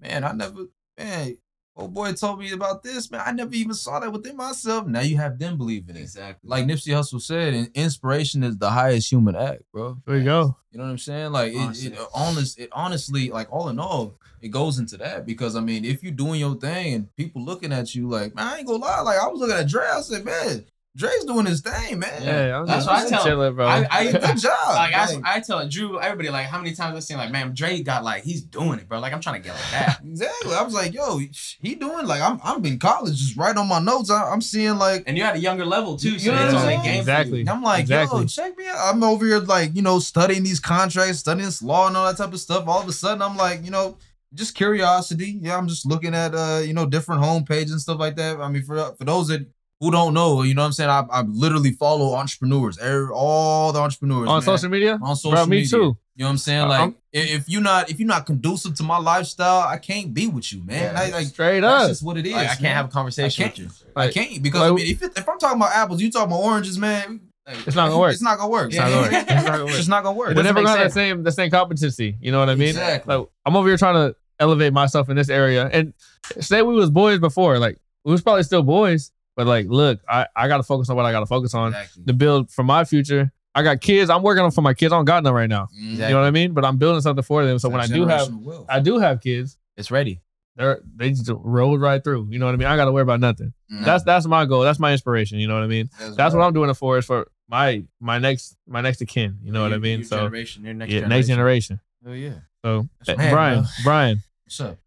[0.00, 0.66] man, I never,
[0.98, 1.36] man,
[1.76, 3.22] old boy told me about this, man.
[3.24, 4.86] I never even saw that within myself.
[4.86, 6.00] Now you have them believing it.
[6.00, 6.48] exactly.
[6.48, 9.98] Like Nipsey Hussle said, inspiration is the highest human act, bro.
[10.06, 10.56] There you go.
[10.72, 11.32] You know what I'm saying?
[11.32, 11.92] Like it, Honestly.
[11.92, 15.84] it, honest, it honestly, like all in all, it goes into that because I mean,
[15.84, 18.78] if you're doing your thing and people looking at you like, man, I ain't gonna
[18.78, 20.64] lie, like I was looking at Dre, I said, man,
[20.96, 22.22] Dre's doing his thing, man.
[22.22, 23.64] Yeah, I'm That's just, what I I'm tell- chilling, bro.
[23.66, 24.74] I- I- Good job.
[24.74, 27.54] like I, Like, I tell Drew, everybody like how many times I've seen like, man,
[27.54, 28.98] Dre got like he's doing it, bro.
[28.98, 30.00] Like I'm trying to get like that.
[30.04, 30.52] exactly.
[30.52, 31.20] I was like, yo,
[31.60, 32.40] he doing like I'm.
[32.42, 34.10] I'm in college, just right on my notes.
[34.10, 36.54] I, I'm seeing like And you're at a younger level too, You so know it's
[36.54, 36.82] what I'm only saying?
[36.84, 37.48] game Exactly.
[37.48, 38.20] I'm like, Exactly.
[38.22, 38.92] yo, check me out.
[38.94, 42.16] I'm over here like, you know, studying these contracts, studying this law and all that
[42.16, 42.66] type of stuff.
[42.66, 43.96] All of a sudden, I'm like, you know,
[44.34, 45.38] just curiosity.
[45.40, 48.40] Yeah, I'm just looking at uh, you know, different homepages and stuff like that.
[48.40, 49.46] I mean, for for those that
[49.80, 50.90] who don't know, you know what I'm saying?
[50.90, 54.42] I, I literally follow entrepreneurs, all the entrepreneurs on man.
[54.42, 54.98] social media?
[55.02, 55.70] On social bro, me media.
[55.70, 55.96] too.
[56.16, 56.60] You know what I'm saying?
[56.60, 60.12] Uh, Like, I'm- if you're not if you're not conducive to my lifestyle, I can't
[60.14, 60.94] be with you, man.
[60.94, 61.00] Yeah.
[61.00, 61.90] I, like, Straight that's up.
[61.90, 62.32] just what it is.
[62.34, 62.76] Like, I can't man.
[62.76, 63.68] have a conversation I with you.
[63.96, 66.30] I can't because like- I mean, if, it, if I'm talking about apples, you talking
[66.30, 67.20] about oranges, man.
[67.66, 68.12] It's not gonna work.
[68.12, 68.68] It's not gonna work.
[68.68, 69.12] It's not gonna work.
[69.12, 69.74] It's not gonna work.
[69.74, 70.36] just not gonna work.
[70.36, 72.16] We're never make gonna have the same the same competency.
[72.20, 72.68] You know what I mean?
[72.68, 73.16] Exactly.
[73.16, 75.68] Like I'm over here trying to elevate myself in this area.
[75.72, 75.92] And
[76.38, 80.26] say we was boys before, like we was probably still boys, but like, look, I,
[80.36, 82.04] I gotta focus on what I gotta focus on Exactly.
[82.04, 83.32] to build for my future.
[83.54, 84.10] I got kids.
[84.10, 84.92] I'm working on for my kids.
[84.92, 85.64] I don't got none right now.
[85.76, 85.92] Mm-hmm.
[86.02, 86.52] You know what I mean?
[86.52, 87.58] But I'm building something for them.
[87.58, 88.66] So when I do have, wealth.
[88.68, 89.58] I do have kids.
[89.76, 90.20] It's ready.
[90.56, 92.28] They're they just rolled right through.
[92.30, 92.68] You know what I mean?
[92.68, 93.52] I gotta worry about nothing.
[93.72, 93.84] Mm.
[93.84, 94.62] That's that's my goal.
[94.62, 95.38] That's my inspiration.
[95.38, 95.88] You know what I mean?
[96.16, 96.98] That's what I'm doing it for.
[96.98, 99.38] Is for my my next my next kin.
[99.42, 100.00] You know what I mean?
[100.00, 101.16] your So generation, your next yeah, generation.
[101.18, 101.80] next generation.
[102.06, 102.34] Oh yeah.
[102.64, 103.68] So That's eh, mad, Brian, bro.
[103.84, 104.22] Brian.
[104.44, 104.78] What's up?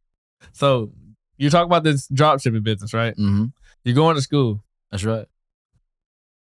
[0.51, 0.91] So
[1.37, 3.13] you talk about this drop shipping business, right?
[3.15, 3.45] Mm-hmm.
[3.83, 4.63] You're going to school.
[4.91, 5.27] That's right.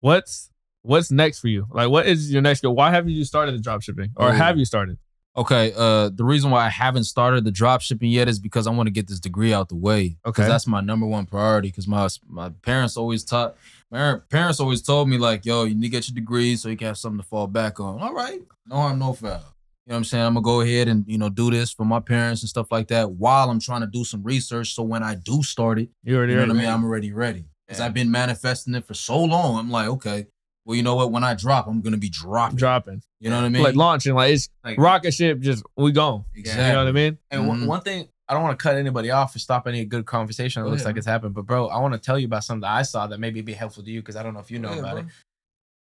[0.02, 0.50] What's
[0.84, 1.68] what's next for you?
[1.72, 2.76] Like, what is your next goal?
[2.76, 4.32] Why haven't you started the drop shipping, or Oh.
[4.32, 4.98] have you started?
[5.38, 5.74] Okay.
[5.76, 8.88] Uh, the reason why I haven't started the drop shipping yet is because I want
[8.88, 10.18] to get this degree out the way.
[10.26, 10.44] Okay.
[10.44, 11.70] Because that's my number one priority.
[11.70, 13.56] Because my my parents always taught.
[13.92, 16.78] My parents always told me like, "Yo, you need to get your degree so you
[16.78, 19.42] can have something to fall back on." All right, no harm, no foul.
[19.86, 20.26] You know what I'm saying?
[20.26, 22.88] I'm gonna go ahead and you know do this for my parents and stuff like
[22.88, 24.74] that while I'm trying to do some research.
[24.74, 26.54] So when I do start it, You already you know ready?
[26.54, 26.74] what I mean?
[26.74, 27.46] I'm already ready.
[27.68, 27.86] Because Yeah.
[27.86, 29.60] I've been manifesting it for so long.
[29.60, 30.26] I'm like, okay,
[30.66, 31.12] well, you know what?
[31.12, 32.58] When I drop, I'm gonna be dropping.
[32.58, 33.62] dropping, You know what I mean?
[33.62, 35.40] like launching, like it's Like, rocket ship.
[35.40, 36.26] Just we gone.
[36.34, 36.66] exactly.
[36.66, 37.18] You know what I mean?
[37.30, 37.68] And one, Mhm.
[37.68, 40.66] one thing, I don't want to cut anybody off or stop any good conversation that
[40.66, 41.36] Go looks ahead, like it's happened.
[41.36, 43.54] But bro, I want to tell you about something that I saw that maybe be
[43.54, 45.02] helpful to you because I don't know if you know Yeah, about bro.
[45.02, 45.06] it.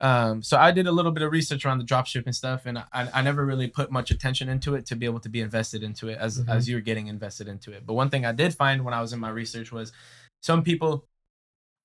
[0.03, 2.77] Um, so I did a little bit of research around the drop shipping stuff, and
[2.79, 5.83] I, I never really put much attention into it to be able to be invested
[5.85, 6.49] into it as Mhm.
[6.49, 7.87] as you're getting invested into it.
[7.87, 9.93] But one thing I did find when I was in my research was
[10.43, 11.07] some people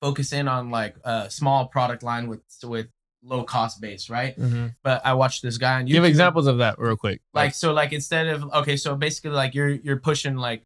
[0.01, 2.88] focus in on like a small product line with with
[3.23, 4.36] low cost base, right?
[4.84, 5.91] But I watched this guy on YouTube.
[5.91, 7.21] Give examples of that real quick.
[7.34, 10.63] like so like instead of okay so basically like you're you're pushing like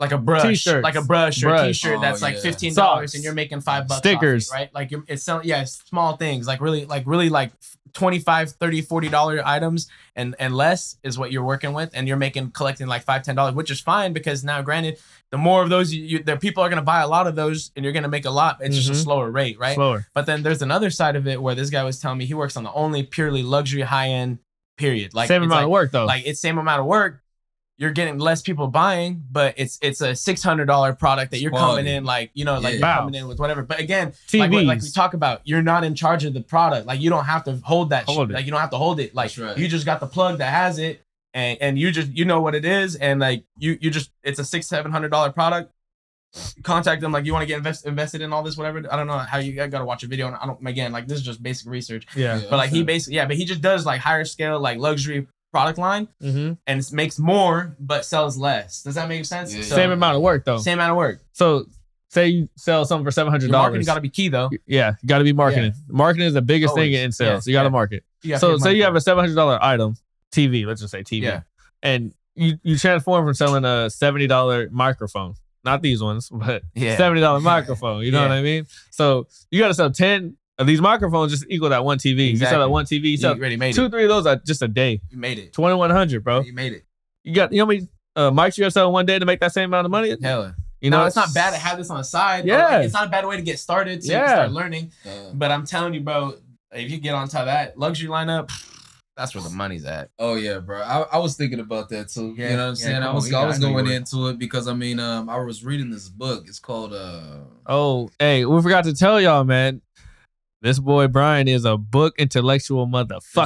[0.00, 0.82] like a brush T-shirts.
[0.82, 1.66] like a brush or a Brush.
[1.82, 2.40] t-shirt Oh, that's like yeah.
[2.40, 3.14] fifteen dollars Socks.
[3.14, 4.50] and you're making five bucks Stickers.
[4.50, 7.28] off it, right like you're it's selling yeah it's small things like really like really
[7.28, 7.52] like
[7.92, 12.16] 25 30 40 dollar items and and less is what you're working with and you're
[12.16, 14.96] making collecting like five ten dollars which is fine because now granted
[15.30, 17.34] the more of those you, you the people are going to buy a lot of
[17.34, 18.92] those and you're going to make a lot it's just Mhm.
[18.92, 20.06] a slower rate right slower.
[20.14, 22.56] but then there's another side of it where this guy was telling me he works
[22.56, 24.38] on the only purely luxury high end
[24.76, 25.12] period.
[25.12, 26.06] Like Same amount like, of work though.
[26.06, 27.20] Like it's same amount of work.
[27.80, 31.50] You're getting less people buying, but it's it's a six hundred dollar product that you're
[31.50, 31.82] Quality.
[31.82, 32.78] coming in like you know like Yeah.
[32.78, 32.98] you're Wow.
[33.00, 33.62] coming in with whatever.
[33.62, 36.86] But again, like, what- like we talk about, you're not in charge of the product.
[36.86, 38.04] Like you don't have to hold that.
[38.04, 38.34] Hold it.
[38.34, 39.14] Like you don't have to hold it.
[39.14, 39.56] Like right.
[39.58, 41.02] you just got the plug that has it,
[41.34, 44.38] and and you just you know what it is, and like you you just it's
[44.38, 45.72] a six seven hundred dollar product.
[46.62, 48.78] Contact them like you want to get invest, invested in all this whatever.
[48.88, 50.28] I don't know how you I gotta watch a video.
[50.28, 52.06] And I don't again like this is just basic research.
[52.14, 52.40] yeah.
[52.48, 55.78] But like he basically yeah, but he just does like higher scale like luxury product
[55.78, 56.52] line Mm-hmm.
[56.66, 58.82] and it makes more but sells less.
[58.82, 59.54] Does that make sense?
[59.54, 59.62] Yeah.
[59.62, 60.58] So- Same amount of work though.
[60.58, 61.20] Same amount of work.
[61.32, 61.66] So
[62.08, 63.62] say you sell something for seven hundred dollars.
[63.72, 63.86] marketing dollars.
[63.86, 64.50] got to be key though.
[64.66, 65.72] Yeah, you got to be marketing.
[65.88, 67.46] Marketing is the biggest thing in sales.
[67.46, 67.70] Yeah, You got to yeah.
[67.70, 68.04] market.
[68.22, 69.96] You So pay say you have a seven hundred dollar item,
[70.32, 70.66] TV.
[70.66, 71.22] Let's just say TV.
[71.22, 71.40] Yeah.
[71.82, 75.34] And you you transform from selling a seventy dollar microphone,
[75.64, 76.96] not these ones, but yeah.
[76.96, 78.02] seventy dollar microphone.
[78.04, 78.28] You know Yeah.
[78.28, 78.66] what I mean?
[78.90, 80.34] So you got to sell ten of
[80.66, 82.30] these microphones just equal that one TV.
[82.30, 82.58] You sell Exactly.
[82.58, 82.90] that one TV.
[83.02, 83.90] You You sell already made two, it.
[83.90, 85.00] three of those are just a day.
[85.10, 85.52] You made it.
[85.52, 86.40] Twenty one hundred, bro.
[86.40, 86.84] You made it.
[87.24, 89.24] You got you know how many uh, mics you got to sell one day to
[89.26, 90.10] make that same amount of money?
[90.22, 90.42] Hell.
[90.42, 90.52] Yeah.
[90.80, 92.46] You no, know, it's not bad to have this on the side.
[92.46, 92.64] Yeah.
[92.66, 94.26] Like, it's not a bad way to get started so you Yeah.
[94.28, 94.92] start learning.
[95.06, 96.34] Uh, But I'm telling you, bro,
[96.72, 98.50] if you get on top of that luxury lineup,
[99.16, 100.08] that's where the money's at.
[100.18, 100.80] Oh yeah, bro.
[100.80, 102.34] I, I was thinking about that too.
[102.38, 103.02] Yeah, you know what I'm yeah, saying?
[103.02, 105.28] I was you I was I know you going into it because I mean, um,
[105.28, 106.44] I was reading this book.
[106.48, 109.82] It's called uh Oh, hey, we forgot to tell y'all, man.
[110.62, 112.92] This boy Brian is a book intellectual this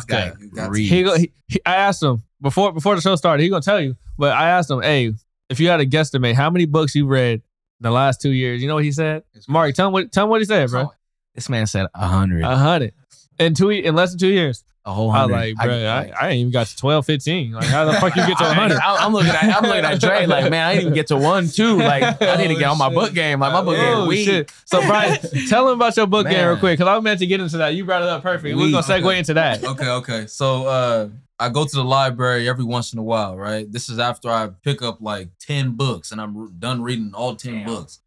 [0.04, 0.54] guy motherfucker.
[0.54, 0.88] got Read.
[0.88, 3.42] He, go, he, he I asked him before before the show started.
[3.42, 5.12] He gonna tell you, but I asked him, hey,
[5.48, 7.42] if you had to guesstimate how many books you read in
[7.82, 9.22] the last two years, you know what he said?
[9.48, 10.92] Mark, tell him what tell him what he said, bro.
[11.34, 12.42] This man said a hundred.
[12.42, 12.94] A hundred
[13.38, 14.64] in two in less than two years.
[14.86, 15.34] A whole I hundred.
[15.34, 17.52] like, bro, I, I, ain't even got to 12, 15.
[17.52, 18.78] Like, how the fuck you get to a hundred?
[18.78, 21.16] I, am looking at I'm looking at Dre like, man, I didn't even get to
[21.16, 21.78] one, two.
[21.78, 23.40] Like, I need to get on my book game.
[23.40, 24.26] Like, my book game Oh, weak.
[24.26, 24.52] shit.
[24.66, 25.18] So Brian,
[25.48, 27.74] tell him about your book game real quick, because I meant to get into that.
[27.74, 28.56] You brought it up perfect.
[28.56, 29.18] We're gonna segue okay.
[29.18, 29.64] into that.
[29.64, 30.26] okay, okay.
[30.26, 31.08] So uh
[31.38, 33.70] I go to the library every once in a while, right?
[33.70, 37.52] This is after I pick up like 10 books and I'm done reading all 10
[37.54, 37.66] Damn.
[37.66, 37.98] books.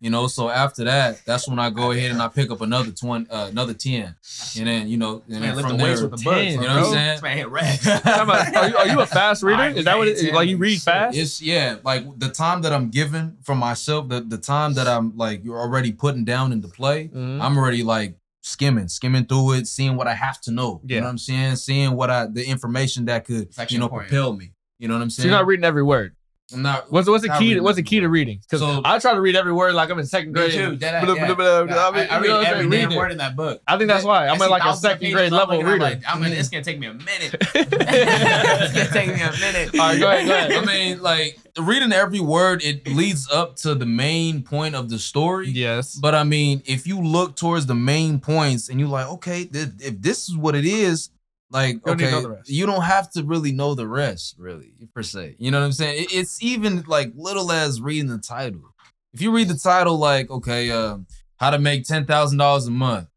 [0.00, 2.90] You know, so after that, that's when I go ahead and I pick up another
[2.90, 4.14] 20 uh, another 10.
[4.58, 6.44] And then, you know, and Man, then from the there, weights with the books.
[6.52, 7.08] you know what I'm saying?
[7.14, 7.78] This man hit red.
[7.86, 9.62] Are, you, are you a fast reader?
[9.64, 10.32] Is that what it is?
[10.32, 11.16] Like you read fast?
[11.16, 15.16] It's yeah, like the time that I'm given for myself, the, the time that I'm
[15.16, 17.40] like you're already putting down into play, Mhm.
[17.40, 20.80] I'm already like skimming, skimming through it, seeing what I have to know.
[20.84, 21.00] You Yeah.
[21.00, 21.56] know what I'm saying?
[21.56, 24.10] Seeing what I the information that could, It's actually you know, important.
[24.10, 24.52] propel me.
[24.78, 25.30] You know what I'm So saying?
[25.30, 26.14] you're not reading every word.
[26.54, 27.54] I'm not What's what's the Not key?
[27.54, 28.38] To, what's the key to reading?
[28.40, 30.52] Because So- I try to read every word like I'm in second Me grade.
[30.52, 30.76] too.
[30.76, 31.34] Dead Blah, ass, blah, yeah.
[31.34, 33.34] blah, blah, I, I mean, I you read know every damn Read word in that
[33.34, 33.60] book.
[33.66, 34.28] I think that's why.
[34.28, 35.84] I'm I at like a second grade level looking, I'm reader.
[35.84, 37.34] like, I'm like, it's gonna take me a minute.
[37.54, 39.74] it's gonna take me a minute.
[39.74, 40.52] All right, go ahead, go ahead.
[40.52, 44.98] I mean, like reading every word, it leads up to the main point of the
[44.98, 45.48] story.
[45.48, 45.94] yes.
[45.96, 49.68] But I mean, if you look towards the main points and you're like, okay, th-
[49.80, 51.10] if this is what it is,
[51.50, 52.50] like, okay, know the rest.
[52.50, 55.36] you don't have to really know the rest, really, per se.
[55.38, 56.04] You know what I'm saying?
[56.04, 58.74] It- it's even like little as reading the title.
[59.12, 62.70] If you read the title, like, okay, um, how to make ten thousand dollars a
[62.70, 63.08] month.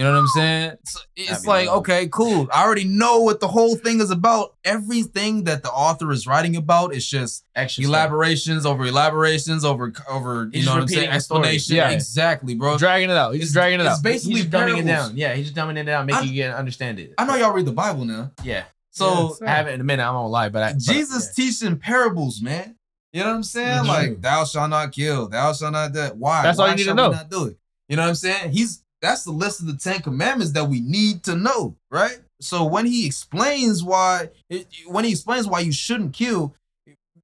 [0.00, 0.72] You know what I'm saying?
[0.86, 1.74] So it's like, low.
[1.80, 2.48] okay, cool.
[2.54, 4.54] I already know what the whole thing is about.
[4.64, 7.90] Everything that the author is writing about is just Extra stuff.
[7.90, 11.90] elaborations over elaborations over over you He's know what I'm repeating saying explanation Yeah.
[11.90, 13.34] exactly bro dragging it out.
[13.34, 14.02] He's It's- dragging it it's out.
[14.02, 15.16] basically He's just dumbing it down.
[15.18, 17.12] Yeah, he's just dumbing it down, making I- you get understand it.
[17.18, 18.64] I know y'all read the Bible now Yeah.
[18.90, 19.42] so Yes.
[19.42, 20.02] I haven't in a minute.
[20.02, 22.76] I'm gonna lie, but I, but- Jesus teaching parables man
[23.12, 23.86] you know what I'm saying Mhm.
[23.86, 26.94] like thou shalt not kill thou shalt not that why That's all you need to
[26.94, 27.10] know.
[27.10, 27.58] not do it
[27.90, 30.80] you know what I'm saying he's that's the list of the Ten Commandments that we
[30.80, 35.72] need to know right so when he explains why it, when he explains why you
[35.72, 36.54] shouldn't kill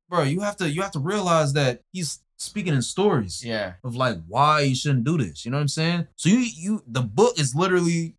[0.08, 3.74] bro you have to you have to realize that he's speaking in stories yeah.
[3.84, 5.44] of like why you shouldn't do this.
[5.44, 6.06] You know what I'm saying?
[6.16, 8.14] So you you the book is literally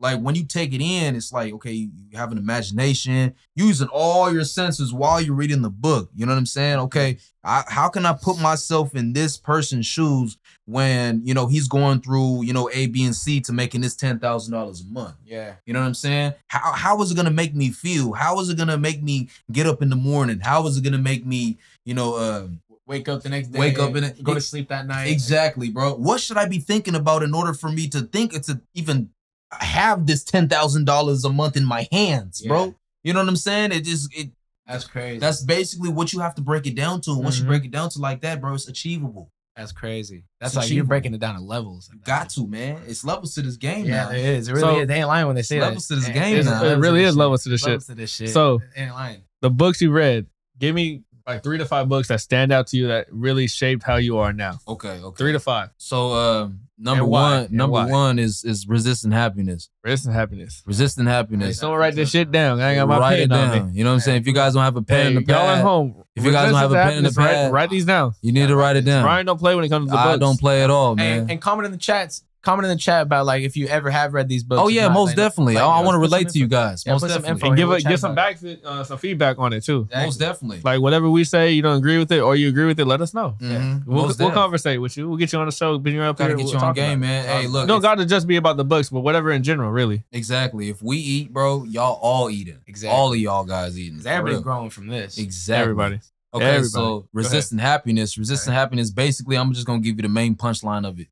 [0.00, 4.32] like when you take it in, it's like okay, you have an imagination, using all
[4.32, 6.10] your senses while you're reading the book.
[6.14, 6.78] You know what I'm saying?
[6.78, 11.68] Okay, I, how can I put myself in this person's shoes when you know he's
[11.68, 14.86] going through you know A, B, and C to making this ten thousand dollars a
[14.92, 15.16] month?
[15.24, 15.54] Yeah.
[15.66, 16.32] You know what I'm saying?
[16.48, 18.12] How how is it gonna make me feel?
[18.12, 20.40] How is it gonna make me get up in the morning?
[20.40, 22.48] How is it gonna make me you know uh,
[22.86, 23.58] Wake up the next day.
[23.60, 25.04] Wake up in it- Go to sleep that night.
[25.04, 25.94] Exactly, bro.
[25.94, 29.10] What should I be thinking about in order for me to think to even
[29.52, 32.48] have this ten thousand dollars a month in my hands, Yeah.
[32.48, 32.74] bro?
[33.02, 33.72] You know what I'm saying?
[33.72, 34.30] It just it
[34.66, 35.18] That's crazy.
[35.18, 37.12] that's basically what you have to break it down to.
[37.12, 37.40] And once Mhm.
[37.42, 39.30] you break it down to like that, bro, it's achievable.
[39.56, 40.24] That's crazy.
[40.40, 41.90] That's It's like you're breaking it down to levels.
[41.92, 42.80] You got to, man.
[42.86, 44.08] It's levels to this game Yeah, now.
[44.10, 44.48] there is.
[44.48, 44.88] It really So- is.
[44.88, 45.66] They ain't lying when they say that.
[45.66, 46.64] Levels to this It- game it's now.
[46.64, 47.68] It really is levels to this shit.
[47.70, 48.30] Levels to this shit.
[48.30, 49.22] So- They ain't lying.
[49.42, 50.26] The books you read,
[50.58, 53.82] give me like three to five books that stand out to you that really shaped
[53.82, 54.58] how you are now.
[54.66, 55.16] Okay, okay.
[55.18, 55.70] Three to five.
[55.76, 57.86] So um, number And one, And number why?
[57.90, 59.68] one is is resisting happiness.
[59.84, 60.62] Rest and happiness.
[60.66, 61.58] Resisting Hey, happiness.
[61.58, 62.60] someone write this shit down.
[62.60, 63.58] I ain't got my Write it pen on me.
[63.58, 63.74] down.
[63.74, 64.20] You know what I'm saying?
[64.22, 66.02] If you guys don't have a pen Hey, in the y'all at home.
[66.16, 67.70] if you guys don't have a pen in the Resist and happiness, pad- write, write
[67.70, 68.12] these down.
[68.22, 69.02] you need to write it down.
[69.04, 70.06] Brian don't play when it comes to the books.
[70.14, 71.20] I don't play at all, man.
[71.20, 72.22] And, and comment in the chats.
[72.42, 74.62] Comment in the chat about like if you ever have read these books.
[74.64, 75.54] oh yeah, not, most like, definitely.
[75.56, 76.84] like, I, I let's want to relate to you guys.
[76.86, 77.30] Yeah, most put some definitely.
[77.32, 79.62] info and give We'll it, chat get some about back, uh, some feedback on it
[79.62, 79.82] too.
[79.82, 80.06] Exactly.
[80.06, 80.60] Most definitely.
[80.64, 83.02] Like whatever we say, you don't agree with it or you agree with it, let
[83.02, 83.36] us know.
[83.40, 83.84] Mhm.
[83.86, 84.34] We'll, Most we'll def.
[84.34, 85.06] conversate with you.
[85.08, 85.76] We'll get you on the show.
[85.78, 86.36] Bring you up Gotta here.
[86.38, 87.24] get we'll you on talk game, man.
[87.26, 90.04] Hey, look, don't got to just be about the books, but whatever in general, really.
[90.10, 90.70] exactly.
[90.70, 92.58] If we eat, bro, y'all all eating.
[92.66, 92.96] Exactly.
[92.96, 94.00] All of y'all guys eating.
[94.00, 95.18] for Everybody's growing from this.
[95.18, 95.62] Exactly.
[95.62, 96.00] Everybody.
[96.32, 96.68] Okay, Everybody.
[96.68, 98.90] so resisting happiness, resisting happiness.
[98.90, 101.08] Basically, I'm just gonna give you the main punchline of it.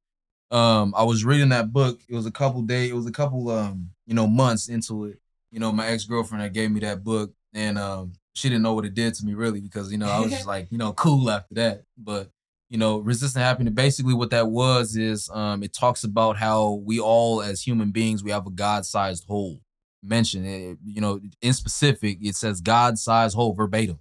[0.50, 2.00] Um, I was reading that book.
[2.08, 2.90] It was a couple days.
[2.90, 5.18] It was a couple, um, you know, months into it.
[5.50, 8.74] You know, my ex girlfriend that gave me that book, and um, she didn't know
[8.74, 10.92] what it did to me really because you know I was just like, you know,
[10.92, 11.82] cool after that.
[11.96, 12.30] But
[12.68, 13.74] you know, resistant happiness.
[13.74, 18.22] Basically, what that was is, um, it talks about how we all as human beings
[18.22, 19.60] we have a God-sized hole.
[20.02, 23.98] Mentioned it, you know, in specific, it says God-sized hole verbatim.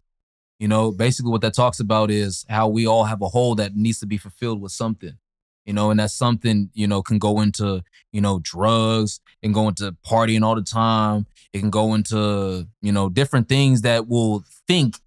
[0.59, 3.75] You know, basically what that talks about is how we all have a hole that
[3.75, 5.17] needs to be fulfilled with something.
[5.68, 9.68] You know, and that's something, you know, can go into, you know, drugs, and go
[9.68, 11.28] into partying all the time.
[11.53, 14.99] It can go into, you know, different things that will think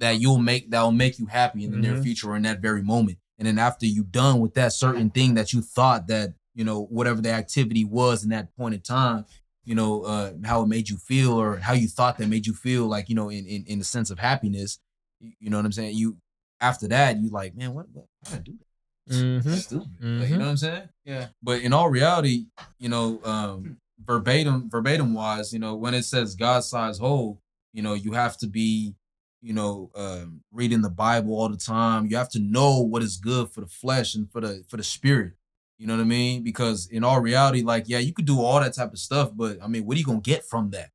[0.00, 2.02] that you'll make that will make you happy in the near Mhm.
[2.02, 3.18] future or in that very moment.
[3.38, 6.82] And then after you done with that certain thing that you thought that, you know,
[6.82, 9.24] whatever the activity was in that point in time,
[9.64, 12.54] you know, uh, how it made you feel or how you thought that made you
[12.54, 14.80] feel like, you know, in in, in the sense of happiness.
[15.20, 15.96] You, know what I'm saying?
[15.96, 16.16] You
[16.60, 18.66] after that, you like, man, what what did I do that?
[19.10, 19.54] Mm-hmm.
[19.54, 19.88] Stupid.
[20.00, 20.30] Like, Mhm.
[20.30, 20.88] you know what I'm saying?
[21.04, 21.28] Yeah.
[21.42, 22.46] But in all reality,
[22.78, 27.40] you know, um, verbatim, verbatim wise, you know, when it says God size hole,
[27.72, 28.94] you know, you have to be,
[29.40, 32.06] you know, um, reading the Bible all the time.
[32.06, 34.84] You have to know what is good for the flesh and for the for the
[34.84, 35.32] spirit.
[35.78, 36.44] You know what I mean?
[36.44, 39.58] Because in all reality, like, yeah, you could do all that type of stuff, but
[39.60, 40.90] I mean, what are you gonna get from that?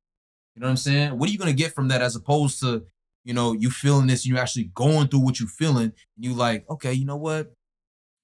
[0.54, 1.18] You know what I'm saying?
[1.18, 2.86] What are you gonna get from that as opposed to,
[3.24, 6.64] you know, you feeling this, you actually going through what you're feeling, and you like,
[6.70, 7.52] okay, you know what?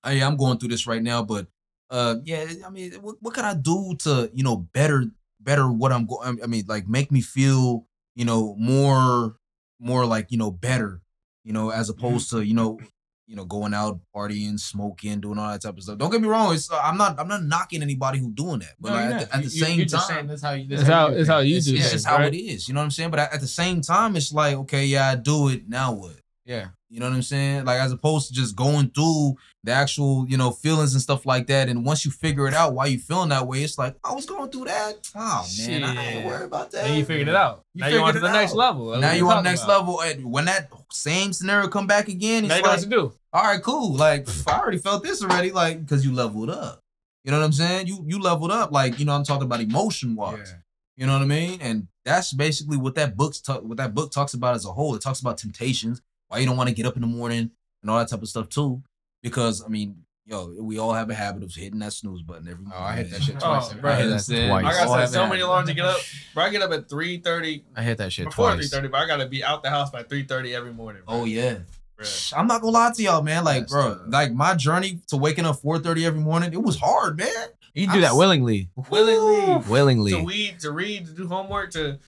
[0.05, 1.47] Hey, I'm going through this right now, but
[1.91, 5.07] uh, yeah, I mean, what, what can I do to, you know, better,
[5.41, 6.41] better what I'm going?
[6.43, 9.37] I mean, like make me feel, you know, more,
[9.81, 11.01] more like you know, better,
[11.45, 12.79] you know, as opposed to, you know,
[13.27, 15.97] you know, going out partying, smoking, doing all that type of stuff.
[15.97, 16.53] Don't get me wrong.
[16.55, 19.19] It's uh, I'm not I'm not knocking anybody who doing that, but No, like, at,
[19.31, 20.67] the, at the You- you- same you're time, saying that's how you.
[20.71, 22.35] It's how it's how you it's, do it's things, just how right?
[22.35, 22.69] it is.
[22.69, 23.11] You know what I'm saying?
[23.11, 25.69] But at, at the same time, it's like, okay, yeah, I do it.
[25.69, 26.17] Now what?
[26.47, 26.69] Yeah.
[26.91, 27.65] You know what I'm saying?
[27.65, 31.47] Like as opposed to just going through the actual, you know, feelings and stuff like
[31.47, 31.69] that.
[31.69, 34.27] And once you figure it out why you feeling that way, it's like, I was
[34.27, 35.11] going through that.
[35.15, 36.27] Oh man, I ain't Shit.
[36.27, 36.85] worried about that.
[36.85, 37.63] Then you figured it out.
[37.73, 38.89] You now you on to the it next level.
[38.91, 39.81] That's Now you on the next about.
[39.81, 40.01] level.
[40.03, 43.13] And when that same scenario come back again, Now it's you know what to do.
[43.33, 43.95] all right, cool.
[43.95, 46.81] Like I already felt this already, like because you leveled up.
[47.25, 47.87] You know what I'm saying?
[47.87, 50.55] You you leveled up, like you know I'm talking about emotion wise.
[50.97, 51.59] You know what I mean?
[51.63, 54.95] And that's basically what that book's ta- what that book talks about as a whole.
[54.95, 57.51] It talks about temptations, why you don't want to get up in the morning,
[57.83, 58.83] and all that type of stuff too.
[59.23, 59.97] Because I mean,
[60.27, 62.79] yo, we all have a habit of hitting that snooze button every morning.
[62.79, 63.73] Oh, I hit that shit Oh, twice.
[63.75, 63.91] bro.
[63.93, 64.49] I hit You know what I'm that saying?
[64.49, 64.65] twice.
[64.65, 66.01] I got have set so many alarms to get up.
[66.35, 67.65] Bro, I get up at three thirty.
[67.77, 68.71] I hit that shit Before three twice.
[68.71, 71.03] thirty, but I gotta be out the house by three thirty every morning.
[71.07, 71.15] Bro.
[71.15, 71.59] Oh yeah.
[71.99, 72.33] Bruh.
[72.37, 73.45] I'm not gonna lie to y'all, man.
[73.45, 74.03] Like, That's bro, tough.
[74.09, 77.29] like my journey to waking up 4:30 every morning, it was hard, man.
[77.73, 78.69] You I'm do that s- willingly.
[78.91, 80.11] willingly Willingly.
[80.13, 81.99] to weed, to read, to do homework, to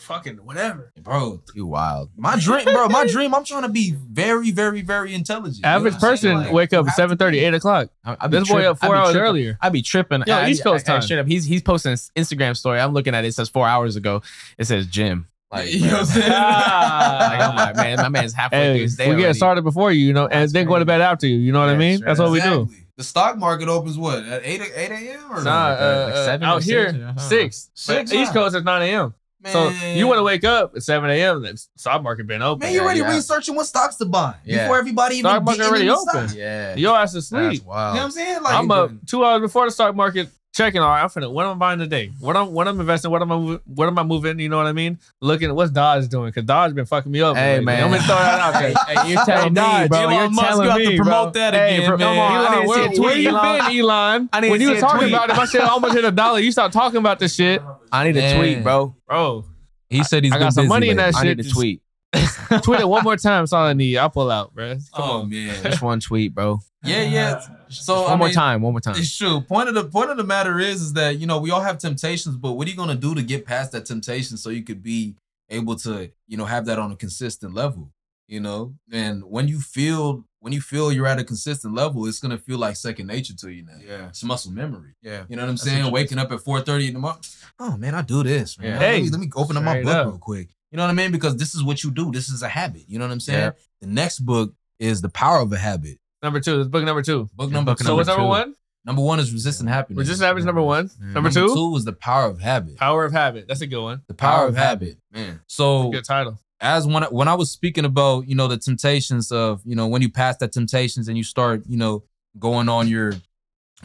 [0.00, 0.92] fucking whatever.
[1.00, 2.10] Bro, You wild.
[2.16, 5.56] my dream, bro, my dream, I'm trying to be very, very, very intelligent.
[5.58, 7.44] You know Average what person Like, wake up have to seven thirty, be.
[7.44, 7.90] eight o'clock.
[8.04, 9.22] I, I be This boy up four hours tripping.
[9.28, 9.58] earlier.
[9.60, 10.22] I'd be tripping.
[10.26, 11.02] Yo, I, East Coast I- I- time.
[11.02, 11.26] straight up.
[11.26, 12.80] He's he's posting his Instagram story.
[12.80, 13.28] I'm looking at it.
[13.28, 14.22] It says four hours ago.
[14.58, 15.28] It says gym.
[15.50, 16.28] Like, You know what I'm saying?
[16.30, 19.34] like I'm like, man, my man's halfway through Hey, his we day get already.
[19.34, 20.84] started before you, you know, and That's then go to crazy.
[20.86, 21.36] bed after you.
[21.38, 21.96] You know what I mean?
[21.98, 22.68] straight That's what we do.
[22.96, 25.20] The stock market opens what at 8 8 a.m.
[25.32, 27.18] or Nah, like, uh, uh, like uh, seven or out six here or something.
[27.18, 27.70] six.
[27.74, 28.32] Six, East?
[28.32, 29.14] Coast is nine a.m.
[29.46, 31.42] So you want to wake up at seven a.m.
[31.42, 32.60] The stock market been open.
[32.66, 33.14] Man, you Yeah, already yeah.
[33.14, 34.64] researching what stocks to buy Yeah.
[34.64, 36.28] before everybody even Stock market get already into the open.
[36.28, 36.34] stocks.
[36.38, 36.74] Yeah.
[36.74, 37.64] Your ass is That's asleep.
[37.64, 37.94] wild.
[37.94, 38.42] You know what I'm saying?
[38.42, 40.28] Like, I'm up two hours before the stock market
[40.58, 40.80] checking.
[40.82, 41.30] All right, I'm finna.
[41.32, 42.10] What am I buying today?
[42.20, 43.10] What I'm what I'm investing?
[43.10, 44.38] What am I what am I moving?
[44.40, 44.98] You know what I mean?
[45.20, 47.36] Looking at what's Doge doing because Doge been fucking me up.
[47.36, 47.64] Hey, lately.
[47.64, 47.84] man.
[47.84, 48.68] I'm gonna throw that out there.
[48.68, 49.98] Hey, hey, you're telling me, Doge, bro.
[50.00, 51.04] Elon You're Musk, telling you me, to bro.
[51.04, 52.08] promote that Hey, again, bro, man.
[52.08, 53.58] Come on, Elon, didn't where, tweet, where you Elon.
[53.70, 54.28] been, Elon?
[54.32, 55.12] I didn't when you see was talking tweet.
[55.12, 57.34] about it, if I said I almost hit a dollar, you start talking about this
[57.34, 58.38] shit, I need a Man.
[58.38, 58.94] tweet, bro.
[59.06, 59.44] bro.
[59.88, 61.12] he said he's I got been some busy money in lately.
[61.12, 61.82] that I need a tweet.
[62.62, 63.42] Tweet it one more time.
[63.42, 63.96] That's all I need.
[63.98, 64.74] I'll pull out, bro.
[64.74, 65.28] Come Oh on.
[65.30, 66.60] man, Just one tweet, bro.
[66.82, 67.40] yeah, yeah.
[67.68, 68.62] So one I more time.
[68.62, 68.96] One more time.
[68.96, 69.40] It's true.
[69.42, 71.78] Point of the point of the matter is, is that you know we all have
[71.78, 74.82] temptations, but what are you gonna do to get past that temptation so you could
[74.82, 75.14] be
[75.50, 77.90] able to, you know, have that on a consistent level?
[78.26, 82.20] You know, and when you feel when you feel you're at a consistent level, it's
[82.20, 83.76] gonna feel like second nature to you now.
[83.86, 84.08] Yeah.
[84.08, 84.94] It's muscle memory.
[85.02, 85.24] Yeah.
[85.28, 85.84] You know what I'm That's saying?
[85.84, 87.20] what Waking up at 4:30 in the morning.
[87.58, 88.58] Oh man, I do this.
[88.58, 88.68] Man.
[88.68, 88.78] Yeah.
[88.78, 90.06] Let, me, Hey, let me open up my book up.
[90.06, 90.48] real quick.
[90.70, 91.12] You know what I mean?
[91.12, 92.10] Because this is what you do.
[92.10, 92.84] This is a habit.
[92.88, 93.38] You know what I'm saying?
[93.38, 93.50] Yeah.
[93.80, 95.98] The next book is The Power of a Habit.
[96.22, 96.56] Number two.
[96.58, 97.28] This is book number two.
[97.34, 97.84] Book number two.
[97.84, 98.28] So what's number two.
[98.28, 98.54] one?
[98.84, 99.98] Number one is Resistant Happiness.
[99.98, 100.90] Resistant habits number one.
[101.00, 101.54] Number two.
[101.54, 102.76] two is The Power of Habit.
[102.76, 103.46] Power of habit.
[103.46, 104.02] That's a good one.
[104.08, 104.98] The Power of Habit.
[105.12, 105.40] Man.
[105.46, 106.38] So Good title.
[106.60, 109.86] as when I, when I was speaking about you know the temptations of you know
[109.86, 112.04] when you pass that temptations and you start you know
[112.38, 113.12] going on your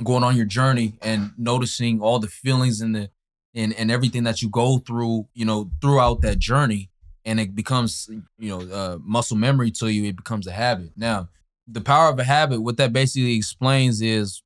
[0.03, 3.09] going on your journey and noticing all the feelings and the
[3.55, 6.89] and and everything that you go through you know throughout that journey
[7.25, 11.27] and it becomes you know uh, muscle memory to you it becomes a habit now
[11.67, 14.41] the power of a habit what that basically explains is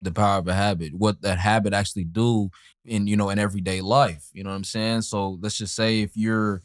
[0.00, 2.50] the power of a habit what that habit actually do
[2.84, 6.00] in you know in everyday life you know what i'm saying so let's just say
[6.00, 6.62] if you're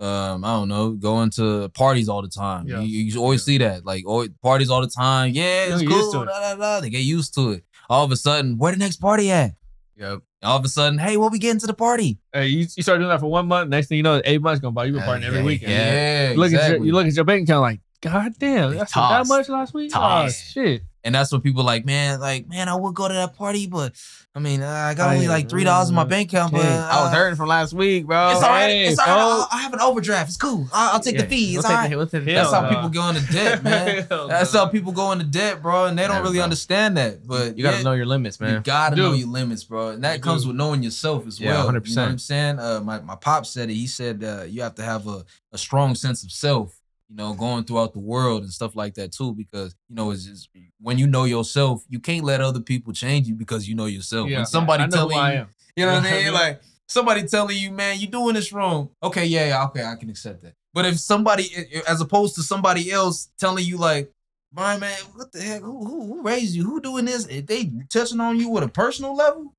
[0.00, 2.66] um, I don't know, going to parties all the time.
[2.66, 2.80] Yeah.
[2.80, 5.32] You, you always see that, like always, parties all the time.
[5.34, 6.12] Yeah, it's cool.
[6.12, 6.24] to it.
[6.24, 6.80] Da, da, da.
[6.80, 7.64] They get used to it.
[7.90, 9.52] All of a sudden, where the next party at?
[9.96, 10.22] Yep.
[10.42, 12.18] All of a sudden, hey, what we getting to the party?
[12.32, 13.68] Hey, you, you start doing that for one month.
[13.68, 14.86] Next thing you know, eight months gonna by.
[14.86, 15.72] You been partying every yeah, weekend.
[15.72, 16.86] Yeah, You look at your, exactly.
[16.86, 19.92] you look at your bank account like, God damn, that's that much last week.
[19.92, 20.42] Tossed.
[20.56, 20.82] Oh shit.
[21.04, 23.92] and that's what people like, man, like, man, I would go to that party, but
[24.34, 26.64] I mean, uh, I got I only like three dollars in my bank account, but
[26.64, 28.30] uh, I was hurting from last week, bro.
[28.30, 28.68] It's all right.
[28.70, 29.12] Hey, It's all right.
[29.20, 29.48] I'll, folks.
[29.52, 30.28] I'll have an overdraft.
[30.28, 30.66] It's cool.
[30.72, 31.56] I'll, I'll take the fee.
[31.56, 31.90] It's all right.
[31.90, 34.06] That's how people go into debt, man.
[34.08, 36.44] That's how people go into debt, bro, and they don't Yeah, really bro.
[36.44, 37.26] understand that.
[37.26, 38.54] But You gotta yeah, know your limits, man.
[38.54, 39.88] You gotta know your limits, bro.
[39.90, 40.48] And that You comes do.
[40.48, 41.68] with knowing yourself as Yeah, well.
[41.72, 41.88] 100%.
[41.88, 42.58] You know what I'm saying?
[42.60, 43.74] Uh, my, my pop said it.
[43.74, 46.79] He said uh, you have to have a, a strong sense of self,
[47.10, 49.34] you know, going throughout the world and stuff like that too.
[49.34, 50.48] Because, you know, it's just
[50.80, 54.28] when you know yourself, you can't let other people change you because you know yourself.
[54.28, 54.38] Yeah.
[54.38, 55.48] When somebody telling you, am.
[55.74, 56.32] you know what I mean?
[56.32, 58.90] Like somebody telling you, man, you're doing this wrong.
[59.02, 60.54] Okay, yeah, yeah, okay, I can accept that.
[60.72, 61.48] But if somebody,
[61.88, 64.12] as opposed to somebody else telling you, like,
[64.52, 65.62] Brian, man, what the heck?
[65.62, 66.64] Who, who, who raised you?
[66.64, 67.26] Who doing this?
[67.26, 69.54] If they touching on you with a personal level?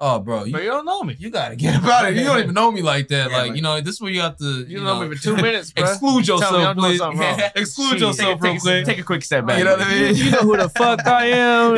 [0.00, 1.16] Oh, bro, But you, you don't know me.
[1.18, 2.16] you gotta get about it.
[2.16, 3.30] You don't even know me like that.
[3.30, 4.64] Yeah, like, like- you know, this is where you have to.
[4.64, 5.84] You, don't know me for two minutes, bro.
[5.90, 7.00] Exclude Tell me yourself, I'm doing please.
[7.00, 7.40] wrong.
[7.56, 8.00] Exclude Shit.
[8.00, 8.84] yourself take, real take, quick.
[8.86, 9.58] take a quick step back.
[9.58, 10.14] You know what I mean?
[10.14, 11.76] You know who the fuck I am.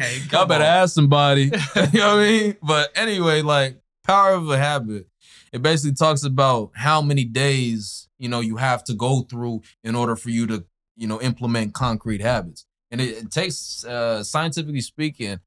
[0.00, 0.70] Hey, Y'all better on.
[0.70, 1.42] ask somebody.
[1.44, 2.56] you know what I mean?
[2.62, 5.06] But anyway, like power of a habit,
[5.52, 9.94] it basically talks about how many days, you know, you have to go through in
[9.94, 10.64] order for you to,
[10.96, 12.64] you know, implement concrete habits.
[12.90, 15.40] And it, it takes uh scientifically speaking,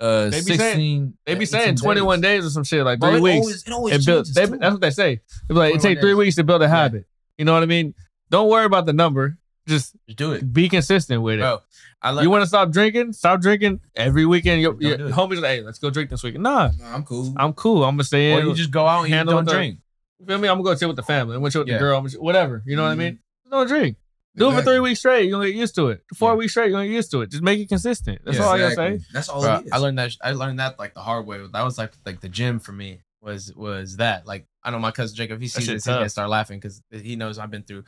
[0.00, 3.10] uh They be 16 saying- They be saying 21 days or some shit, like Bro,
[3.10, 3.40] three it weeks.
[3.46, 4.58] Always, it always It built, changes, they, too.
[4.58, 5.20] that's what they say.
[5.48, 6.16] They like, it 21 take three days.
[6.16, 7.06] weeks to build a habit.
[7.38, 7.94] You know what I mean?
[8.30, 9.38] Don't worry about the number.
[9.66, 11.42] Just Just do it, be consistent with it.
[11.42, 11.58] bro.
[12.02, 12.22] I like.
[12.22, 13.14] you want to stop drinking?
[13.14, 14.60] Stop drinking every weekend.
[14.62, 16.44] Your, Don't your do homies, like, hey, let's go drink this weekend.
[16.44, 17.34] Nah, Nah, I'm cool.
[17.36, 17.82] I'm cool.
[17.84, 18.46] I'm gonna stay or in.
[18.48, 19.78] you just go out and you handle don't the- drink.
[20.20, 20.48] You feel me?
[20.48, 21.34] I'm gonna go chill with the family.
[21.34, 21.74] I'm gonna chill with Yeah.
[21.74, 21.96] the girl.
[21.96, 22.62] I'm gonna chill- whatever.
[22.64, 23.18] You know what I mean?
[23.50, 23.96] Don't drink.
[24.36, 25.22] Do it for three weeks straight.
[25.28, 26.02] You're gonna get used to it.
[26.14, 26.36] Four Yeah.
[26.36, 27.30] weeks straight, you're gonna get used to it.
[27.30, 28.20] Just make it consistent.
[28.24, 29.00] That's Yeah, all I gotta say.
[29.12, 29.72] That's all Bro, it is.
[29.72, 30.12] I learned that.
[30.22, 31.38] I learned that like the hard way.
[31.52, 34.90] That was like like the gym for me was was that like I know my
[34.90, 35.40] cousin Jacob.
[35.40, 37.84] He sees this, he's gonna start laughing because he knows I've been through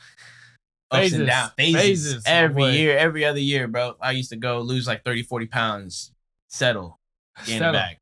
[0.91, 1.19] ups Phases.
[1.19, 2.71] and downs, phases, Phases, every boy.
[2.71, 3.95] year, every other year, bro.
[4.01, 6.13] I used to go lose like 30, 40 pounds,
[6.47, 6.99] settle,
[7.45, 7.69] gain Settle.
[7.75, 7.99] it back,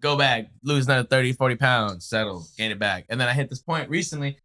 [0.00, 3.50] go back, lose another 30, 40 pounds, settle, gain it back, and then I hit
[3.50, 4.38] this point recently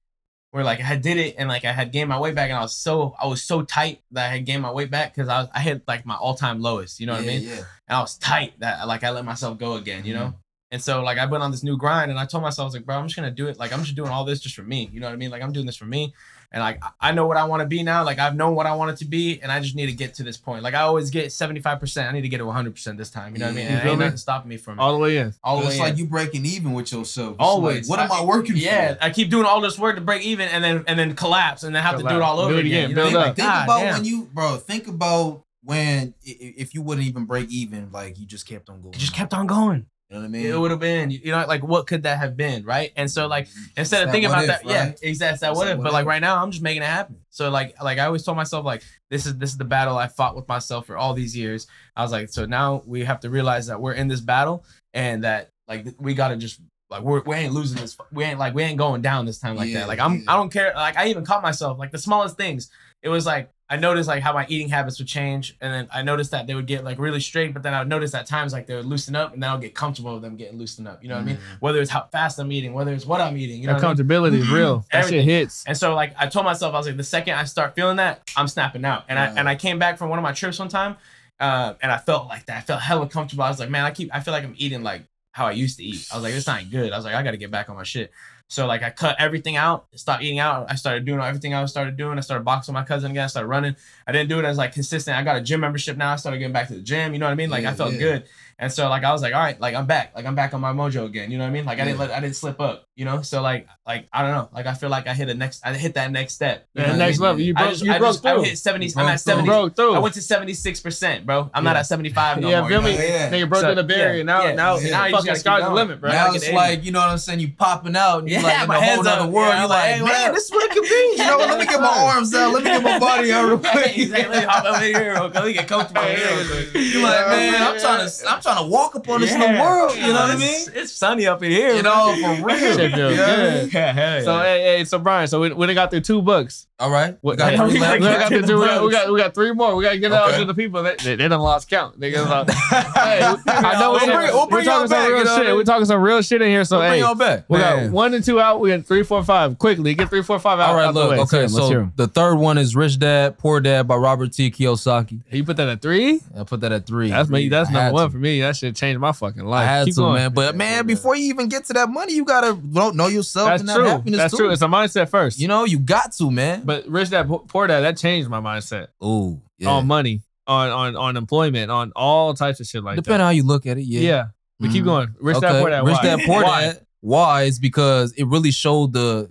[0.51, 2.61] where like I did it and like I had gained my weight back and I
[2.61, 5.41] was so I was so tight that I had gained my weight back because I
[5.41, 6.99] was I hit like my all time lowest.
[6.99, 7.43] You know what I mean?
[7.43, 7.55] Yeah.
[7.87, 10.33] and I was tight that like I let myself go again, you know?
[10.69, 12.73] And so like I went on this new grind and I told myself I was
[12.73, 13.57] like, bro, I'm just gonna do it.
[13.57, 14.89] Like I'm just doing all this just for me.
[14.91, 15.31] You know what I mean?
[15.31, 16.13] Like I'm doing this for me.
[16.51, 18.03] And like I- I know what I want to be now.
[18.03, 20.13] Like I've known what I want it to be, and I just need to get
[20.15, 20.63] to this point.
[20.63, 22.07] Like I always get 75%.
[22.09, 23.33] I need to get to 100% this time.
[23.33, 23.65] You know what I mean?
[23.65, 23.69] Yeah.
[23.71, 24.05] And You feel ain't me?
[24.07, 25.33] nothing stopping me from All the way in.
[25.43, 25.81] all the way it's in.
[25.83, 27.31] like you breaking even with yourself.
[27.31, 27.89] It's Always.
[27.89, 28.59] like, what am I working for?
[28.59, 29.03] yeah, for?
[29.05, 31.73] I keep doing all this work to break even, and then and then collapse, and
[31.73, 32.77] then have to do it all over Do it again.
[32.85, 32.89] again.
[32.89, 33.29] You know Build what I mean?
[33.31, 33.35] up.
[33.37, 33.93] Think God about damn.
[33.95, 34.57] when you, bro.
[34.57, 38.69] Think about when i- i- if you wouldn't even break even, like you just kept
[38.69, 38.93] on going.
[38.93, 39.85] It just kept on going.
[40.09, 40.45] You know what I mean?
[40.45, 42.93] It would have been, you know, like what could that have been, right?
[42.95, 43.63] And so like mm-hmm.
[43.75, 44.99] instead of thinking about if, that, yeah, right?
[45.01, 45.45] exactly.
[45.45, 45.77] That It's what that if.
[45.79, 46.07] what But like if.
[46.07, 47.17] right now, I'm just making it happen.
[47.29, 50.07] So like, like I always told myself, like this is this is the battle I
[50.07, 51.67] fought with myself for all these years.
[51.93, 55.25] I was like, so now we have to realize that we're in this battle and
[55.25, 57.97] that like we got to just like we're, we ain't losing this.
[58.13, 59.87] We ain't like we ain't going down this time like Yeah, that.
[59.89, 60.31] Like I'm yeah.
[60.31, 60.71] I don't care.
[60.73, 62.69] Like I even caught myself like the smallest things.
[63.03, 66.01] It was like I noticed like how my eating habits would change, and then I
[66.01, 67.53] noticed that they would get like really straight.
[67.53, 69.57] But then I would notice at times like they would loosen up, and then I'll
[69.57, 71.03] get comfortable with them getting loosened up.
[71.03, 71.35] You know what I mean?
[71.35, 71.41] Mm.
[71.59, 73.59] Whether it's how fast I'm eating, whether it's what I'm eating.
[73.59, 73.97] You know That I mean?
[73.97, 74.85] comfortability is real.
[74.93, 75.65] That shit hits.
[75.67, 78.29] And so like I told myself, I was like, the second I start feeling that,
[78.37, 79.03] I'm snapping out.
[79.09, 80.95] And I and I came back from one of my trips one time,
[81.39, 82.57] uh, and I felt like that.
[82.57, 83.43] I felt hella comfortable.
[83.43, 85.03] I was like, man, I keep I feel like I'm eating like
[85.33, 86.07] how I used to eat.
[86.11, 86.93] I was like, this not good.
[86.93, 88.11] I was like, I gotta get back on my shit.
[88.49, 90.71] So like I cut everything out, stopped eating out.
[90.71, 92.17] I started doing everything I started doing.
[92.17, 93.25] I started boxing my cousin again.
[93.25, 93.75] I started running.
[94.07, 95.17] I didn't do it as like consistent.
[95.17, 96.13] I got a gym membership now.
[96.13, 97.13] I started getting back to the gym.
[97.13, 97.49] You know what I mean?
[97.49, 97.99] Like Yeah, I felt yeah.
[97.99, 98.23] good.
[98.59, 100.13] And so like I was like, all right, like I'm back.
[100.15, 101.29] Like I'm back on my mojo again.
[101.31, 101.65] You know what I mean?
[101.65, 102.85] Like I didn't let I didn't slip up.
[102.95, 103.21] You know?
[103.21, 104.49] So like like I don't know.
[104.51, 106.67] Like I feel like I hit a next I hit that next step.
[106.73, 107.23] Know Man, I next mean?
[107.25, 107.41] level.
[107.41, 108.85] You I broke, just, you I broke just I hit 70.
[108.87, 109.31] You I'm at through.
[109.33, 109.47] 70.
[109.47, 109.93] broke through.
[109.93, 111.51] I went to 76%, bro.
[111.53, 112.69] I'm not at 75 no yeah, more.
[112.69, 112.93] feel me?
[112.95, 113.29] Yeah.
[113.31, 114.17] Nigga broke So, through the barrier.
[114.17, 114.89] yeah, now, yeah, now, yeah.
[114.89, 116.09] now you just fucking sky's the limit, bro.
[116.11, 117.39] Yeah, Now it's like, you know what I'm saying?
[117.39, 118.19] You popping out.
[118.19, 119.53] And Yeah, you're like in my a whole other world.
[119.53, 121.13] You're like, like, hey, what man, this is what it could be.
[121.21, 121.49] You know what?
[121.49, 122.53] Let me get my arms out.
[122.53, 123.97] Let me get my body out real quick.
[123.97, 124.41] exactly.
[124.41, 125.13] Hop over here.
[125.13, 126.71] Let me get comfortable here.
[126.73, 129.95] You're like, man, I'm trying to, I'm trying to walk up on this new world.
[129.95, 130.43] You know what I mean?
[130.53, 131.75] It's, it's sunny up in here.
[131.75, 132.57] You know, for real.
[132.57, 133.73] Shit feels You know what I good.
[133.77, 136.67] Yeah, hell So hey, hey, so Brian, so we, we done got through two books.
[136.79, 137.17] All right.
[137.23, 139.51] We got we, three we got through two, we, got, we got we got three
[139.51, 139.75] more.
[139.75, 140.83] We got to get out to the people.
[140.83, 141.99] They, they, they done lost count.
[141.99, 142.51] They got lost.
[142.95, 145.55] hey, I know we'll bring, we'll we're bring talking some back, real you know shit.
[145.55, 146.63] We're talking some real shit in here.
[146.65, 147.45] So We'll bring hey, y'all back.
[147.49, 147.91] we got Man.
[147.91, 148.59] one and two out.
[148.59, 149.57] We got three, four, five.
[149.57, 150.69] Quickly get three, four, five out.
[150.69, 151.11] All right, out the look.
[151.11, 151.19] way.
[151.19, 151.93] Okay, Let's hear 'em.
[151.97, 154.51] so the third one is Rich Dad, Poor Dad by Robert T.
[154.51, 155.21] Kiyosaki.
[155.31, 156.21] you put that at three.
[156.37, 157.09] I put that at three.
[157.09, 157.49] That's me.
[157.49, 158.11] That's number one to.
[158.11, 158.36] for me.
[158.41, 159.59] That shit changed my fucking life.
[159.59, 159.67] I life.
[159.67, 160.13] had Keep to, going.
[160.15, 160.33] man.
[160.33, 163.61] But man, before you even get to that money, you gotta know know yourself That's
[163.61, 163.85] and that true.
[163.85, 164.37] happiness That's too.
[164.37, 164.51] true.
[164.51, 165.39] It's a mindset first.
[165.39, 166.61] You know, you got to, man.
[166.65, 169.69] but rich dad, Po- poor dad, that changed my mindset Ooh, yeah.
[169.69, 173.03] on money, on on on employment, on all types of shit like Depending that.
[173.03, 174.01] Depending on how you look at it, yeah.
[174.01, 174.25] Yeah.
[174.59, 174.85] But keep Mhm.
[174.85, 175.15] going.
[175.21, 175.85] Rich dad, Okay, poor dad.
[175.85, 176.03] Rich why?
[176.03, 176.61] Dad, Poor Why?
[176.61, 176.81] Dad.
[177.01, 177.43] Why?
[177.43, 179.29] Is because it really showed the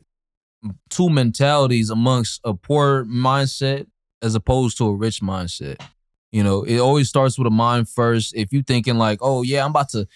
[0.88, 3.86] two mentalities amongst a poor mindset
[4.22, 5.80] as opposed to a rich mindset.
[6.37, 8.34] You know, it always starts with a mind first.
[8.37, 10.07] If you thinking like, oh yeah, I'm about to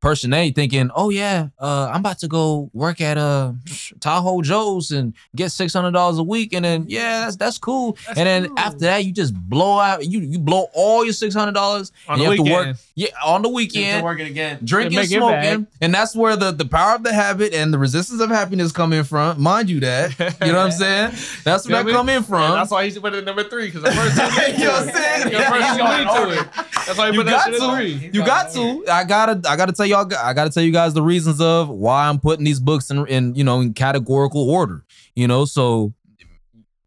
[0.00, 3.52] person A thinking, oh yeah, uh, I'm about to go work at uh
[4.00, 7.96] Tahoe Joe's and get six hundred dollars a week, and then yeah, that's that's cool.
[8.06, 8.58] That's and then cool.
[8.58, 12.14] after that, you just blow out, you you blow all your six hundred dollars On
[12.14, 12.66] and the you have to weekend.
[12.68, 14.58] work yeah on the weekend work it again.
[14.64, 18.20] drinking, make smoking, and that's where the the power of the habit and the resistance
[18.20, 19.40] of happiness come in from.
[19.40, 21.10] Mind you, that you know what I'm saying?
[21.44, 22.52] That's where that what I come in And from.
[22.52, 24.22] that's why he put it at number three because the first two
[24.58, 25.32] You know what I'm saying?
[25.32, 26.48] The first two to it.
[26.86, 27.76] That's why he You that got shit at to.
[27.76, 28.10] three.
[28.12, 28.84] You got to.
[28.90, 29.40] I gotta.
[29.48, 30.12] I gotta tell y'all.
[30.16, 33.34] I gotta tell you guys the reasons of why I'm putting these books in, in
[33.34, 34.84] you know, in categorical order.
[35.14, 35.94] You know, so.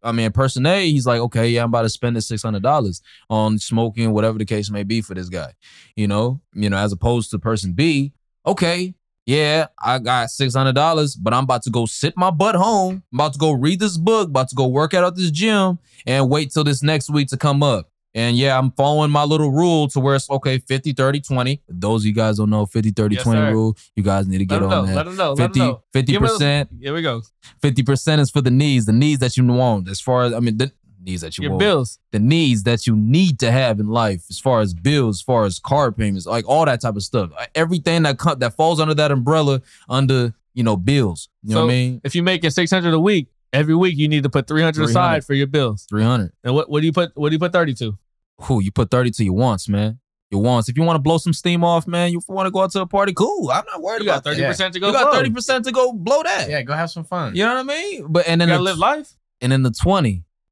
[0.04, 2.64] I mean, person A, he's like, okay, yeah, I'm about to spend this six hundred
[2.64, 5.52] dollars on smoking, whatever the case may be for this guy.
[5.94, 8.12] You know, you know, as opposed to person B,
[8.44, 8.94] okay,
[9.26, 13.04] yeah, I got six hundred dollars, but I'm about to go sit my butt home.
[13.12, 15.78] I'm about to go read this book, about to go work out at this gym,
[16.04, 17.91] and wait till this next week to come up.
[18.14, 21.62] And yeah, I'm following my little rule to where it's okay 50, 30, 20.
[21.68, 23.52] Those of you guys don't know 50, 30, Yes, 20 sir.
[23.52, 24.80] rule, you guys need to Let get know.
[24.82, 25.14] on Let that.
[25.14, 25.32] know.
[25.32, 25.82] Let 50, know.
[25.94, 27.22] 50 Give him a- percent, Here we go.
[27.62, 29.88] 50 percent is for the needs, the needs that you want.
[29.88, 30.70] As far as I mean, the
[31.02, 31.98] needs that you Your want, bills.
[32.12, 35.44] the needs that you need to have in life, as far as bills, as far
[35.46, 37.30] as car payments, like all that type of stuff.
[37.38, 41.28] Uh, everything that co- that falls under that umbrella, under you know bills.
[41.42, 42.00] You know So, what I mean?
[42.04, 44.86] If you're making six hundred a week, every week you need to put three hundred
[44.86, 44.90] 300.
[44.90, 45.86] aside for your bills.
[45.88, 46.32] Three hundred.
[46.44, 47.10] And what, what do you put?
[47.16, 47.98] What do you put thirty to?
[48.44, 49.98] Who you put 30 to your wants, man.
[50.30, 50.68] Your wants.
[50.70, 52.80] If you want to blow some steam off, man, you want to go out to
[52.80, 53.50] a party, cool.
[53.50, 54.86] I'm not worried You about thirty percent to go.
[54.86, 55.22] You got blow.
[55.22, 56.48] 30% to go blow that.
[56.48, 57.36] Yeah, go have some fun.
[57.36, 58.06] You know what I mean?
[58.08, 59.12] But and then You gotta live life.
[59.42, 59.70] and then the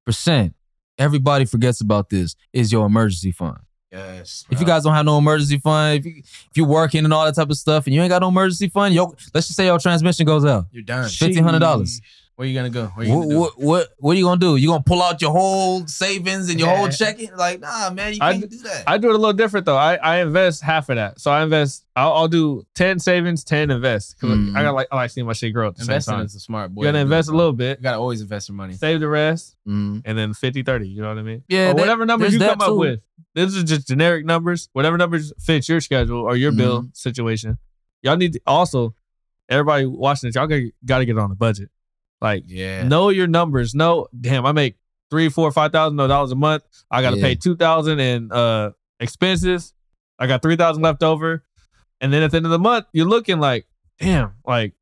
[0.07, 0.55] 20%,
[0.99, 3.59] everybody forgets about this, is your emergency fund.
[3.91, 4.45] Yes.
[4.51, 7.25] If you guys don't have no emergency fund, if you if you're working and all
[7.25, 9.65] that type of stuff, and you ain't got no emergency fund, yo, let's just say
[9.67, 10.67] your transmission goes out.
[10.71, 11.09] you're done.
[11.09, 12.01] Fifteen hundred dollars.
[12.41, 12.87] Where you gonna go?
[12.95, 13.39] Where you What, gonna do?
[13.39, 14.57] what what what are you gonna do?
[14.57, 17.37] You gonna pull out your whole savings and your whole checking?
[17.37, 18.85] Like, nah, man, you I can't do that.
[18.87, 19.77] I do it a little different though.
[19.77, 21.21] I, I invest half of that.
[21.21, 21.85] So I invest.
[21.95, 24.19] I'll, I'll do ten savings, ten invest.
[24.19, 24.57] Cause Mhm.
[24.57, 26.25] I got like I like seeing my shit grow at the Investing same time.
[26.25, 26.81] is a smart boy.
[26.81, 28.73] You gotta to invest a little bit, You gotta always invest your money.
[28.73, 30.01] save the rest, Mhm.
[30.07, 30.89] and then 50 30.
[30.89, 31.43] You know what I mean?
[31.47, 32.79] Yeah, or that- whatever numbers there's you that come up too.
[32.79, 33.01] with.
[33.35, 34.71] This is just generic numbers.
[34.73, 36.89] Whatever numbers fits your schedule or your bill Mm-hmm.
[36.95, 37.59] situation.
[38.03, 38.95] Y'all need to also
[39.51, 40.37] everybody watching this.
[40.37, 41.69] Y'all got to get on the budget.
[42.21, 42.83] Like Yeah.
[42.87, 43.75] know your numbers.
[43.75, 44.77] No, damn, I make
[45.11, 46.63] three, four, five thousand dollars a month.
[46.91, 47.23] I got to Yeah.
[47.23, 49.75] pay two thousand in uh expenses.
[50.19, 51.45] I got three thousand left over,
[52.01, 53.67] and then at the end of the month, you're looking like,
[53.99, 54.75] damn, like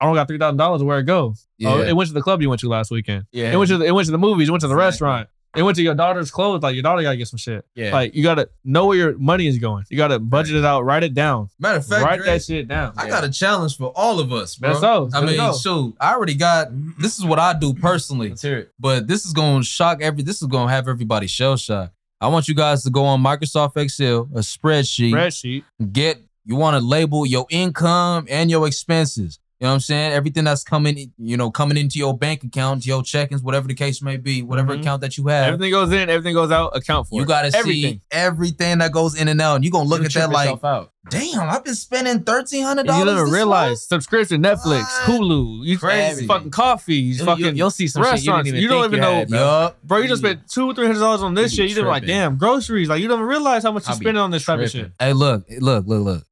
[0.00, 0.82] I don't got three thousand dollars.
[0.82, 1.34] Where it go?
[1.34, 1.88] Oh, Yeah.
[1.88, 3.26] it went to the club you went to last weekend.
[3.32, 3.52] Yeah.
[3.52, 4.48] It went to the, it went to the movies.
[4.48, 4.84] It went to the Exactly.
[4.86, 5.28] restaurant.
[5.54, 6.62] It went to your daughter's clothes.
[6.62, 7.64] Like your daughter got to get some shit.
[7.74, 7.92] yeah.
[7.92, 9.84] Like you got to know where your money is going.
[9.88, 10.82] You got to budget it out.
[10.84, 11.48] Write it down.
[11.58, 12.92] Matter of fact, write Dre, that shit down.
[12.96, 14.70] I got a challenge for all of us, bro.
[14.70, 15.08] That's so.
[15.12, 15.56] I mean, go.
[15.56, 16.68] shoot, I already got.
[16.98, 18.72] This is what I do personally, Let's hear it.
[18.78, 20.22] but this is going to shock every.
[20.22, 21.92] This is going to have everybody shell shocked.
[22.20, 25.12] I want you guys to go on Microsoft Excel, a spreadsheet.
[25.12, 25.64] Spreadsheet.
[25.92, 29.38] Get you want to label your income and your expenses.
[29.64, 30.12] You know what I'm saying?
[30.12, 34.02] Everything that's coming, you know, coming into your bank account, your check-ins, whatever the case
[34.02, 34.80] may be, whatever Mhm.
[34.80, 36.76] account that you have, Everything goes in, everything goes out.
[36.76, 38.00] Account for you gotta see everything.
[38.10, 39.54] everything that goes in and out.
[39.54, 40.90] And you're gonna look You'll at that like, out.
[41.08, 42.98] damn, I've been spending thirteen hundred dollars.
[42.98, 43.20] you dollars.
[43.20, 44.90] don't even realize subscription, Netflix, What?
[45.06, 46.26] Hulu, you Crazy.
[46.26, 48.44] fucking coffees, You'll, fucking you'll, you'll see some shit you restaurants.
[48.44, 49.38] didn't even You don't think even you know- had, bro.
[49.38, 49.78] Yup.
[49.82, 49.98] bro.
[50.00, 51.64] You just spent two, three hundred dollars on this You shit.
[51.64, 52.90] be You just be like, damn, groceries.
[52.90, 54.92] Like you don't even realize how much you're spending on this type of shit.
[55.00, 56.24] Hey, look, look, look, look.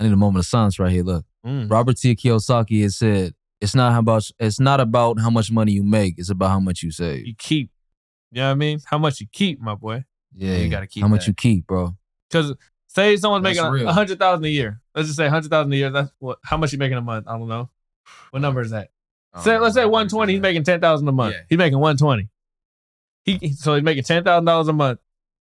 [0.00, 1.04] I need a moment of silence right here.
[1.04, 1.70] Look, Mm.
[1.70, 2.14] Robert T.
[2.16, 6.14] Kiyosaki has said, "It's not about it's not about how much money you make.
[6.16, 7.70] It's about how much you save." You keep.
[8.30, 8.80] You know what I mean?
[8.86, 10.04] How much you keep, my boy.
[10.34, 11.28] Yeah, you gotta keep how much that.
[11.28, 11.96] you keep, bro.
[12.30, 12.54] Because
[12.88, 14.80] say someone's That's making a hundred thousand a year.
[14.94, 15.90] Let's just say hundred thousand a year.
[15.90, 16.38] That's what?
[16.42, 17.28] How much you making a month?
[17.28, 17.68] I don't know.
[18.30, 18.88] What number is that?
[19.42, 20.32] Say, let's say one twenty.
[20.32, 21.34] He's making ten thousand a month.
[21.34, 21.42] Yeah.
[21.50, 22.30] He's making one twenty.
[23.24, 25.00] He so he's making ten thousand dollars a month.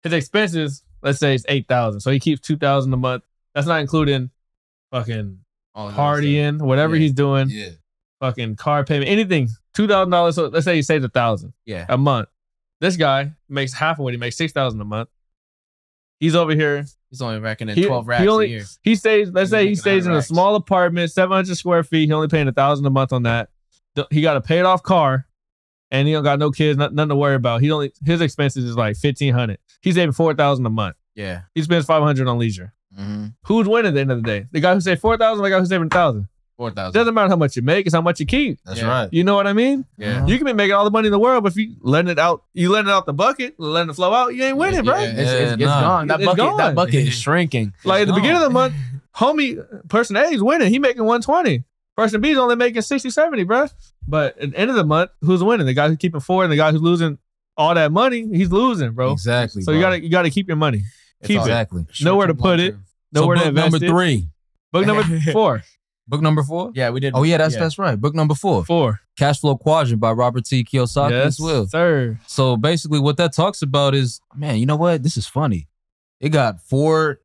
[0.02, 2.00] His expenses, let's say, it's eight thousand.
[2.00, 3.22] So he keeps two thousand a month.
[3.54, 4.30] That's not including
[4.90, 5.38] fucking
[5.74, 6.16] All of that stuff.
[6.20, 7.00] partying, whatever Yeah.
[7.02, 7.70] he's doing, Yeah,
[8.20, 9.48] fucking car payment, anything.
[9.74, 10.34] Two thousand dollars.
[10.36, 11.86] So let's say he saves a thousand Yeah.
[11.88, 12.28] a month.
[12.80, 15.08] This guy makes half of what he makes, six thousand a month.
[16.20, 16.84] He's over here.
[17.10, 18.64] He's only reckoning He- 12 he racks only- a year.
[18.82, 19.30] He stays.
[19.30, 22.06] Let's He's say he stays in a small apartment, seven hundred square feet.
[22.06, 23.50] He only paying a thousand a month on that.
[24.10, 25.26] He got a paid off car,
[25.92, 27.60] and he don't got no kids, not, nothing to worry about.
[27.60, 29.58] He only his expenses is like fifteen hundred.
[29.82, 30.96] He's saving four thousand a month.
[31.14, 31.42] Yeah.
[31.54, 32.72] He spends five hundred on leisure.
[32.98, 33.26] Mm-hmm.
[33.46, 34.46] Who's winning at the end of the day?
[34.52, 36.28] The guy who saved four thousand, or the guy who's saving a thousand.
[36.56, 36.92] 4,000.
[36.92, 38.60] Doesn't matter how much you make; it's how much you keep.
[38.64, 38.86] that's Yeah.
[38.86, 39.08] right.
[39.12, 39.84] You know what I mean?
[39.98, 40.24] Yeah.
[40.24, 42.18] You can be making all the money in the world, but if you letting it
[42.20, 44.96] out, you letting it out the bucket, letting it flow out, you ain't winning, bro.
[45.00, 45.80] Yeah, it's, Yeah, it's, it's nah.
[45.80, 46.06] gone.
[46.06, 46.56] That It's bucket, gone.
[46.58, 47.72] that bucket is shrinking.
[47.84, 48.20] Like at the gone.
[48.20, 48.74] beginning of the month,
[49.16, 50.68] homie, person A is winning.
[50.70, 51.64] He making 120.
[51.96, 53.66] Person B is only making 60, 70, bro.
[54.06, 55.66] But at the end of the month, who's winning?
[55.66, 57.18] The guy who's keeping four and the guy who's losing
[57.56, 59.10] all that money, he's losing, bro.
[59.12, 59.62] Exactly.
[59.62, 60.82] So you gotta you gotta keep your money.
[61.24, 61.48] Keep all it.
[61.50, 61.84] exactly.
[62.02, 62.76] Nowhere to put it.
[63.14, 63.88] Nowhere so to book invest number it.
[63.88, 64.28] three.
[64.72, 65.62] Book number four.
[66.06, 66.72] Book number four.
[66.74, 67.14] Yeah, we did.
[67.14, 67.60] Oh yeah, that's yeah.
[67.60, 67.98] that's right.
[67.98, 68.64] Book number four.
[68.64, 69.00] Four.
[69.16, 70.64] Cash Flow Quadrant by Robert T.
[70.64, 71.66] Kiyosaki yes, as well.
[71.66, 72.18] sir.
[72.26, 75.02] So basically, what that talks about is, man, you know what?
[75.02, 75.68] This is funny.
[76.20, 77.20] It got four.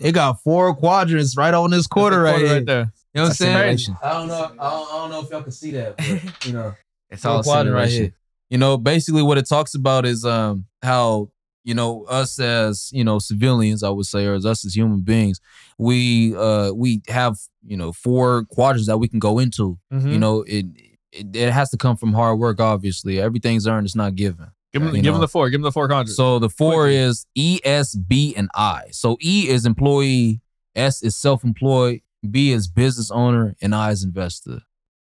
[0.00, 2.92] It got four quadrants right on this quarter That's right right there.
[3.14, 3.96] You know what I'm saying?
[4.02, 4.34] I don't know.
[4.34, 6.74] I don't, I don't know if y'all can see that, but you know,
[7.10, 8.14] It's all quadrant right here.
[8.50, 11.30] You know, basically what it talks about is um how
[11.64, 15.00] you know us as you know civilians, I would say, or as us as human
[15.02, 15.40] beings,
[15.78, 19.78] we uh we have you know four quadrants that we can go into.
[19.92, 20.12] Mhm.
[20.12, 20.66] You know, it,
[21.12, 22.60] it it has to come from hard work.
[22.60, 24.48] Obviously, everything's earned; it's not given.
[24.72, 25.20] give them, give know.
[25.20, 25.50] the four.
[25.50, 26.96] Give them the four quadrants So the four Quickly.
[26.96, 28.84] is E, S, B, and I.
[28.90, 30.40] So E is employee,
[30.74, 34.62] S is self-employed, B is business owner, and I is investor.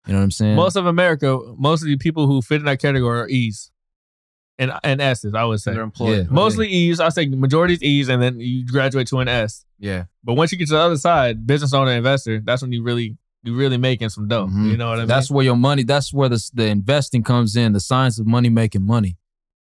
[0.07, 0.55] You know what I'm saying?
[0.55, 3.73] most of America, most of the people who fit in that category are E's
[4.59, 5.35] and and S's.
[5.35, 6.19] I would say They're employed.
[6.19, 6.25] Yeah.
[6.31, 7.01] mostly E's.
[7.01, 9.65] I say majority is E's, and then you graduate to an S.
[9.79, 10.05] Yeah.
[10.25, 13.17] But once you get to the other side, business owner, investor, that's when you really
[13.43, 14.47] you really making some dough.
[14.47, 14.71] Mhm.
[14.71, 15.09] You know what I mean?
[15.09, 15.83] that's where your money.
[15.85, 17.73] That's where the the investing comes in.
[17.73, 19.17] The science of money making money.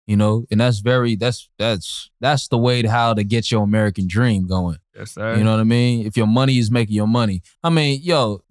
[0.07, 3.63] You know, and that's very that's that's that's the way to how to get your
[3.63, 4.79] American dream going.
[4.97, 5.37] yes, sir.
[5.37, 6.05] You know what I mean?
[6.05, 8.43] If your money is making your money, I mean, yo,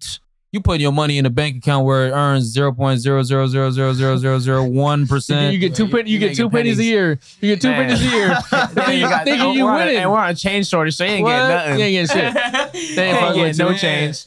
[0.52, 5.54] you put your money in a bank account where it earns 0.00000001%.
[5.54, 7.20] you get two You- pen, you, you get two pennies a year.
[7.42, 7.86] You get two Man.
[7.88, 8.36] pennies a year.
[8.42, 9.98] Thinking, got- thinking you we're.
[9.98, 11.32] And we're on a change shortage, so you ain't What?
[11.32, 11.80] getting nothing.
[11.80, 12.96] You ain't getting shit.
[12.96, 13.78] they ain't ain't getting no you.
[13.78, 14.26] change.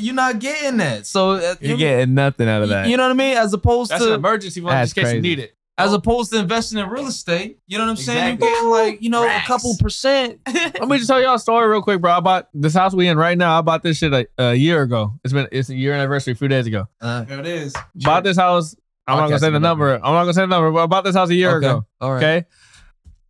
[0.00, 1.06] You're not getting that.
[1.06, 2.88] So uh, You're you- getting nothing out of that.
[2.88, 3.36] You know what I mean?
[3.36, 5.55] As opposed That's an to emergency fund just in case you need it.
[5.78, 7.58] As opposed to investing in real estate.
[7.66, 8.34] You know what I'm saying?
[8.34, 8.46] Exactly.
[8.48, 9.44] You're getting like you know Racks.
[9.44, 10.40] a couple percent.
[10.46, 12.12] Let me just tell y'all a story real quick, bro.
[12.12, 13.58] I bought this house we in right now.
[13.58, 15.12] I bought this shit a, a year ago.
[15.24, 16.86] It's been it's a year anniversary a few days ago.
[17.00, 17.74] Uh, There it is.
[17.96, 18.74] Bought this house.
[19.06, 19.94] I'm not gonna say the is number.
[19.94, 21.66] I'm not gonna say the number, but I bought this house a year okay.
[21.66, 21.86] ago.
[22.00, 22.22] All right.
[22.24, 22.46] Okay.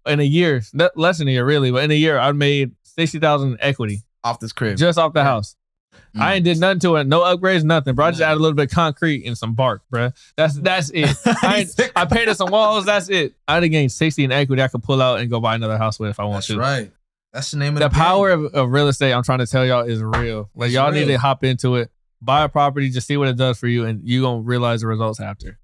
[0.07, 0.63] In a year,
[0.95, 4.39] less than a year, really, but in a year, I made sixty thousand equity off
[4.41, 4.77] this crib.
[4.79, 5.25] just off the Yeah.
[5.25, 5.57] house.
[6.17, 6.21] Mm.
[6.21, 8.07] I ain't did nothing to it, no upgrades, nothing, bro.
[8.07, 10.13] I just added a little bit of concrete and some bark, bro.
[10.37, 11.17] That's that's it.
[11.27, 12.87] I, I painted some walls.
[12.87, 13.35] That's it.
[13.47, 14.63] I'd have gained sixty in equity.
[14.63, 16.55] I could pull out and go buy another house with if I want to.
[16.55, 16.59] That's to.
[16.83, 16.93] right.
[17.33, 19.67] That's the name of The the, power of, of real estate, I'm trying to tell
[19.67, 20.49] y'all, is real.
[20.55, 21.91] Like It's y'all need to hop into it,
[22.23, 24.87] buy a property, just see what it does for you, and you gonna realize the
[24.87, 25.59] results after.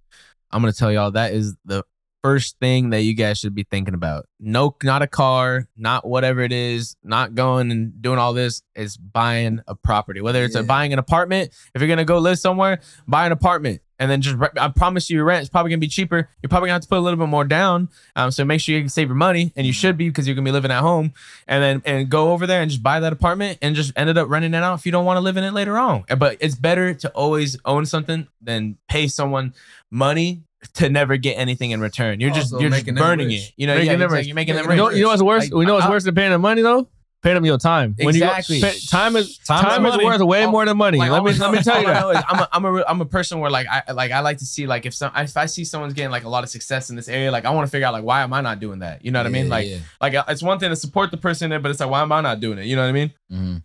[0.50, 1.82] I'm gonna tell y'all that is the
[2.22, 4.26] first thing that you guys should be thinking about.
[4.38, 8.62] No, not a car, not whatever it is, not going and doing all this.
[8.74, 10.20] Is buying a property.
[10.22, 13.82] Whether it's a buying an apartment, if you're gonna go live somewhere, buy an apartment.
[13.98, 16.28] And then just, I promise you, your rent is probably gonna be cheaper.
[16.42, 17.90] You're probably gonna have to put a little bit more down.
[18.16, 20.34] Um, so make sure you can save your money, and you should be because you're
[20.34, 21.12] gonna be living at home.
[21.46, 24.28] And then and go over there and just buy that apartment and just ended up
[24.28, 26.04] renting it out if you don't want to live in it later on.
[26.16, 29.54] But it's better to always own something than pay someone
[29.90, 30.42] money
[30.74, 32.20] to never get anything in return.
[32.20, 33.48] You're just Also you're just making them burning rich.
[33.48, 33.52] it.
[33.56, 34.18] You know, Making yeah, them exactly.
[34.18, 34.26] rich.
[34.28, 34.92] you're making them Making You rich.
[34.92, 35.42] know, you know what's worse?
[35.44, 36.88] Like, we know what's I- worse than paying the money though.
[37.22, 37.94] pay them your time.
[37.98, 38.56] When Exactly.
[38.56, 40.04] you go, pay, time is Time time, is is money.
[40.04, 40.98] worth way All- more than money.
[40.98, 42.00] Like, let all me I let me know- tell you all I that.
[42.00, 44.20] know is I'm a, I'm a, re- I'm a person where like I like I
[44.20, 46.50] like to see like if some if I see someone's getting like a lot of
[46.50, 48.58] success in this area, like I want to figure out like why am I not
[48.58, 49.04] doing that?
[49.04, 49.48] You know what I mean?
[49.48, 49.78] Like yeah.
[50.00, 52.02] like uh, it's one thing to support the person in it, but it's like why
[52.02, 52.66] am I not doing it?
[52.66, 53.62] You know what I mean?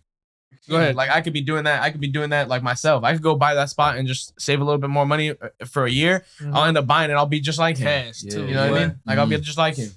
[0.68, 0.94] Go ahead.
[0.96, 1.82] Like I could be doing that.
[1.82, 3.04] I could be doing that like myself.
[3.04, 5.48] I could go buy that spot and just save a little bit more money uh,
[5.66, 6.24] for a year.
[6.52, 7.14] I'll end up buying it.
[7.14, 7.86] I'll be just like him.
[7.86, 8.30] Cash Yeah.
[8.32, 8.46] too.
[8.46, 9.00] You know what I mean?
[9.06, 9.90] Like I'll be just like him.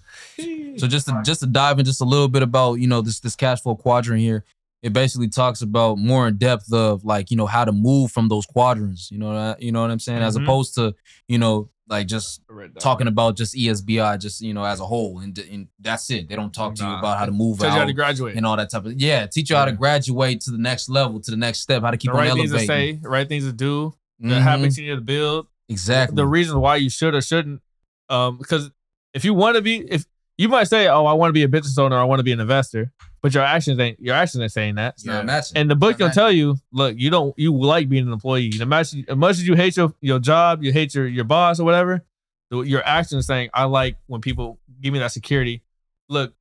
[0.77, 3.19] So just to, just to dive in just a little bit about you know this
[3.19, 4.43] this cash flow quadrant here,
[4.81, 8.27] it basically talks about more in depth of like you know how to move from
[8.29, 9.11] those quadrants.
[9.11, 10.43] You know what you know what I'm saying, as Mhm.
[10.43, 10.95] opposed to
[11.27, 12.41] you know like just
[12.79, 16.27] talking about just ESBI just you know as a whole and, and that's it.
[16.29, 18.35] They don't talk to you about how to move Tells you how out to graduate.
[18.37, 19.27] and all that type of yeah.
[19.27, 21.97] Teach you how to graduate to the next level, to the next step, how to
[21.97, 24.41] keep the on right things to say, right things to do, the Mhm.
[24.41, 26.15] habits you need to build, Exactly.
[26.15, 27.61] the reasons why you should or shouldn't.
[28.09, 28.71] Um, because
[29.13, 30.05] if you want to be, if
[30.41, 32.31] you might say, "Oh, I want to be a business owner, I want to be
[32.31, 34.95] an investor," but your actions ain't your actions ain't saying that.
[34.95, 35.57] It's not matching.
[35.57, 38.51] And the book gonna tell you, look, you don't you like being an employee.
[38.53, 41.59] As much, as much as you hate your, your job, you hate your, your boss
[41.59, 42.03] or whatever,
[42.49, 45.61] your actions saying, I like when people give me that security.
[46.09, 46.33] Look,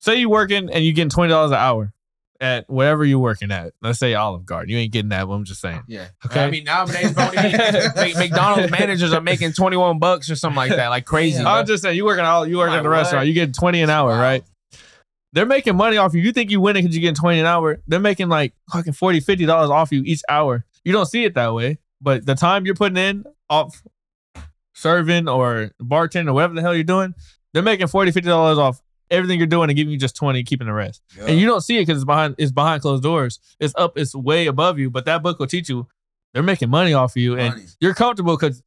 [0.00, 1.92] say you working and you getting twenty dollars an hour
[2.40, 3.72] at wherever you're working at.
[3.82, 4.70] Let's say Olive Garden.
[4.70, 5.82] You ain't getting that, but I'm just saying.
[5.88, 6.08] yeah.
[6.26, 6.44] Okay.
[6.44, 10.88] I mean nowadays, bro, Mc- McDonald's managers are making 21 bucks or something like that,
[10.88, 11.42] like crazy.
[11.42, 11.52] Yeah.
[11.52, 12.94] I'm just saying, you working all you working Like at the what?
[12.96, 14.20] restaurant, you getting 20 an hour, Wow.
[14.22, 14.44] right?
[15.32, 16.22] They're making money off you.
[16.22, 17.80] You think you winning because you're getting 20 an hour.
[17.86, 20.64] They're making like fucking 40 $50 off you each hour.
[20.84, 21.78] You don't see it that way.
[22.00, 23.82] But the time you're putting in off
[24.74, 27.14] serving or bartending or whatever the hell you're doing,
[27.52, 28.80] they're making 40 $50 off
[29.10, 31.02] everything you're doing and giving you just 20, keeping the rest.
[31.20, 33.40] And you don't see it because it's behind it's behind closed doors.
[33.60, 34.90] It's up, it's way above you.
[34.90, 35.86] But that book will teach you
[36.34, 38.62] they're making money off of you and you're comfortable because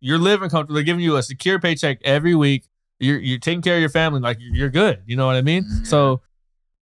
[0.00, 0.74] you're living comfortable.
[0.74, 2.68] They're giving you a secure paycheck every week.
[2.98, 5.02] You're you're taking care of your family, like you're you're good.
[5.06, 5.64] You know what I mean?
[5.64, 5.86] Mhm.
[5.86, 6.20] So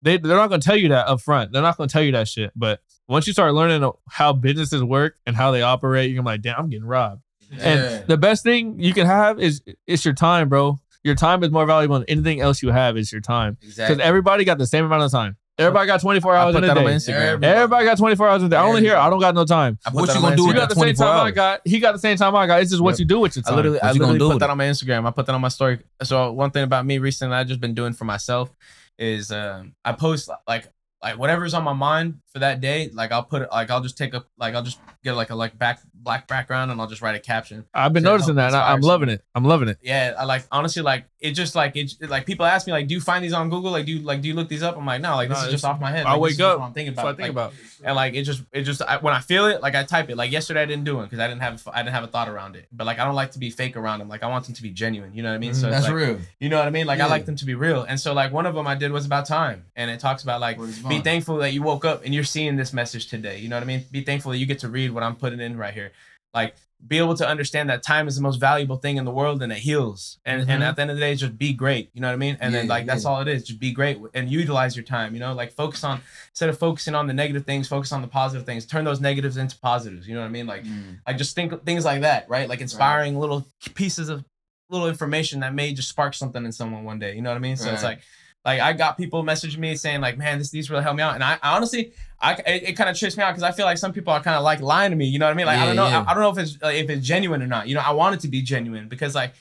[0.02, 1.52] they they're not gonna tell you that up front.
[1.52, 2.52] They're not gonna tell you that shit.
[2.56, 6.34] But once you start learning how businesses work and how they operate, you're gonna be
[6.36, 7.22] like, damn, I'm getting robbed.
[7.52, 7.64] Yeah.
[7.64, 10.80] And the best thing you can have is it's your time, bro.
[11.04, 13.58] Your time is more valuable than anything else you have is your time.
[13.62, 15.38] Because everybody got the same amount of time.
[15.60, 16.96] Everybody got 24 I hours put in a that on my day.
[16.96, 17.44] Instagram.
[17.44, 18.56] Everybody got 24 hours in a day.
[18.56, 19.78] I only hear I don't got no time.
[19.86, 21.06] I put What that you on gonna do You with got that the same 24
[21.06, 21.62] time I got.
[21.64, 22.62] He got the same time I got.
[22.62, 23.00] It's just what Yep.
[23.00, 23.56] you do with your I time.
[23.58, 25.06] literally, I What you gonna literally do put that on my Instagram.
[25.08, 25.80] I put that on my story.
[26.02, 28.50] So one thing about me recently, I've just been doing for myself
[28.98, 30.70] is um, I post like
[31.04, 32.90] like whatever's on my mind for that day.
[32.92, 35.36] Like I'll put it like I'll just take a like I'll just get like a
[35.36, 37.66] like back black background and I'll just write a caption.
[37.74, 38.54] I've been noticing that.
[38.54, 39.24] I, I'm inspire loving it.
[39.34, 39.78] I'm loving it.
[39.82, 42.94] Yeah, I like honestly like it just like it like people ask me like do
[42.94, 44.78] you find these on Google like do you like do you look these up?
[44.78, 46.06] I'm like no like this No, is just off my head.
[46.06, 47.06] I Like, this wake up, what I'm thinking about.
[47.06, 47.54] what I think Like, about.
[47.84, 50.18] and like it just it just I, when I feel it like I type it
[50.18, 52.28] like yesterday I didn't do it because I didn't have I didn't have a thought
[52.28, 54.46] around it but like I don't like to be fake around them like I want
[54.46, 55.62] them to be genuine you know what I mean mm-hmm.
[55.62, 56.20] so That's like, real.
[56.40, 58.34] you know what I mean like I like them to be real and so like
[58.34, 61.38] one of them I did was about time and it talks about like be thankful
[61.38, 63.86] that you woke up and you're seeing this message today you know what I mean
[63.92, 65.92] be thankful that you get to read what I'm putting in right here
[66.34, 66.56] like
[66.86, 69.54] be able to understand that time is the most valuable thing in the world and
[69.54, 70.50] it heals and Mhm.
[70.50, 72.38] and at the end of the day just be great you know what I mean
[72.42, 73.10] and then Yeah, like that's yeah.
[73.10, 76.02] all it is just be great and utilize your time you know like focus on
[76.32, 79.38] instead of focusing on the negative things focus on the positive things turn those negatives
[79.38, 81.00] into positives you know what I mean like Mm.
[81.08, 82.50] like just think things like that, right?
[82.50, 84.26] Like inspiring little pieces of
[84.70, 87.16] little information that may just spark something in someone one day.
[87.16, 87.56] You know what I mean?
[87.58, 88.00] So it's like,
[88.46, 91.16] like I got people messaging me saying like, man, this these really helped me out,
[91.16, 93.66] and I, I honestly, I it, it kind of trips me out because I feel
[93.66, 95.06] like some people are kind of like lying to me.
[95.06, 95.46] You know what I mean?
[95.46, 96.04] Like I don't know, yeah.
[96.08, 97.68] I, I don't know if it's like, if it's genuine or not.
[97.68, 99.34] You know, I want it to be genuine because like.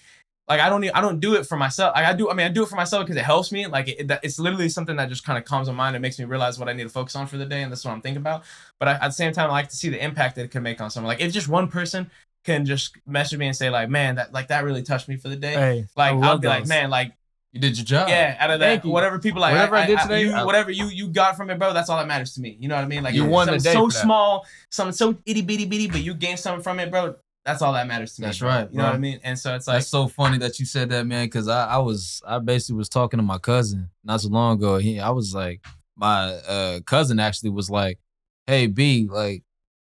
[0.49, 1.95] Like I don't, e- I don't do it for myself.
[1.95, 3.69] Like I do, I mean, I do it for myself because it helps me.
[3.69, 6.19] Like it, that- it's literally something that just kind of calms my mind and makes
[6.19, 8.01] me realize what I need to focus on for the day, and that's what I'm
[8.03, 8.43] thinking about.
[8.81, 10.65] But I, at the same time, I like to see the impact that it can
[10.65, 11.09] make on someone.
[11.09, 12.11] Like if just one person
[12.45, 15.29] can just message me and say like, man, that like that really touched me for
[15.29, 15.55] the day.
[15.55, 17.13] Hey, like I'll be like, man, like
[17.53, 18.09] You did your job.
[18.09, 18.91] yeah, out of that, Thank you.
[18.91, 21.73] whatever people like, Whatever I did today, you- whatever you you got from it, bro,
[21.75, 22.57] that's all that matters to me.
[22.59, 23.03] You know what I mean?
[23.03, 26.03] Like You it's won the something day so small, something so itty bitty bitty, but
[26.03, 27.15] you gain something from it, bro.
[27.45, 28.27] That's all that matters to me.
[28.27, 28.49] That's bro.
[28.49, 28.95] right, You know what.
[28.95, 29.19] I mean?
[29.25, 31.27] And so it's like, That's so funny that you said that, man.
[31.27, 34.79] Because I, I was, I basically was talking to my cousin not so long ago.
[34.79, 35.61] He, I was like,
[35.97, 37.99] my uh, cousin actually was like,
[38.47, 39.43] "Hey, B, like,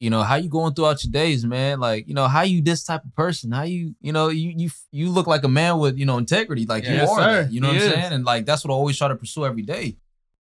[0.02, 1.78] you know, how you going throughout your days, man?
[1.78, 3.52] Like, you know, how you this type of person?
[3.52, 6.66] How you, you know, you you you look like a man with, you know, integrity.
[6.66, 7.20] Like you Yes, are.
[7.22, 7.48] sir.
[7.48, 7.94] you know He what I'm is.
[7.94, 8.12] saying?
[8.12, 9.96] And like that's what I always try to pursue every day.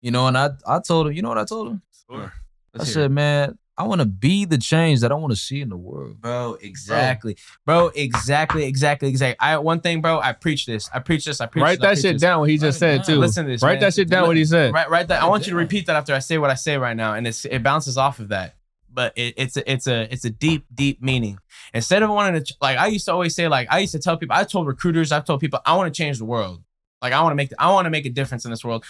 [0.04, 1.82] You know, and I, I told him, you know what I told him?
[2.08, 2.32] sure.
[2.76, 2.94] I let's it.
[2.94, 5.76] said, man, I want to be the change that I want to see in the
[5.78, 6.22] world.
[6.22, 7.36] Bro, exactly,
[7.66, 9.38] bro, exactly, exactly, exactly.
[9.40, 10.20] I one thing, bro.
[10.20, 10.88] I preach this.
[10.94, 11.42] I preach this.
[11.42, 11.64] I preach.
[11.64, 12.22] write this, I that preach shit this.
[12.22, 12.40] down.
[12.42, 13.06] What he just Write it said down.
[13.16, 13.20] too.
[13.22, 13.64] Listen to this.
[13.64, 13.80] Write man.
[13.82, 14.28] that shit down.
[14.28, 14.72] What he said.
[14.72, 15.08] Right, right.
[15.08, 17.16] That I want you to repeat that after I say what I say right now,
[17.16, 18.54] and it's it bounces off of that.
[18.98, 21.38] But it, it's a it's a it's a deep deep meaning.
[21.74, 24.18] Instead of wanting to like I used to always say like I used to tell
[24.18, 26.64] people I told recruiters I've told people I want to change the world.
[27.04, 28.84] Like I want to make I want to make a difference in this world.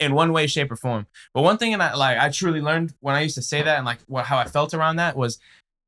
[0.00, 1.06] in one way, shape, or form.
[1.34, 3.76] But one thing, and I like, I truly learned when I used to say that,
[3.76, 5.38] and like what how I felt around that was,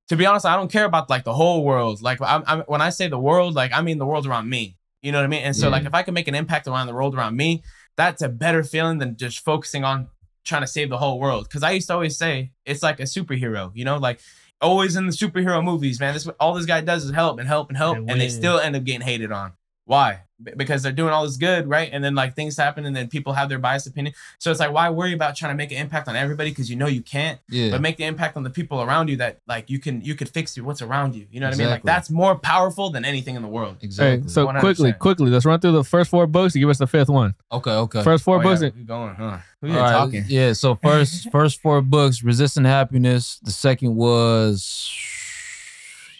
[0.08, 2.02] to be honest, I don't care about like the whole world.
[2.02, 4.76] Like, I'm, I'm when I say the world, like I mean the world around me.
[5.02, 5.44] You know what I mean?
[5.44, 5.72] And so, Yeah.
[5.76, 7.62] like, if I can make an impact around the world around me,
[7.96, 10.08] that's a better feeling than just focusing on
[10.44, 11.44] trying to save the whole world.
[11.48, 13.70] Because I used to always say it's like a superhero.
[13.74, 14.20] You know, like
[14.60, 16.14] always in the superhero movies, man.
[16.14, 18.58] This all this guy does is help and help and help, And and, they still
[18.58, 19.52] end up getting hated on.
[19.84, 20.23] Why?
[20.42, 21.88] B- Because they're doing all this good, right?
[21.92, 24.14] And then like things happen, and then people have their biased opinion.
[24.38, 26.76] So it's like, why worry about trying to make an impact on everybody because you
[26.76, 27.70] know you can't, Yeah.
[27.70, 30.28] but make the impact on the people around you that like you can you could
[30.28, 31.26] fix what's around you.
[31.30, 31.68] You know what I mean?
[31.68, 33.76] Like that's more powerful than anything in the world.
[33.80, 34.28] Hey, exactly.
[34.28, 34.60] so 100%.
[34.60, 36.54] quickly, quickly, let's run through the first four books.
[36.54, 37.34] You give us the fifth one.
[37.52, 38.02] okay, okay.
[38.02, 38.62] First four Oh, books.
[38.62, 39.38] yeah, we going, huh?
[39.60, 40.24] We All been right, talking.
[40.28, 40.52] Yeah.
[40.52, 43.38] So first, first four books: Resisting Happiness.
[43.42, 44.90] The second was.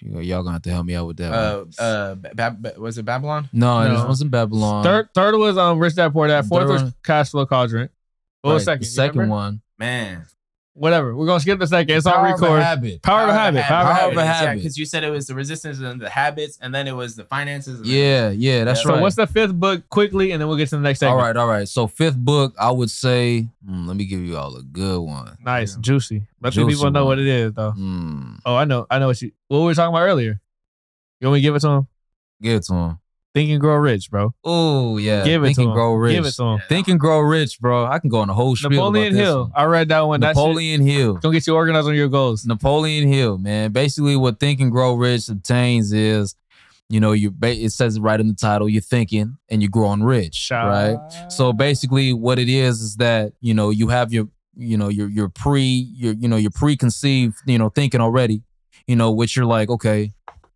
[0.05, 1.33] You- Y'all gonna have to help me out with that.
[1.33, 1.73] Uh, one.
[1.79, 3.49] uh, Bab- Bab- was it Babylon?
[3.53, 3.97] no, no.
[3.97, 4.85] this wasn't Babylon.
[4.85, 6.45] Third, third was um Rich Dad Poor Dad.
[6.47, 7.91] Fourth Third was one- Cash Flow Quadrant.
[8.43, 8.83] What was second?
[8.83, 9.35] The second remember?
[9.35, 9.61] one.
[9.79, 10.27] Man,
[10.77, 11.15] Whatever.
[11.15, 11.97] We're gonna skip the second.
[11.97, 12.61] It's on Power of record.
[12.63, 13.01] Habit.
[13.03, 13.63] Power of a habit.
[13.63, 14.19] Power of a Power of habit.
[14.19, 14.57] a Yeah, habit.
[14.57, 17.23] because you said it was the resistance and the habits, and then it was the
[17.25, 17.77] finances.
[17.79, 18.83] and then- Yeah, yeah, that's Yeah.
[18.89, 19.01] So right.
[19.03, 21.23] what's the fifth book quickly, and then we'll get to the next all segment.
[21.25, 21.69] right, all right.
[21.69, 23.49] So fifth book, I would say.
[23.65, 25.37] hmm, let me give you all a good one.
[25.45, 25.81] Nice, Yeah.
[25.81, 26.27] juicy.
[26.43, 27.11] Let the Juicy people know one.
[27.11, 27.71] what it is, though.
[27.71, 28.87] Hmm, Oh, I know.
[28.91, 29.31] I know what you.
[29.47, 30.41] What we were talking about earlier.
[31.21, 31.87] You want me to give it to him?
[32.43, 32.99] give it to him.
[33.35, 34.33] Think and Grow Rich, bro.
[34.45, 35.75] Oh yeah, Give it Think to and him.
[35.75, 36.15] Grow Rich.
[36.15, 36.63] Give it to him.
[36.69, 37.85] Think and Grow Rich, bro.
[37.85, 39.43] I can go on a whole spiel Napoleon about this Hill.
[39.43, 39.53] one.
[39.57, 40.21] I read that one.
[40.21, 41.15] That's Napoleon Hill.
[41.15, 42.47] gonna get you organized on your goals.
[42.47, 43.73] Napoleon Hill, man.
[43.73, 46.37] Basically, what Think and Grow Rich obtains is,
[46.89, 48.69] you know, you ba- it says it right in the title.
[48.69, 50.97] You're thinking and you're growing rich, right?
[51.29, 55.09] So basically, what it is is that you know you have your you know your
[55.09, 58.43] your pre your you know your preconceived you know thinking already,
[58.87, 60.13] you know, which you're like okay,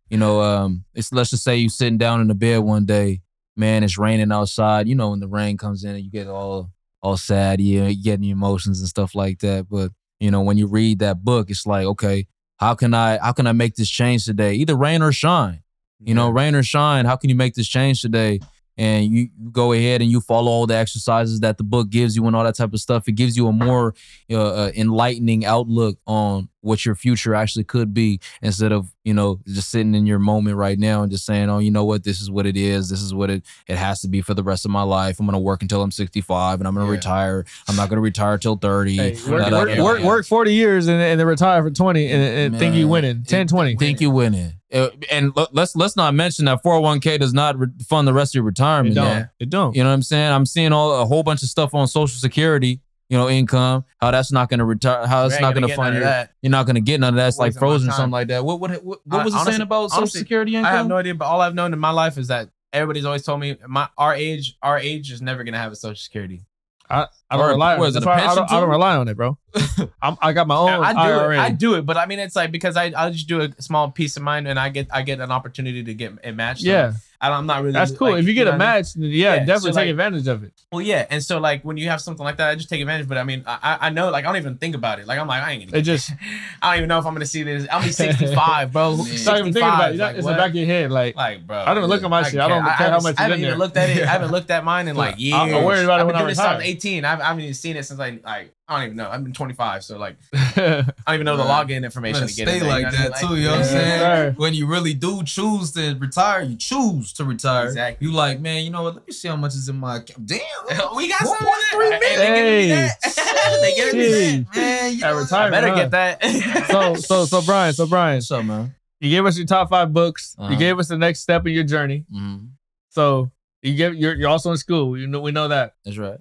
[0.09, 3.21] you know, um, it's let's just say you sitting down in the bed one day,
[3.55, 4.87] man, it's raining outside.
[4.87, 8.03] You know, when the rain comes in, and you get all all sad, you you
[8.03, 9.67] getting your emotions and stuff like that.
[9.69, 13.31] But you know, when you read that book, it's like okay, how can I how
[13.31, 14.53] can I make this change today?
[14.53, 15.63] Either rain or shine.
[16.01, 18.39] You know, rain or shine, how can you make this change today?
[18.79, 22.15] And you you go ahead and you follow all the exercises that the book gives
[22.15, 23.09] you and all that type of stuff.
[23.09, 23.93] It gives you a more
[24.31, 29.39] uh, uh, enlightening outlook on what your future actually could be instead of, you know,
[29.47, 32.21] just sitting in your moment right now and just saying, oh, you know what, this
[32.21, 32.89] is what it is.
[32.89, 35.19] This is what it, it has to be for the rest of my life.
[35.19, 36.97] I'm going to work until I'm 65 and I'm going to Yeah.
[36.97, 37.45] retire.
[37.67, 38.95] I'm not going to retire till 30.
[38.95, 42.21] Hey, work, work, work, work 40 years and, and then retire for 20 and,
[42.53, 43.23] and think you winning.
[43.23, 43.75] 10, 20.
[43.75, 44.53] Think you winning.
[44.73, 48.35] Uh, And let's let's not mention that 401k does not re- fund the rest of
[48.35, 48.95] your retirement.
[48.95, 49.15] It retirement.
[49.15, 49.19] don't.
[49.19, 49.29] man.
[49.39, 49.75] It don't.
[49.75, 50.31] You know what I'm saying?
[50.31, 54.11] I'm seeing all a whole bunch of stuff on Social Security, you know, income, how
[54.11, 56.33] that's not going to retire, how it's not going to fund none of your, that.
[56.43, 57.29] you're not going to get none of that.
[57.29, 58.45] It's like frozen or something like that.
[58.45, 60.71] What what what, what I- was it honestly- saying about Social honestly, Security income?
[60.73, 63.23] I have no idea, but all I've known in my life is that everybody's always
[63.23, 66.43] told me my our age, our age is never gonna have a social security.
[66.87, 67.07] I
[67.37, 67.87] don't Or- rely on it.
[67.89, 69.37] it That's I don't, I don't rely on it, bro.
[70.01, 71.35] I'm, I got my own I do IRA.
[71.35, 71.39] it.
[71.39, 73.89] I do it, but I mean, it's like because I I just do a small
[73.91, 76.61] piece of mine, and I get I get an opportunity to get it matched.
[76.63, 77.73] Yeah, I am not really.
[77.73, 78.11] that's cool.
[78.11, 78.77] like, if you get know a what I mean?
[78.77, 80.53] match, yeah, Yeah, definitely so, take like- advantage of it.
[80.71, 83.07] Well, yeah, and so like when you have something like that, I just take advantage.
[83.07, 85.07] But I mean, I I- I know like I don't even think about it.
[85.07, 85.79] Like I'm like I ain't gonna.
[85.79, 86.11] It just
[86.61, 87.67] I don't even know if I'm gonna see this.
[87.71, 88.97] I'll be 65, bro.
[88.97, 89.05] Man.
[89.09, 89.97] it's not even thinking about it.
[89.97, 90.91] 65, It's like, in the back of your head.
[90.91, 91.57] Like, Like, bro.
[91.57, 92.39] I don't even look at my shit.
[92.39, 94.03] I don't care how much I is haven't in even looked at it.
[94.03, 95.33] I haven't looked at mine in like years.
[95.39, 97.05] I'm worried about it I've when been I doing this I 18.
[97.19, 99.09] I've, I haven't even seen it since like like I don't even know.
[99.09, 101.67] I've been 25, so like I don't even know the Right.
[101.67, 103.29] login information Man, to get stay in there, like you know that mean?
[103.31, 103.99] too, you know what I'm saying?
[103.99, 104.33] sir.
[104.37, 107.65] When you really do choose to retire, you choose to retire.
[107.67, 108.07] Exactly.
[108.07, 108.95] You like, man, you know what?
[108.95, 110.25] Let me see how much is in my account.
[110.25, 110.39] Damn,
[110.95, 111.53] we got 1.3 some of
[111.93, 112.15] Hey, Hey.
[112.17, 113.59] they giving me that.
[113.61, 114.07] they giving me
[114.51, 114.55] that.
[114.55, 114.93] man.
[114.93, 115.75] You know- I retirement, better huh?
[115.75, 116.65] get that.
[116.67, 118.75] So, so, so, Brian, so Brian, What's up, man?
[118.99, 120.35] you gave us your top five books.
[120.37, 120.51] Uh-huh.
[120.51, 122.05] You gave us the next step in your journey.
[122.13, 122.45] Mm-hmm.
[122.89, 124.97] So you get you're you're also in school.
[124.97, 125.75] You know we know that.
[125.85, 126.19] That's right.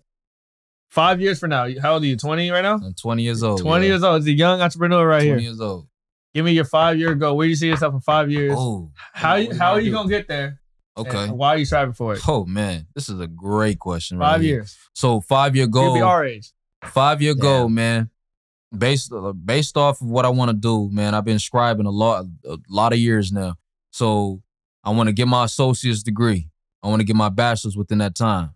[0.88, 2.16] Five years from now, how old are you?
[2.16, 2.74] Twenty right now?
[2.74, 3.60] I'm 20 years old.
[3.60, 3.92] 20 yeah.
[3.92, 4.18] years old.
[4.18, 5.38] It's a young entrepreneur right 20 here.
[5.38, 5.86] years old.
[6.34, 7.36] Give me your five year goal.
[7.36, 8.54] Where do you see yourself in five years?
[8.56, 9.96] Oh, how what you you how are you do?
[9.96, 10.60] gonna get there?
[10.96, 11.24] okay.
[11.24, 12.20] And why are you striving for it?
[12.28, 14.18] Oh man, this is a great question.
[14.18, 14.54] Right Five here.
[14.56, 14.76] years.
[14.94, 15.94] So five year You'll goal.
[15.94, 16.52] be our age.
[16.84, 18.10] Five year goal, man.
[18.76, 19.12] Based
[19.44, 21.14] based off of what I want to do, man.
[21.14, 23.56] I've been scribing a lot a lot of years now.
[23.90, 24.42] So
[24.84, 26.50] I want to get my associate's degree.
[26.82, 28.50] I want to get my bachelor's within that time.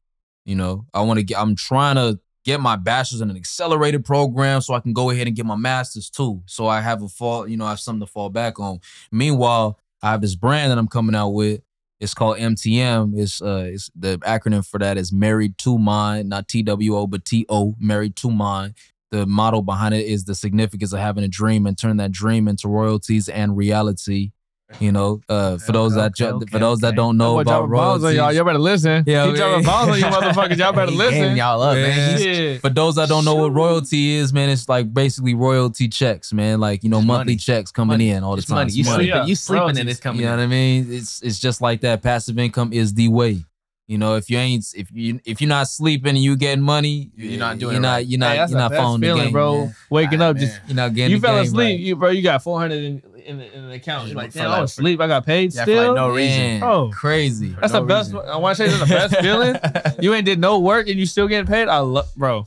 [0.44, 1.38] You know, I want to get.
[1.38, 5.26] I'm trying to get my bachelor's in an accelerated program so I can go ahead
[5.26, 6.42] and get my master's too.
[6.46, 7.46] So I have a fall.
[7.46, 8.80] You know, I have something to fall back on.
[9.10, 11.60] Meanwhile, I have this brand that I'm coming out with.
[12.00, 13.16] It's called MTM.
[13.16, 17.06] It's uh, it's the acronym for that is Married to Mind, not T W O,
[17.06, 18.74] but T O, Married to Mind.
[19.12, 22.48] The motto behind it is the significance of having a dream and turn that dream
[22.48, 24.32] into royalties and reality.
[24.80, 27.50] You know, uh, for those that Okay, ju- okay, for those that don't know about
[27.68, 28.16] dropping bombs on royalties.
[28.16, 28.32] y'all.
[28.32, 29.04] Y'all better listen.
[29.06, 29.62] Yeah, he dropping man.
[29.64, 30.58] bombs on you motherfuckers.
[30.58, 31.36] Y'all better He listen.
[31.36, 32.20] y'all up, man.
[32.20, 32.58] Yeah.
[32.58, 36.58] For those that don't know what royalty is, man, it's like basically royalty checks, man.
[36.58, 37.36] Like you know, It's monthly money.
[37.36, 38.10] checks coming Money.
[38.10, 38.56] in all the It's time.
[38.56, 38.68] money.
[38.68, 38.96] It's You money.
[39.04, 39.92] sleeping, Yeah, you sleeping and royalties.
[39.92, 40.20] it's coming.
[40.20, 40.86] You know what I mean?
[40.90, 42.02] It's it's just like that.
[42.02, 43.44] Passive income is the way.
[43.88, 47.10] You know, if you ain't if you if you're not sleeping and you getting money,
[47.14, 47.92] You're not doing You're it not.
[47.94, 48.06] right.
[48.06, 48.30] You're not.
[48.30, 49.58] Hey, that's you're not best following the feeling, game, bro.
[49.66, 49.76] man.
[49.90, 50.60] Waking Ah, up, just.
[50.66, 51.10] You're not getting.
[51.10, 51.78] you the fell game asleep, right.
[51.80, 52.10] you bro.
[52.10, 54.08] You got four hundred in in the, in the account.
[54.08, 55.00] You're like, For damn, like- I was asleep.
[55.00, 55.86] I got paid Yeah, for still.
[55.88, 56.38] like no reason.
[56.38, 56.90] Man, Oh.
[56.92, 57.56] crazy.
[57.60, 58.12] that's no the best.
[58.12, 58.28] reason.
[58.28, 59.56] I want to say that's the best feeling.
[60.02, 61.68] You ain't did no work and you still getting paid.
[61.68, 62.46] I love, bro.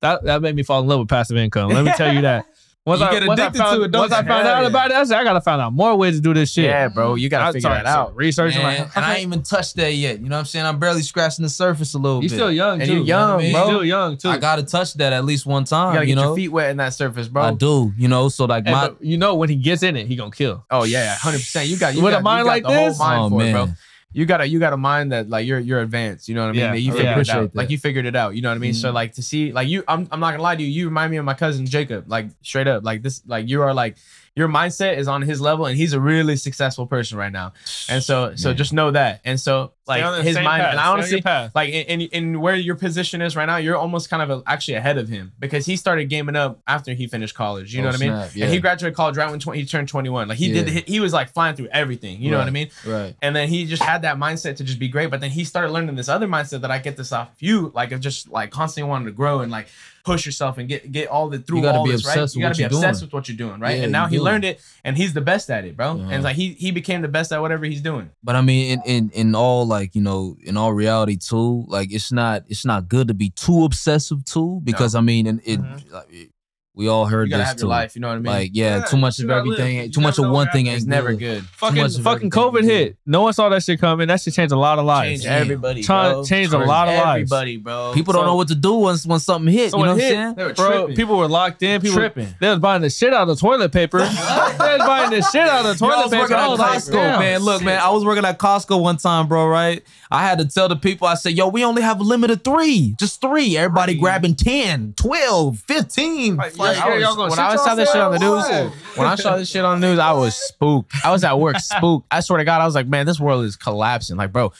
[0.00, 1.70] That that made me fall in love with passive income.
[1.70, 2.46] Let me tell you that.
[2.86, 4.68] Once You I, get once addicted found, to it, don't once I found out yeah.
[4.68, 6.64] about it, I said I gotta find out more ways to do this shit.
[6.64, 7.14] Yeah, bro.
[7.14, 8.16] You gotta I figure that out.
[8.16, 10.18] Researching Man, like, and I ain't even touched that yet.
[10.18, 10.64] You know what I'm saying?
[10.64, 12.24] I'm barely scratching the surface a little bit.
[12.24, 12.36] you bit.
[12.36, 12.96] still young And too.
[12.96, 13.60] you're young, You bro.
[13.60, 14.28] You're still young too.
[14.30, 15.94] I gotta touch that at least one You time.
[15.94, 17.42] gotta You, get know, your feet wet in that surface, bro.
[17.42, 17.92] I do.
[17.98, 20.30] You know, so like Hey, my you know when he gets in it, he gonna
[20.30, 20.64] kill.
[20.70, 21.68] Oh yeah, hundred percent.
[21.68, 22.98] You got you With a mind you got like the whole this?
[22.98, 23.68] mind oh for man, it, bro.
[24.12, 26.28] You got a you got a mind that like you're you're advanced.
[26.28, 26.60] You know what I mean?
[26.60, 27.52] Yeah, That you I figured it out.
[27.52, 27.56] that.
[27.56, 28.34] Like you figured it out.
[28.34, 28.74] You know what I mean?
[28.74, 28.94] So Mhm.
[28.94, 30.68] like to see like you, I'm I'm not gonna lie to you.
[30.68, 32.04] You remind me of my cousin Jacob.
[32.08, 33.96] Like straight up, like this, like you are like
[34.36, 37.52] your mindset is on his level, and he's a really successful person right now.
[37.88, 38.56] And so so Man.
[38.56, 39.20] just know that.
[39.24, 40.70] And so like his mind, path.
[40.70, 41.20] and I honestly
[41.54, 44.42] like in, in in where your position is right now, you're almost kind of a,
[44.46, 47.74] actually ahead of him because he started gaming up after he finished college.
[47.74, 48.30] You know Oh, what I mean?
[48.34, 48.44] Yeah.
[48.44, 50.28] And he graduated college right when 20, he turned 21.
[50.28, 50.62] Like he Yeah.
[50.62, 52.22] did, he, he was like flying through everything.
[52.22, 52.70] You know what I mean?
[52.86, 53.16] right.
[53.20, 55.10] And then he just had that mindset to just be great.
[55.10, 57.90] But then he started learning this other mindset that I get this off you, like
[57.90, 59.66] of just like constantly wanting to grow and like
[60.04, 62.16] push yourself and get get all the through all be this, right?
[62.34, 63.06] You gotta be obsessed doing.
[63.08, 63.76] with what you're doing, right?
[63.76, 64.22] Yeah, and now he do.
[64.22, 65.92] learned it and he's the best at it, bro.
[65.92, 66.14] And Uh-huh.
[66.16, 68.10] it's like he he became the best at whatever he's doing.
[68.24, 71.92] But I mean, in, in in all like you know, in all reality too, like
[71.92, 75.60] it's not it's not good to be too obsessive too, because I mean, and it,
[75.60, 75.92] Mhm.
[75.92, 76.30] like, it-
[76.74, 77.62] we all heard You gotta this have too.
[77.62, 78.32] your life, you know what I mean?
[78.32, 79.58] Like yeah, Yeah, too much of gotta live.
[79.60, 80.84] everything, You too much of one thing happens.
[80.84, 81.18] ain't never good.
[81.40, 81.44] good.
[81.44, 82.96] Fucking fucking COVID hit.
[83.04, 84.06] No one saw that shit coming.
[84.08, 85.10] That shit changed a lot of lives.
[85.10, 85.42] Change Damn.
[85.42, 86.22] everybody, Trying bro.
[86.22, 87.32] to change a lot of lives.
[87.32, 87.90] Everybody, bro.
[87.92, 89.66] People don't know what to do once when something hit.
[89.66, 90.34] You know when what I'm saying?
[90.36, 90.96] They were bro, tripping.
[90.96, 91.80] people were locked in.
[91.80, 92.28] People Tripping.
[92.40, 93.98] They was buying the shit out of toilet paper.
[93.98, 96.22] they was buying the shit out of toilet Yo, I toilet was paper.
[96.22, 97.40] working at Costco, man.
[97.42, 99.48] Look, man, I was working at Costco one time, bro.
[99.48, 99.82] Right?
[100.12, 102.42] I had to tell the people, I said, yo, we only have a limit of
[102.42, 103.56] three, just three.
[103.56, 104.00] Everybody Three.
[104.00, 106.36] grabbing 10, 12, 15.
[106.60, 109.14] Like, Like, yeah, I was- when I saw this shit on the news, when I
[109.16, 110.92] saw this shit on the news, I was spooked.
[111.04, 112.06] I was at work spooked.
[112.10, 114.16] I swear to God, I was like, man, this world is collapsing.
[114.16, 114.52] Like, bro,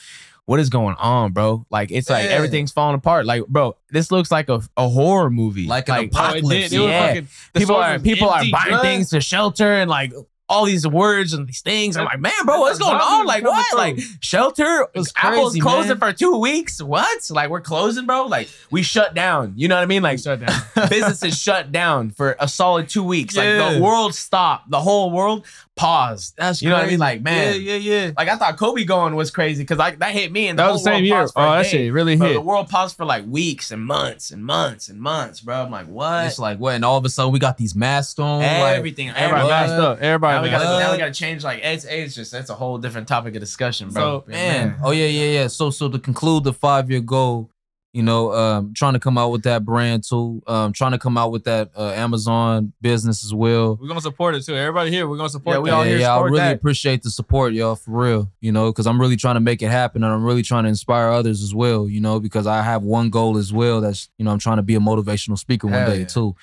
[0.45, 1.65] what is going on, bro?
[1.69, 2.31] Like, it's like Yeah.
[2.31, 3.25] everything's falling apart.
[3.25, 5.67] Like, bro, this looks like a, a horror movie.
[5.67, 6.69] Like an Oh, it apocalypse.
[6.69, 6.73] did.
[6.73, 7.07] It was Yeah.
[7.07, 8.81] fucking- the people stores are was people are empty, buying blood.
[8.81, 10.11] things to shelter and like
[10.51, 11.95] all these words and these things.
[11.95, 13.25] I'm like, man, bro, what's going on?
[13.25, 13.77] Like, what?
[13.77, 14.87] Like, shelter?
[14.93, 15.97] was Apple's crazy, closing man.
[15.99, 16.81] for two weeks.
[16.81, 17.29] What?
[17.31, 18.25] Like, we're closing, bro.
[18.25, 19.53] Like, we shut down.
[19.55, 20.03] You know what I mean?
[20.03, 20.61] Like, Shut down.
[20.89, 23.35] businesses shut down for a solid two weeks.
[23.37, 24.69] Like, the world stopped.
[24.69, 25.45] The whole world
[25.81, 26.35] paused.
[26.37, 26.99] That's You know what I mean?
[26.99, 27.59] Like, man.
[27.59, 28.11] Yeah, yeah, yeah.
[28.15, 30.47] Like, I thought Kobe going was crazy because like that hit me.
[30.47, 31.43] And the That was whole the same world year.
[31.43, 32.33] Oh, a that shit really Bro, hit.
[32.35, 35.63] the world paused for like weeks and months and months and months, bro.
[35.63, 36.25] I'm like, what?
[36.27, 36.75] It's like what?
[36.75, 38.39] And all of a sudden we got these masks on.
[38.41, 39.49] like- everything, Everybody everybody.
[39.49, 39.99] masked up.
[40.01, 40.79] Everybody Now we gotta up.
[40.81, 43.89] now we gotta change like it's it's just that's a whole different topic of discussion,
[43.89, 44.01] bro.
[44.01, 44.75] So, But, man.
[44.83, 45.47] Oh yeah, yeah, yeah.
[45.47, 47.49] So so to conclude the five year goal,
[47.93, 50.41] you know, um, trying to come out with that brand too.
[50.47, 53.77] Um, trying to come out with that uh, Amazon business as well.
[53.81, 54.55] We're gonna support it too.
[54.55, 55.55] Everybody here, we're gonna support.
[55.55, 55.75] Yeah, we that.
[55.75, 56.55] all yeah, here yeah, I really that.
[56.55, 58.31] appreciate the support, y'all, for real.
[58.39, 60.69] You know, because I'm really trying to make it happen, and I'm really trying to
[60.69, 61.89] inspire others as well.
[61.89, 63.81] You know, because I have one goal as well.
[63.81, 66.05] That's you know, I'm trying to be a motivational speaker one day yeah.
[66.05, 66.35] too.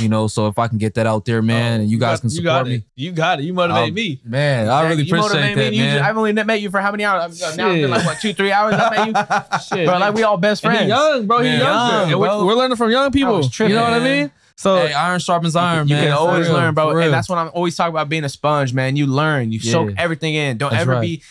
[0.00, 2.28] You know, so if I can get that out there, man, and you, guys got-
[2.28, 2.84] can you got support me, it.
[2.96, 3.44] You got it.
[3.44, 4.20] You motivate Um, me.
[4.24, 5.98] man, I really You appreciate me, that, and you man.
[5.98, 7.42] just- I've only met you for how many hours?
[7.42, 8.74] I've- Now it's been like what two, three hours.
[8.76, 9.98] I met you, Shit, bro.
[9.98, 10.88] Like we all best And he friends.
[10.88, 11.38] young, bro.
[11.38, 12.46] He Man, young, young, and we're, bro.
[12.46, 13.36] we're learning from young people.
[13.36, 14.30] was You know what I mean?
[14.56, 16.04] So hey, iron sharpens iron, you man.
[16.04, 18.72] can always real, learn, bro, and that's what I'm always talking about being a sponge,
[18.72, 18.96] man.
[18.96, 20.58] You learn, you soak everything in.
[20.58, 21.00] Don't That's ever right.
[21.00, 21.22] be,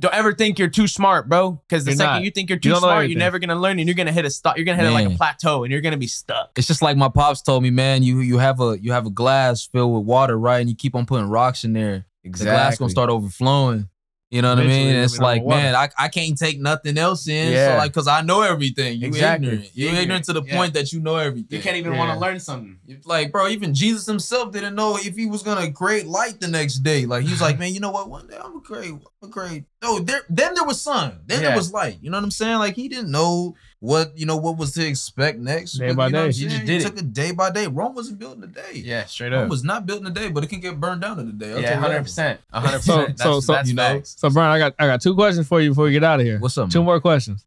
[0.00, 1.60] don't ever think you're too smart, bro.
[1.68, 2.24] Because the You're second not.
[2.24, 4.30] you think you're too don't smart, you're never gonna learn, and you're gonna hit a
[4.30, 4.56] stop.
[4.56, 6.50] You're gonna hit it like a plateau, and you're gonna be stuck.
[6.56, 8.02] it's just like my pops told me, man.
[8.02, 10.58] You you have a you have a glass filled with water, right?
[10.58, 12.06] And you keep on putting rocks in there.
[12.24, 12.50] Exactly.
[12.50, 13.88] The glass gonna start overflowing.
[14.30, 14.94] You know what I mean?
[14.94, 17.52] it's It's gonna be like, man, I, I can't take nothing else in.
[17.52, 17.72] Yeah.
[17.72, 19.00] So like, cause I know everything.
[19.00, 19.48] You Exactly.
[19.48, 19.70] ignorant.
[19.74, 20.02] You Ignorant.
[20.04, 20.56] ignorant to the Yeah.
[20.56, 21.56] point that you know everything.
[21.56, 21.98] You can't even Yeah.
[21.98, 22.78] want to learn something.
[23.06, 26.78] like, bro, even Jesus himself didn't know if he was gonna create light the next
[26.84, 27.06] day.
[27.06, 28.08] Like he was like, man, you know what?
[28.08, 29.64] One day I'm gonna create, I'm gonna create.
[29.82, 31.20] No, there then there was sun.
[31.26, 31.48] Then Yeah.
[31.48, 31.98] there was light.
[32.00, 32.58] You know what I'm saying?
[32.58, 35.72] Like he didn't know what you know what was to expect next.
[35.72, 36.32] Day But by you know day.
[36.32, 36.82] He just did He it.
[36.82, 37.66] took it day by day.
[37.66, 38.72] Rome wasn't built in a day.
[38.74, 39.40] Yeah, straight up.
[39.40, 41.32] Rome was not built in a day, but it can get burned down in a
[41.32, 41.52] day.
[41.52, 41.88] I'll Yeah, tell you that.
[41.88, 43.18] hundred percent, hundred So- percent.
[43.18, 44.16] so- so, that's you know, facts.
[44.18, 46.26] So, Brian, I got I got two questions for you before we get out of
[46.26, 46.38] here.
[46.38, 46.68] What's up?
[46.70, 46.86] Two man?
[46.86, 47.46] more questions.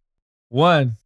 [0.50, 0.98] One,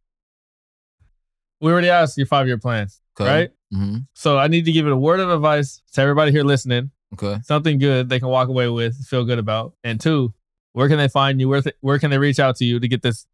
[1.60, 2.88] we already asked your five year plan,
[3.20, 3.28] Okay.
[3.30, 3.50] right?
[3.74, 4.06] Mhm.
[4.14, 7.38] So I need to give it a word of advice to everybody here listening Okay.
[7.44, 10.32] something good they can walk away with, feel good about, and two,
[10.72, 11.48] where can they find you?
[11.48, 13.26] Where th- where can they reach out to you to get this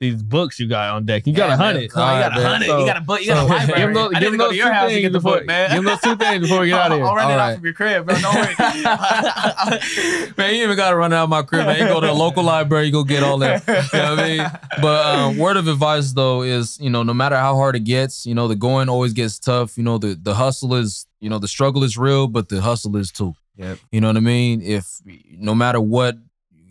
[0.00, 1.26] these books you got on deck?
[1.26, 1.90] You got a Yeah, hundred.
[1.90, 2.66] Come you got a hundred.
[2.66, 3.20] so- you got a book.
[3.20, 3.80] You got a so library.
[3.80, 4.88] give 'em those- I need give to 'em go those to your two house to
[4.94, 5.70] things get the before- book, man.
[5.70, 7.06] give 'em those two things before we get out of here.
[7.06, 7.52] I'll rent it Alright.
[7.52, 8.14] off of your crib, bro.
[8.20, 8.54] Don't worry.
[10.36, 11.66] man, you even gotta run out of my crib.
[11.66, 13.62] Man, you go to the local library, you go get all that.
[13.66, 14.50] You know what I mean?
[14.82, 18.26] But um, word of advice though is, you know, no matter how hard it gets,
[18.26, 19.76] you know, the going always gets tough.
[19.78, 22.96] You know, the the hustle is, you know, the struggle is real, but the hustle
[22.96, 23.34] is too.
[23.56, 23.78] Yep.
[23.92, 24.60] You know what I mean?
[24.62, 24.86] If
[25.38, 26.16] no matter what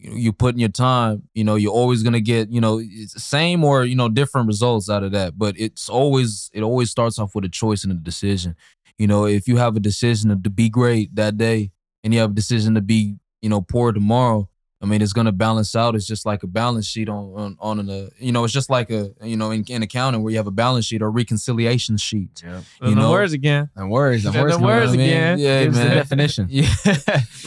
[0.04, 3.86] you put in your time, you know, you're always gonna get, you know, same or
[3.86, 5.38] you know different results out of that.
[5.38, 8.56] But it's always it always starts off with a choice and a decision.
[8.98, 11.72] You know, if you have a decision to be great that day,
[12.04, 14.50] and you have a decision to be, you know, poor tomorrow.
[14.84, 15.96] I mean, it's gonna balance out.
[15.96, 18.70] It's just like a balance sheet on on on an, uh, you know, it's just
[18.70, 21.96] like a you know in, in accounting where you have a balance sheet or reconciliation
[21.96, 22.44] sheet.
[22.46, 23.70] And You the know- words again.
[23.78, 24.94] And words, and And words, the coming words out.
[24.94, 25.40] I mean, again.
[25.40, 26.48] Yeah, Gives the definition.
[26.52, 26.68] Yeah.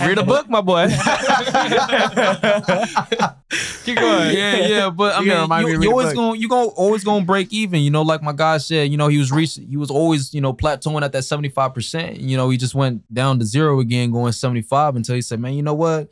[0.00, 0.88] Read a book, my boy.
[3.84, 4.36] Keep going.
[4.36, 6.16] yeah, yeah, but I You mean, remind me you, you always book.
[6.16, 7.80] gonna you gonna always gonna break even.
[7.82, 10.40] You know, like my guy said, you know, he was recent, he was always you
[10.40, 12.18] know plateauing at that seventy five percent.
[12.18, 15.38] You know, he just went down to zero again, going seventy five until he said,
[15.38, 16.08] man, you know what?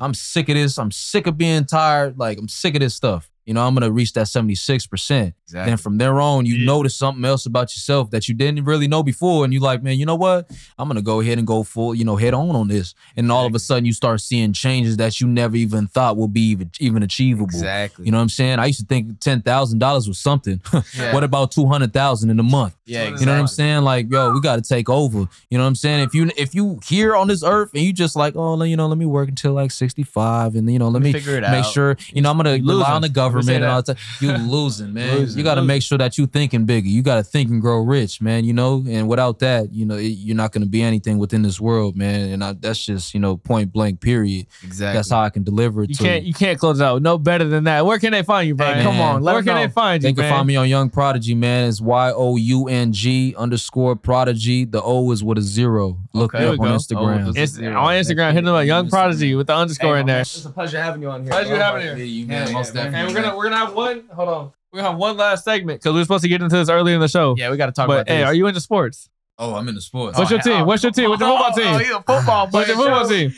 [0.00, 0.78] I'm sick of this.
[0.78, 2.18] I'm sick of being tired.
[2.18, 3.29] Like I'm sick of this stuff.
[3.46, 5.34] You know, I'm gonna reach that seventy six percent.
[5.48, 6.66] Then from there on, you Yeah.
[6.66, 9.98] notice something else about yourself that you didn't really know before, and you're like, man,
[9.98, 10.48] you know what?
[10.78, 12.94] I'm gonna go ahead and go full, you know, head on on this.
[13.16, 16.32] And all of a sudden, you start seeing changes that you never even thought would
[16.32, 17.46] be even even achievable.
[17.46, 18.04] Exactly.
[18.04, 18.58] You know what I'm saying?
[18.60, 20.60] I used to think ten thousand dollars was something.
[20.96, 21.14] Yeah.
[21.14, 22.76] what about two hundred thousand in a month?
[22.84, 23.82] Yeah, You know what I'm saying?
[23.82, 25.18] Like, yo, we got to take over.
[25.50, 26.00] You know what I'm saying?
[26.00, 28.86] If you if you here on this earth and you just like, oh, you know,
[28.88, 31.72] let me work until like 65, and you know, let me figure it make out.
[31.72, 33.98] sure, you know, I'm gonna rely on the Let me government and all that.
[34.20, 35.18] You losing, man.
[35.18, 35.38] Losing.
[35.38, 36.88] You got to make sure that you thinking bigger.
[36.88, 38.44] You got to think and grow rich, man.
[38.44, 41.60] You know, and without that, you know, it, you're not gonna be anything within this
[41.60, 42.30] world, man.
[42.30, 44.00] And I, that's just, you know, point blank.
[44.00, 44.46] Period.
[44.62, 44.96] Exactly.
[44.96, 47.02] That's how I can deliver it You to can't you can't close out.
[47.02, 47.84] No better than that.
[47.84, 48.78] Where can they find you, Brian?
[48.78, 49.22] Hey, Come on.
[49.22, 49.60] Let Where can know.
[49.66, 50.08] they find you?
[50.08, 50.32] They can man?
[50.32, 51.68] find me on Young Prodigy, man.
[51.68, 54.64] It's Y O U N G underscore Prodigy.
[54.64, 55.98] The O is with a zero.
[56.12, 56.44] Look Okay.
[56.44, 56.74] me up on go.
[56.76, 57.26] Instagram.
[57.26, 58.32] Oh, It's on Instagram.
[58.32, 60.20] Hit them up, Young Prodigy with the underscore in there.
[60.20, 61.30] It's a pleasure having you on here.
[61.30, 61.90] Pleasure having you.
[61.90, 63.14] Yeah, you man, most definitely.
[63.24, 64.08] And we're gonna we're gonna have one.
[64.14, 64.52] Hold on.
[64.72, 66.94] We're gonna have one last segment because we are supposed to get into this earlier
[66.94, 67.34] in the show.
[67.36, 68.26] Yeah, we got to talk but about hey, this.
[68.26, 69.08] are you into sports?
[69.38, 70.18] Oh, I'm into sports.
[70.18, 70.66] What's your team?
[70.66, 71.08] What's your team?
[71.08, 71.74] What's your football oh, team?
[71.74, 73.16] Oh, he's a football What's your player, football Joe.
[73.16, 73.34] team?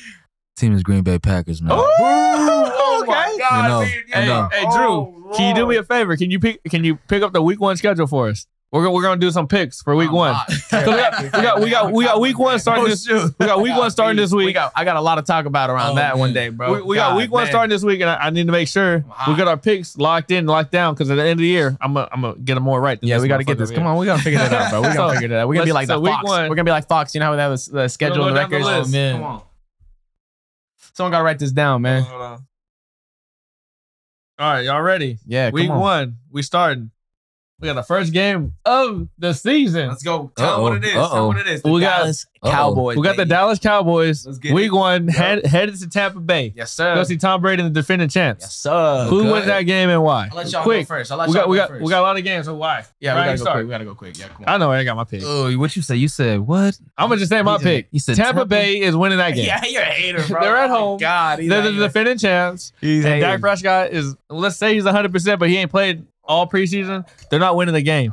[0.56, 1.72] Team is Green Bay Packers, man.
[1.74, 3.38] Oh, my Okay.
[3.38, 4.12] God, You know, dude.
[4.12, 6.16] I Hey, hey, Drew, oh, can you do me a favor?
[6.16, 6.62] Can you pick?
[6.64, 8.46] Can you pick up the week one schedule for us?
[8.72, 10.32] We're gonna we're gonna do some picks for week I'm one.
[10.34, 10.46] hot.
[10.48, 13.04] 'Cause we got we got we got we got week one oh, starting Oh, this.
[13.04, 13.34] shoot.
[13.38, 14.54] We got week one starting this We week.
[14.54, 16.72] got, I got a lot to talk about around Oh, that one day, bro.
[16.76, 17.52] We, we got week one man.
[17.52, 20.30] starting this week, and I, I need to make sure we got our picks locked
[20.30, 20.94] in, locked down.
[20.94, 22.98] Because at the end of the year, I'm gonna I'm gonna get them more right.
[22.98, 23.70] Than Yeah, this we got to get this.
[23.70, 24.80] Come on, we got to figure that out, bro.
[24.80, 25.48] We got So, to figure that out.
[25.48, 26.28] We're gonna be like let's- the week Fox.
[26.28, 27.14] one- We're gonna be like Fox.
[27.14, 28.64] You know how they have the, the schedule and the records.
[28.64, 28.88] list.
[28.88, 29.14] Oh, man.
[29.16, 29.42] Come on.
[30.94, 32.04] Someone got to write this down, man.
[32.04, 32.46] Hold on.
[34.38, 35.18] All right, y'all ready?
[35.26, 35.80] Yeah, Week come on.
[35.82, 36.90] one, we starting.
[37.62, 39.88] We got the first game of the season.
[39.88, 40.32] Let's go.
[40.36, 40.62] Tell 'em Uh-oh.
[40.62, 40.92] what it is.
[40.94, 41.26] Tell 'em Uh-oh.
[41.28, 41.62] what it is.
[41.62, 42.50] The We got- Dallas Uh-oh.
[42.50, 42.96] Cowboys.
[42.96, 43.24] We got the.
[43.24, 44.26] Dallas Cowboys.
[44.26, 44.74] Let's get Week it.
[44.74, 45.14] one, Yep.
[45.14, 46.52] head, headed to Tampa Bay.
[46.56, 46.96] Yes, sir.
[46.96, 48.42] Go see Tom Brady and the defending champs.
[48.44, 49.06] Yes, sir.
[49.08, 49.32] Who Okay.
[49.32, 50.28] wins that game and why?
[50.32, 50.88] I'll let y'all quick.
[50.88, 51.12] go first.
[51.12, 51.82] I'll let We y'all got we go got first.
[51.84, 52.46] we got a lot of games.
[52.46, 52.84] So why?
[52.98, 53.54] Yeah, Brian, we gotta go start.
[53.58, 53.66] quick.
[53.66, 54.18] We gotta go quick.
[54.18, 54.54] Yeah, come on.
[54.54, 55.22] I know I got my pick.
[55.24, 55.94] Oh, what you say?
[55.94, 56.76] You said what?
[56.98, 57.86] I'm gonna just say my pick.
[57.92, 58.46] he said Tampa Tampa?
[58.46, 59.46] Bay is winning that game.
[59.46, 60.40] Yeah, you're a hater, bro.
[60.40, 60.98] They're at Oh home.
[60.98, 62.72] God, They're the defending champs.
[62.82, 63.02] And.
[63.20, 67.06] Dak Prescott is let's say he's 100, percent but he ain't played all preseason.
[67.30, 68.12] They're not winning the game.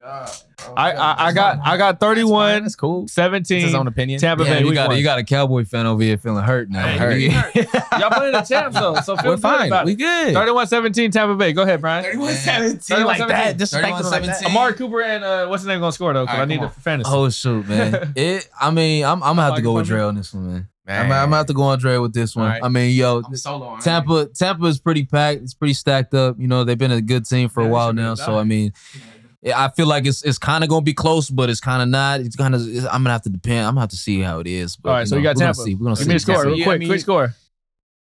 [0.00, 0.30] God.
[0.66, 0.98] Oh, I God.
[1.18, 3.04] I, I got I got 31, That's cool.
[3.04, 3.60] It's 17.
[3.62, 4.20] his own opinion.
[4.20, 4.64] Tampa Yeah, Bay.
[4.64, 4.96] you got one.
[4.96, 6.86] you got a Cowboy fan over here feeling hurt now.
[6.86, 7.54] Hey, Hurt.
[8.00, 9.66] Y'all playing the champs though, so feel We're good fine.
[9.66, 9.96] about We it.
[9.98, 10.34] good.
[10.34, 11.52] 31-17 Tampa Bay.
[11.52, 12.04] Go ahead, Brian.
[12.04, 13.28] 31 17 like 31-17.
[13.28, 13.56] that.
[13.58, 14.44] Disrespecting them like that.
[14.46, 16.24] Amari Cooper and uh, what's his name gonna score though?
[16.24, 17.10] Because All right, I need come it for fantasy.
[17.12, 18.12] Oh shoot, man!
[18.16, 18.48] It.
[18.58, 19.22] I mean, I'm.
[19.22, 20.68] I'm gonna have to go with Dre on this one, man.
[20.88, 22.46] I'm, I'm gonna have to go on Dre with this one.
[22.46, 22.64] All right.
[22.64, 23.82] I mean, yo, solo on it.
[23.82, 24.26] Tampa.
[24.34, 25.42] Tampa is pretty packed.
[25.42, 26.36] It's pretty stacked up.
[26.38, 28.14] You know, they've been a good team for Yeah, a while now.
[28.14, 28.38] So.
[28.38, 28.72] I mean,
[29.42, 31.88] yeah, I feel like it's it's kind of gonna be close, but it's kind of
[31.88, 32.20] not.
[32.20, 32.62] It's kind of.
[32.62, 33.60] I'm gonna have to depend.
[33.66, 34.76] I'm gonna have to see how it is.
[34.76, 35.62] But, All right, so know, you got we're gonna Tampa.
[35.62, 35.74] see.
[35.74, 36.08] We're gonna Give see.
[36.08, 36.74] me a score, real Yeah, quick.
[36.74, 37.34] I mean- quick score.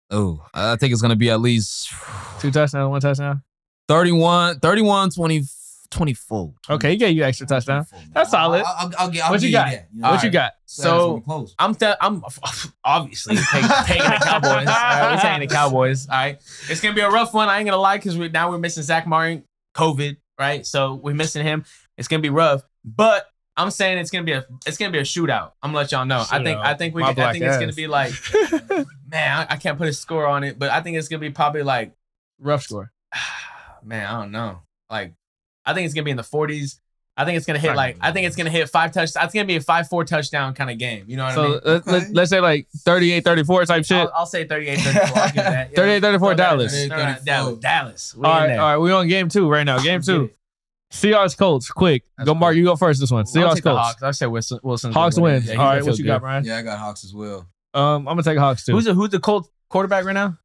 [0.10, 1.92] Oh, I think it's gonna be at least
[2.40, 3.42] Two touchdowns, one touchdown.
[3.88, 5.44] 31, 31, 20,
[5.94, 6.54] 24.
[6.72, 7.86] Okay, he gave you extra touchdown.
[8.12, 8.64] That's solid.
[8.66, 9.72] I'll, I'll, I'll, get- What you got?
[9.72, 10.10] you know?
[10.10, 10.54] What All you got?
[10.66, 11.56] So close.
[11.60, 12.24] I'm th- I'm
[12.84, 13.46] obviously take,
[13.86, 14.52] taking the Cowboys.
[14.52, 16.08] All right, we're taking the Cowboys.
[16.10, 16.38] All right,
[16.70, 17.48] it's gonna be a rough one.
[17.48, 19.44] I ain't gonna lie because we now we're missing Zack Martin,
[19.76, 20.66] COVID, right?
[20.66, 21.64] So we're missing him.
[21.98, 25.04] It's gonna be rough, but I'm saying it's gonna be a it's gonna be a
[25.04, 25.52] shootout.
[25.62, 26.26] I'm gonna let y'all know.
[26.32, 28.12] I think I think we I think it's gonna be like
[29.08, 31.30] man, I, I can't put a score on it, but I think it's gonna be
[31.30, 31.94] probably like
[32.40, 32.92] Rough score.
[33.84, 34.62] man, I don't know.
[34.90, 35.14] Like
[35.66, 36.80] I think it's gonna be in the 40s.
[37.16, 39.12] I think it's gonna hit Not like gonna I think it's gonna hit five touch.
[39.16, 41.06] It's gonna be a five four touchdown kind of game.
[41.08, 41.52] You know what I So mean?
[41.64, 42.08] let, Okay.
[42.12, 43.98] let, us say like 38, 34 type shit.
[43.98, 45.18] I'll, I'll say 38 34.
[45.18, 45.70] I'll give that.
[45.72, 45.76] Yeah.
[45.76, 46.72] 38, 34 Throw that in Dallas.
[46.74, 46.88] there.
[46.88, 47.24] No, no, 34.
[47.26, 47.60] Dallas.
[47.60, 48.16] Dallas.
[48.16, 48.62] We all in right, there.
[48.62, 48.78] all right.
[48.80, 49.78] We on game two right now.
[49.80, 50.24] Game two.
[50.24, 50.38] it.
[50.92, 51.70] Seahawks Colts.
[51.70, 52.04] Quick.
[52.18, 52.56] That's go, Mark.
[52.56, 53.00] You go first.
[53.00, 53.20] This one.
[53.20, 53.80] I'll Seahawks Colts.
[53.80, 54.04] Hawks.
[54.04, 54.60] I say Wilson.
[54.64, 55.46] Wilson's Hawks win wins.
[55.46, 55.84] Yeah, he's all gonna right.
[55.84, 56.10] feel What you good.
[56.10, 56.46] got, Brian?
[56.46, 57.48] Yeah, I got Hawks as well.
[57.76, 58.72] Um, I'm gonna take Hawks too.
[58.74, 60.38] Who's the who's the Colts quarterback right now?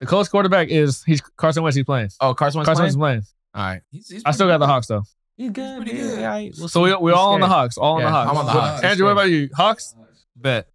[0.00, 1.76] the Colts quarterback is he's Carson Wentz.
[1.76, 2.10] He's playing.
[2.20, 3.18] Oh, Carson Wentz Carson Wentz playing.
[3.18, 3.33] is playing.
[3.54, 3.82] All right.
[3.90, 5.02] He's, he's I still got the Hawks though.
[5.36, 5.82] He's good.
[5.82, 6.18] pretty yeah, good.
[6.18, 6.54] all right.
[6.58, 6.96] We'll So we see.
[6.96, 7.46] we He's all on the.
[7.46, 7.76] Hawks.
[7.78, 8.30] All on the Hawks.
[8.30, 8.82] I'm on the Hawks.
[8.84, 9.48] Andrew, what about you?
[9.56, 9.94] Hawks.
[10.36, 10.68] Bet.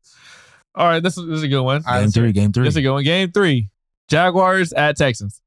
[0.76, 1.02] All right.
[1.02, 1.84] This is this is a good one.
[1.86, 2.34] All right, let's hear it.
[2.34, 3.04] game This is a good one.
[3.04, 3.70] Game three.
[4.10, 5.42] Jaguars at Texans.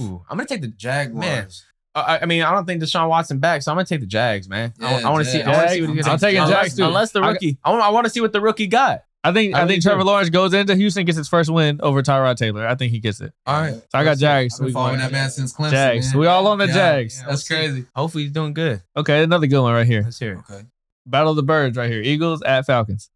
[0.00, 1.20] Ooh, I'm gonna take the Jaguars.
[1.20, 1.48] Man.
[1.94, 4.06] Uh, I I mean, I don't think Deshaun Watson back, so I'm gonna take the
[4.06, 4.72] Jags, man.
[4.80, 5.42] I, Yeah, want to see.
[5.42, 6.84] I want to see what he's I'm gonna taking unless, Jags, too.
[6.84, 9.02] Unless the rookie, I, I want to see what the rookie got.
[9.22, 9.88] I think I I, think do.
[9.90, 12.66] Trevor Lawrence goes into Houston, gets his first win over Tyrod Taylor.
[12.66, 13.32] I think he gets it.
[13.46, 13.74] All right.
[13.74, 14.54] So I got Jags.
[14.54, 15.70] I've been We- following that man since Clemson.
[15.72, 16.12] Jags.
[16.14, 16.20] man.
[16.20, 17.18] We all on the Yeah, Jags.
[17.20, 17.84] yeah, That's crazy.
[17.94, 18.82] Hopefully, he's doing good.
[18.96, 20.02] Okay, another good one right here.
[20.02, 20.64] Let's hear it, Okay.
[21.06, 22.00] Battle of the Birds right here.
[22.02, 23.10] Eagles at Falcons.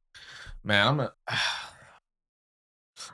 [0.62, 0.86] man.
[0.89, 1.12] I'm gonna.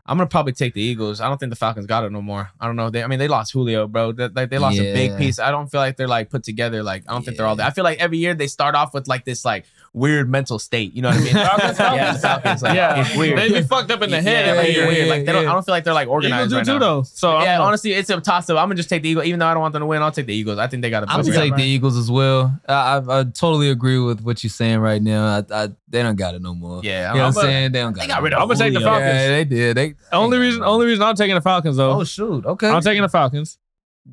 [0.06, 1.20] I'm gonna probably take the Eagles.
[1.20, 2.50] I don't think the Falcons got it no more.
[2.58, 2.90] I don't know.
[2.90, 4.10] They, I mean, they lost Julio, bro.
[4.12, 5.38] They, like they lost a big piece.
[5.38, 6.82] I don't feel like they're like put together.
[6.82, 7.58] Like I don't think they're all Yeah.
[7.58, 7.66] there.
[7.66, 10.94] I feel like every year they start off with like this like weird mental state.
[10.94, 11.32] You know what I mean?
[11.32, 12.62] Falcons, yeah, the Falcons.
[12.62, 13.38] Like, yeah, it's weird.
[13.38, 14.56] They be fucked up in the Yeah, head.
[14.56, 14.86] like, every year.
[14.86, 15.08] weird.
[15.08, 15.44] Like they don't.
[15.44, 15.50] yeah.
[15.50, 16.78] I don't feel like they're like Eagles organized do right too now.
[16.78, 17.02] though.
[17.02, 18.58] So yeah, don't honestly, it's a toss up.
[18.58, 20.00] I'm gonna just take the Eagles, even though I don't want them to win.
[20.02, 20.58] I'll take the Eagles.
[20.58, 21.10] I think they got a.
[21.10, 22.58] I'm gonna got, take the Eagles as well.
[22.68, 25.26] I, I I totally agree with what you're saying right now.
[25.26, 26.80] I, I they don't got it no more.
[26.84, 27.72] Yeah, you know I'm what I'm a- saying?
[27.72, 28.00] They don't got.
[28.00, 28.42] they it got rid of.
[28.42, 28.92] I'm gonna take the Julio.
[28.94, 29.14] Falcons.
[29.14, 29.76] Yeah, they did.
[29.76, 31.98] They Only they reason, only reason I'm taking the Falcons though.
[32.00, 32.46] Oh shoot.
[32.46, 32.68] Okay.
[32.68, 33.58] I'm taking the Falcons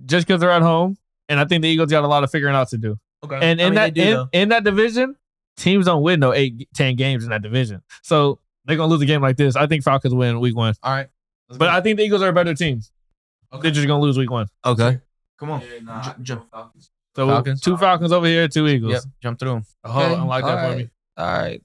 [0.05, 0.97] just because they're at home,
[1.29, 2.97] and I think the Eagles got a lot of figuring out to do.
[3.23, 3.35] Okay.
[3.41, 5.15] And I in mean, that do, in, in that division,
[5.57, 7.81] teams don't win no eight, 10 games in that division.
[8.03, 9.55] So they're gonna lose a game like this.
[9.55, 11.07] I think Falcons win week one, all right.
[11.49, 11.67] But go.
[11.69, 12.81] I think the Eagles are a better team.
[13.61, 14.47] They're just gonna lose week one.
[14.65, 14.99] okay.
[15.39, 15.63] come on.
[15.83, 16.41] nah, Ju- ju-
[17.15, 17.61] So Falcons.
[17.61, 18.91] two Falcons over here, two Eagles.
[18.93, 19.63] Yep, jump through them.
[19.83, 20.13] Oh, Okay.
[20.15, 20.89] unlock that All for me.
[21.17, 21.61] All right.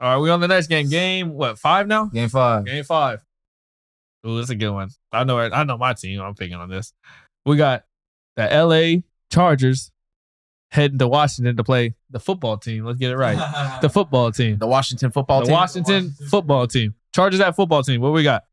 [0.00, 0.88] All right, we on the next game.
[0.90, 1.58] Game what?
[1.58, 2.06] Five now.
[2.06, 2.66] Game five.
[2.66, 3.20] Game five.
[4.26, 4.90] Ooh, this is a good one.
[5.12, 5.38] I know.
[5.38, 6.20] it- I know my team.
[6.20, 6.92] I'm picking on this.
[7.46, 7.84] We got
[8.34, 9.04] the L.A.
[9.30, 9.90] Chargers
[10.70, 12.84] heading to Washington to play the football team.
[12.84, 13.36] Let's get it right.
[13.82, 14.58] The football team.
[14.58, 15.52] The Washington football The team.
[15.54, 16.94] Washington football team.
[17.14, 18.00] Chargers at football team.
[18.00, 18.44] What we got?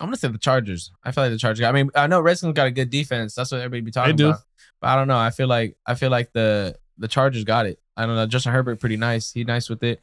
[0.00, 0.90] I'm gonna say the Chargers.
[1.04, 1.64] I feel like the Chargers.
[1.64, 3.34] I mean, I know Redskins got a good defense.
[3.34, 4.28] That's what everybody be talking do.
[4.30, 4.40] about.
[4.80, 5.18] But I don't know.
[5.18, 7.78] I feel like I feel like the the Chargers got it.
[7.96, 8.26] I don't know.
[8.26, 9.32] Justin Herbert pretty nice.
[9.32, 10.00] He nice with it.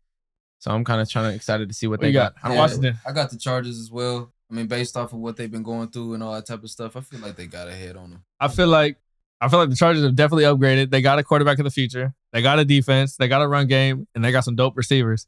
[0.60, 2.36] So I'm kind of trying to excited to see what What they got?
[2.36, 2.44] got.
[2.44, 2.62] I don't Yeah.
[2.62, 2.98] Washington.
[3.06, 4.32] I got the Chargers as well.
[4.52, 6.70] I mean, based off of what they've been going through and all that type of
[6.70, 8.24] stuff, I feel like they got ahead on them.
[8.40, 8.98] I feel like
[9.42, 10.90] I feel like the Chargers have definitely upgraded.
[10.92, 12.14] They got a quarterback of the future.
[12.34, 13.16] They got a defense.
[13.18, 15.28] They got a run game, and they got some dope receivers.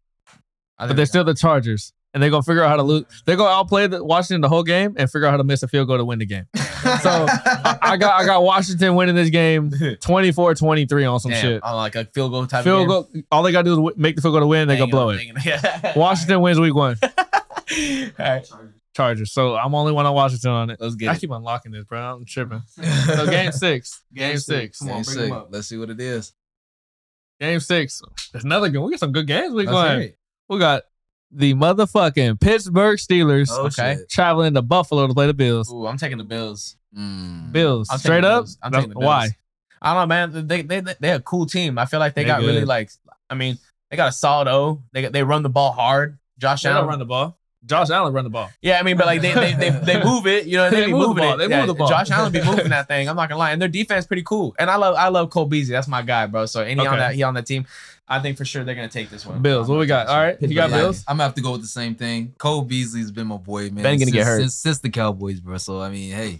[0.78, 3.06] But they're still the Chargers, and they're gonna figure out how to lose.
[3.26, 5.68] They're gonna outplay the Washington the whole game and figure out how to miss a
[5.68, 6.46] field goal to win the game.
[6.82, 9.70] So I, I got I got Washington winning this game
[10.26, 11.64] 24-23 on some Damn, shit.
[11.64, 13.10] on like a field goal type Field of goal.
[13.32, 14.68] All they gotta do is wi- make the field goal to win.
[14.68, 15.18] They gonna blow it.
[15.18, 15.94] Dang Yeah.
[15.96, 16.98] Washington wins week one.
[17.04, 17.10] All
[18.20, 18.50] right,
[18.96, 19.32] Chargers.
[19.32, 20.80] So I'm only one on Washington on it.
[20.82, 21.20] let's I get it.
[21.20, 22.00] keep unlocking this, bro.
[22.00, 22.62] I'm tripping.
[23.06, 24.04] So game six.
[24.14, 24.80] Game six.
[24.80, 25.16] Come on, Game bring six.
[25.30, 25.48] them up.
[25.52, 26.34] Let's see what it is.
[27.40, 28.02] Game six.
[28.32, 28.82] There's another good.
[28.82, 30.10] We got some good games week Let's one.
[30.50, 30.84] We got
[31.32, 33.96] the motherfucking Pittsburgh Steelers Oh, Okay.
[34.00, 34.10] shit.
[34.10, 35.72] traveling to Buffalo to play the Bills.
[35.72, 36.76] Ooh, I'm taking the Bills.
[36.96, 37.52] Mm.
[37.52, 37.88] Bills.
[37.92, 38.42] I'm Straight up.
[38.44, 38.58] Bills.
[38.62, 39.08] I'm That's- taking the Bills.
[39.08, 39.30] Why?
[39.82, 40.48] I don't know, man.
[40.48, 41.80] They they they they're a cool team.
[41.80, 42.92] I feel like they, They got really like.
[43.30, 43.58] I mean,
[43.90, 44.84] they got a solid O.
[44.92, 46.20] They they run the ball hard.
[46.38, 46.90] Josh They don't Allen.
[46.90, 47.40] run the ball.
[47.66, 48.50] Josh Allen run the ball.
[48.62, 50.46] Yeah, I mean, but like they they they, they move it.
[50.48, 51.34] You know, they, They be move the moving ball.
[51.34, 51.38] it.
[51.38, 51.88] They Yeah, move the ball.
[51.90, 53.08] Josh Allen be moving that thing.
[53.08, 54.56] I'm not gonna lie, and their defense pretty cool.
[54.58, 55.74] And I love I love Cole Beasley.
[55.74, 56.46] That's my guy, bro.
[56.48, 56.88] So any Okay.
[56.88, 57.66] on that he on that team,
[58.08, 59.42] I think for sure they're gonna take this one.
[59.42, 59.70] Bills.
[59.70, 60.08] What we got?
[60.08, 61.04] All right, you got Yeah, Bills.
[61.08, 62.34] I'm gonna have to go with the same thing.
[62.40, 63.84] Cole Beasley's been my boy, man.
[63.84, 64.40] Ben gonna since, get hurt.
[64.42, 65.58] since, since the Cowboys, bro.
[65.58, 66.40] So I mean, hey,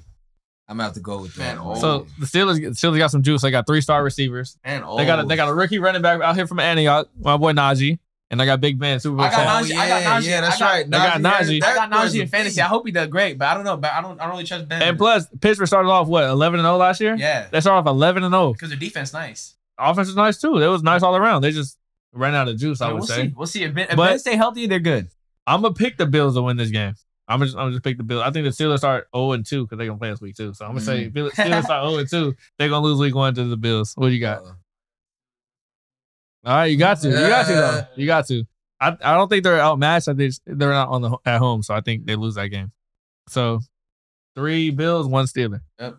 [0.68, 1.58] I'm gonna have to go with that.
[1.58, 1.76] Man, man.
[1.78, 3.42] So the Steelers, the Steelers got some juice.
[3.44, 4.58] They got three star receivers.
[4.64, 5.38] And They got a, they oh.
[5.38, 8.00] got a rookie running back out here from Antioch, my boy Najee,
[8.32, 9.26] and I got Big Ben Super Bowl.
[9.26, 9.68] I got champ.
[9.68, 9.76] Najee.
[9.78, 10.26] I got oh, yeah, Najee.
[10.28, 10.86] yeah, that's I got- right.
[10.86, 10.90] I
[11.20, 11.64] got Najee.
[11.64, 12.62] I got that was Najee in fantasy.
[12.62, 13.78] I hope he does great, but I don't know.
[13.78, 14.20] But I don't.
[14.20, 14.82] I don't really trust Ben.
[14.82, 17.16] And plus, Pittsburgh started off what 11 and 0 last year.
[17.16, 18.54] yeah, They started off 11 and 0.
[18.54, 19.56] because their defense nice.
[19.78, 20.58] Offense was nice too.
[20.58, 21.42] It was nice all around.
[21.44, 21.78] They just
[22.14, 22.82] ran out of juice.
[22.82, 23.28] I Yeah, would we'll say.
[23.28, 23.34] see.
[23.36, 25.08] We'll see if Ben, if But- ben stay healthy, they're good.
[25.48, 26.94] I'm gonna pick the Bills to win this game.
[27.28, 28.24] I'm just I'm just pick the Bills.
[28.26, 30.54] I think the Steelers start 0 and 2 because they're gonna play this week too.
[30.54, 32.36] So I'm gonna say Bill- Steelers start 0 and 2.
[32.60, 33.94] They're gonna lose week one to the Bills.
[33.96, 34.44] What do you got?
[34.46, 34.52] Uh,
[36.44, 37.10] All right, you got to.
[37.10, 37.82] You got to though.
[37.96, 38.44] You got to.
[38.80, 40.08] I, I don't think they're outmatched.
[40.08, 42.72] I think they're not on the at home, so I think they lose that game.
[43.30, 43.60] So
[44.36, 45.62] three Bills, one Steeler.
[45.80, 45.98] Yep.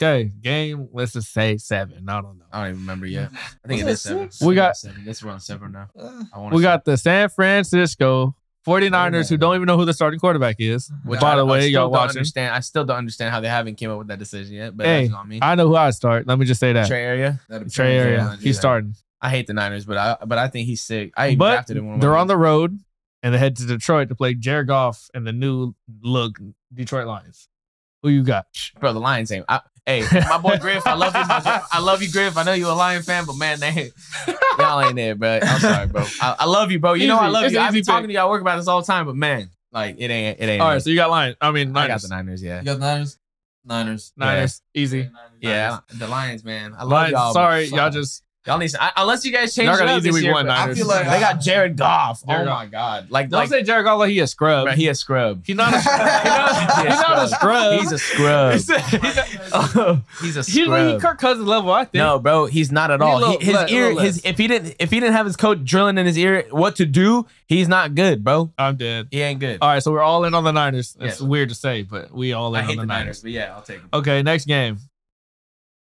[0.00, 0.88] Okay, game.
[0.92, 2.08] Let's just say seven.
[2.08, 2.46] I don't know.
[2.52, 3.30] I don't even remember yet.
[3.64, 4.30] I think it is seven.
[4.30, 4.42] six?
[4.44, 5.04] We got- it's seven.
[5.06, 5.88] It's around seven now.
[5.98, 6.54] uh, I want.
[6.54, 8.34] We got the San Francisco
[8.66, 10.90] 49ers, who don't even know who the starting quarterback is.
[11.04, 12.18] Which By I- the way, still y'all don't watching.
[12.18, 12.54] Understand?
[12.54, 14.76] I still don't understand how they haven't came up with that decision yet.
[14.76, 15.38] But Hey, that's on me.
[15.42, 16.26] I know who I start.
[16.26, 16.88] Let me just say that.
[16.88, 17.40] Trey area.
[17.70, 18.36] Trey area.
[18.40, 18.94] He's starting.
[19.24, 21.12] I hate the Niners, but I but I think he's sick.
[21.16, 21.88] I But drafted him.
[21.88, 22.78] One they're on the road
[23.22, 26.38] and they head to Detroit to play Jared Goff and the new look
[26.74, 27.48] Detroit Lions.
[28.02, 28.44] Who you got?
[28.78, 28.92] bro.
[28.92, 29.46] The Lions ain't.
[29.48, 30.86] I, hey, my boy Griff.
[30.86, 31.22] I love you.
[31.24, 32.36] I love you, Griff.
[32.36, 33.92] I know you're a Lion fan, but man, they
[34.58, 35.40] y'all ain't there, bro.
[35.42, 36.04] I'm sorry, bro.
[36.20, 36.92] I, I love you, bro.
[36.92, 37.60] You know I love It's you.
[37.60, 39.96] I be easy talking to y'all, work about this all the time, but man, like
[39.98, 40.38] it ain't.
[40.38, 40.60] It ain't.
[40.60, 40.80] All right, me.
[40.80, 41.36] so you got Lions.
[41.40, 42.42] I mean, I got the Niners.
[42.42, 42.58] Yeah.
[42.58, 43.18] You got the Niners?
[43.64, 44.12] Niners.
[44.18, 44.60] Niners.
[44.74, 45.08] Easy.
[45.40, 46.74] Yeah, the Lions, man.
[46.76, 47.12] I love Lions.
[47.12, 47.32] y'all.
[47.32, 48.70] but Sorry, y'all just Y'all need.
[48.78, 50.52] I, unless you guys change Y'all it got up easy this week year, one, but
[50.52, 50.76] I Niners.
[50.78, 52.22] feel like they got Jared Goff.
[52.26, 52.58] Jared oh Goff.
[52.58, 54.66] my god, like don't like say Jared Goff like he a scrub.
[54.66, 55.42] bro, he a scrub.
[55.46, 57.80] He's not a he's not, he's not a scrub.
[57.80, 58.52] He's a scrub.
[58.54, 61.00] He's a- he's a- He's a He's like scrub.
[61.00, 61.94] Kirk Cousins level, I think.
[61.94, 63.18] No, bro, he's not at all.
[63.18, 65.36] little He- his less- ear, little his if he didn't if he didn't have his
[65.36, 68.52] coach drilling in his ear what to do, he's not good, bro.
[68.58, 69.08] I'm dead.
[69.10, 69.58] He ain't good.
[69.62, 70.96] All right, so we're all in on the Niners.
[71.00, 71.26] It's Yeah.
[71.26, 73.04] weird to say, but we all in I on hate the, the Niners.
[73.04, 73.88] Niners, but yeah, I'll take him.
[73.94, 74.78] Okay, next game.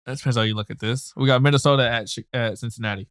[0.08, 1.14] That depends how you look at this.
[1.18, 3.10] We got Minnesota at at Cincinnati.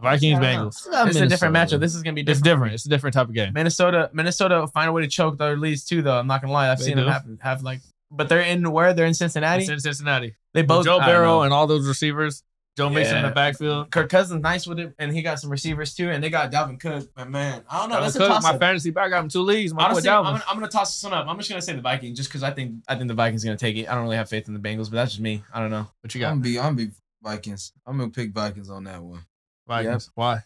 [0.00, 0.68] Oh, Vikings, I don't.
[0.70, 1.06] Bengals.
[1.08, 1.78] It's a different matchup.
[1.78, 2.44] This is gonna be It's different.
[2.44, 2.74] different.
[2.74, 3.52] It's a different type of game.
[3.52, 6.18] Minnesota, Minnesota find a way to choke their leads too, though.
[6.18, 6.70] I'm not gonna lie.
[6.72, 7.04] I've They seen do.
[7.04, 7.80] them have, have like,
[8.10, 9.62] but they're in where they're in Cincinnati.
[9.62, 10.34] It's in Cincinnati.
[10.54, 12.42] They both Joe I don't Barrow and all those receivers.
[12.76, 13.90] Joe Mixon in the backfield.
[13.90, 16.80] Kirk Cousins nice with it, and he got some receivers too, and they got Dalvin
[16.80, 17.10] Cook.
[17.14, 17.96] But man, I don't know.
[17.96, 18.60] Dalvin That's a toss my up.
[18.60, 19.74] fantasy back got him two leagues.
[19.74, 21.26] My Honestly, boy I'm gonna, I'm gonna toss this one up.
[21.28, 23.56] I'm just gonna say the Vikings, just because I think I think the Vikings gonna
[23.58, 23.88] take it.
[23.90, 25.42] I don't really have faith in the Bengals, but that's just me.
[25.52, 25.86] I don't know.
[26.00, 26.28] what you got.
[26.30, 26.90] I'm gonna be I'm gonna be
[27.22, 27.72] Vikings.
[27.86, 29.20] I'm gonna pick Vikings on that one.
[29.68, 30.10] Vikings.
[30.14, 30.40] Why?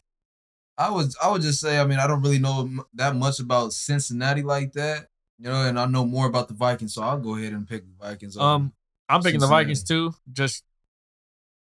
[0.78, 3.72] I was I would just say I mean I don't really know that much about
[3.72, 5.06] Cincinnati like that,
[5.38, 7.84] you know, and I know more about the Vikings, so I'll go ahead and pick
[7.86, 8.36] the Vikings.
[8.36, 8.72] over- Um,
[9.08, 10.12] I'm picking the Vikings too.
[10.32, 10.64] Just,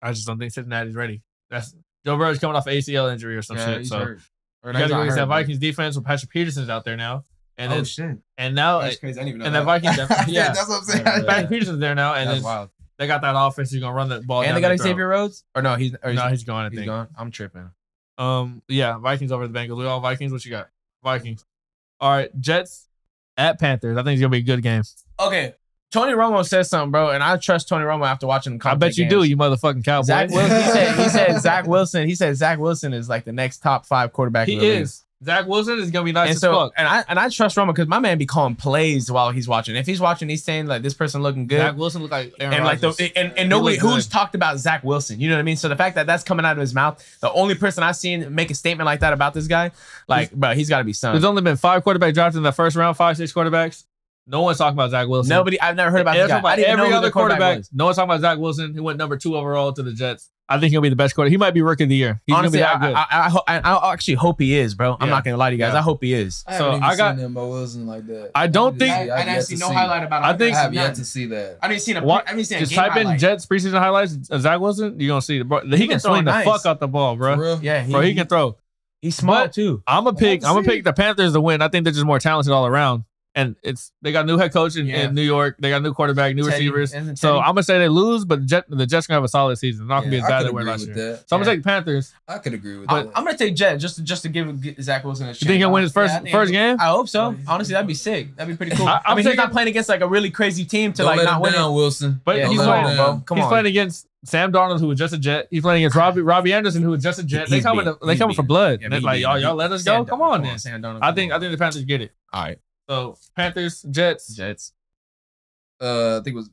[0.03, 1.23] I just don't think Cincinnati's ready.
[1.51, 1.75] That's
[2.05, 3.79] Joe Burrow's coming off ACL injury or some Yeah, shit.
[3.81, 4.21] he's So hurt.
[4.65, 7.25] Or you got to go against that Vikings defense with Patrick Peterson's out there now,
[7.59, 9.19] and oh then shit, and now that's crazy.
[9.19, 9.65] I didn't even know and that.
[9.65, 10.29] Vikings, defense.
[10.29, 11.05] yeah, that's what I'm saying.
[11.27, 12.71] Patrick Peterson's there now, and That's wild.
[12.99, 13.73] they got that offense.
[13.73, 14.43] Who's gonna run the ball?
[14.43, 14.79] And they got.
[14.79, 15.75] Xavier Rhodes, or no?
[15.75, 16.67] He's or No, he's, he's gone.
[16.67, 16.87] I he's think.
[16.87, 17.09] gone.
[17.17, 17.71] I'm tripping.
[18.19, 19.79] Um, yeah, Vikings over the Bengals.
[19.79, 20.31] We all Vikings.
[20.33, 20.69] What you got?
[21.03, 21.45] Vikings.
[21.99, 22.89] All right, Jets
[23.37, 23.97] at Panthers.
[23.97, 24.83] I think it's gonna be a good game.
[25.19, 25.55] Okay,
[25.93, 28.61] Tony Romo says something, bro, and I trust Tony Romo after watching.
[28.65, 30.07] I bet you do, you motherfucking cowboy.
[30.07, 30.57] Zach Wilson.
[30.63, 30.97] He said.
[30.99, 32.09] He said Zach Wilson.
[32.09, 34.49] He said Zach Wilson is like the next top five quarterback.
[34.49, 34.83] in he the league.
[34.83, 35.05] is.
[35.25, 36.73] Zach Wilson is gonna be nice And as so, fuck.
[36.77, 39.77] and I and I trust Romo because my man be calling plays while he's watching.
[39.77, 41.59] If he's watching, he's saying like this person looking good.
[41.61, 42.97] Zach Wilson look like Aaron and like Rodgers.
[42.97, 45.57] the and, and nobody who's talked about Zach Wilson, you know what I mean.
[45.57, 48.35] So the fact that that's coming out of his mouth, the only person I've seen
[48.35, 49.71] make a statement like that about this guy,
[50.09, 51.21] like, bro, he's got to be something.
[51.21, 53.85] There's only been five quarterbacks drafted in the first round, five, six quarterbacks.
[54.27, 55.31] No one's talking about Zach Wilson.
[55.31, 56.49] Nobody, I've never heard about this Every- guy.
[56.53, 57.65] I didn't every who other quarterback, quarterback.
[57.73, 60.31] No one's talking about Zach Wilson, He went number two overall to the Jets.
[60.49, 61.31] I think he'll be the best quarterback.
[61.33, 62.21] He might be rookie of the year.
[62.27, 62.97] He's Honestly, gonna I, be that good.
[63.49, 64.97] I, I, I, I, I actually hope he is, bro.
[65.01, 65.15] I'm Yeah.
[65.15, 65.73] not gonna lie to you guys.
[65.73, 65.79] Yeah.
[65.79, 66.45] I hope he is.
[66.47, 68.31] I So, haven't even I got- seen him, Mo Wilson like that.
[68.35, 70.29] I don't think- I've I, yet didn't see to no highlight about him.
[70.29, 71.59] I think- I have yet to see that.
[71.63, 72.03] I didn't see a.
[72.03, 72.29] What?
[72.29, 73.19] I didn't see a Just game type in.
[73.19, 75.01] Jets preseason highlights of Zach Wilson.
[75.01, 75.61] You're gonna see the bro.
[75.63, 77.35] He, He can can throw swing the fuck out the ball, bro.
[77.37, 77.61] For real?
[77.63, 78.57] Yeah, Bro, he can throw.
[79.01, 79.83] He's smart too.
[79.87, 80.45] I'm gonna pick.
[80.45, 81.61] I'm gonna pick the Panthers to win.
[81.63, 83.05] I think they're just more talented all around.
[83.35, 85.05] And it's they got a new head coach in, Yeah.
[85.09, 85.57] in New York.
[85.59, 87.19] They got a new quarterback, new Teddy, receivers.
[87.19, 89.57] So I'm gonna say they lose, but the, Jet, the Jets gonna have a solid
[89.57, 89.87] season.
[89.89, 90.95] They're not gonna be Yeah, as bad I as they were last year.
[90.95, 91.29] that.
[91.31, 91.57] So I'm gonna Yeah.
[91.57, 92.13] take Panthers.
[92.29, 93.13] I could agree with I, that.
[93.15, 95.41] I'm gonna take Jet just just to give Zach Wilson a chance.
[95.41, 96.77] You think he'll win his first Yeah, first game?
[96.79, 97.35] I hope so.
[97.49, 98.37] Honestly, that'd be sick.
[98.37, 98.87] That'd be pretty cool.
[98.87, 101.03] I- I, I'm mean, he's not taking- playing against like a really crazy team to
[101.05, 101.53] like not him win.
[101.55, 102.21] down, Wilson.
[102.27, 103.21] But Yeah, he's Don't let playing, down.
[103.23, 103.51] Come he's on.
[103.51, 105.49] playing against Sam Darnold, who was just a Jet.
[105.51, 107.49] He's playing against Robbie Robbie Anderson, who was just a Jet.
[107.49, 107.87] They He's coming.
[107.87, 107.95] beat.
[108.07, 108.81] They coming for blood.
[108.83, 110.11] Yeah, And it's he like y'all, y'all let us Sam go.
[110.11, 110.59] Come Darnold, on, then.
[110.59, 111.37] Sam Darnold, I think on.
[111.39, 112.13] I think the Panthers get it.
[112.33, 112.59] All right,
[112.93, 114.37] So Panthers, Jets.
[114.37, 114.75] Jets.
[115.81, 116.51] Uh, I think it was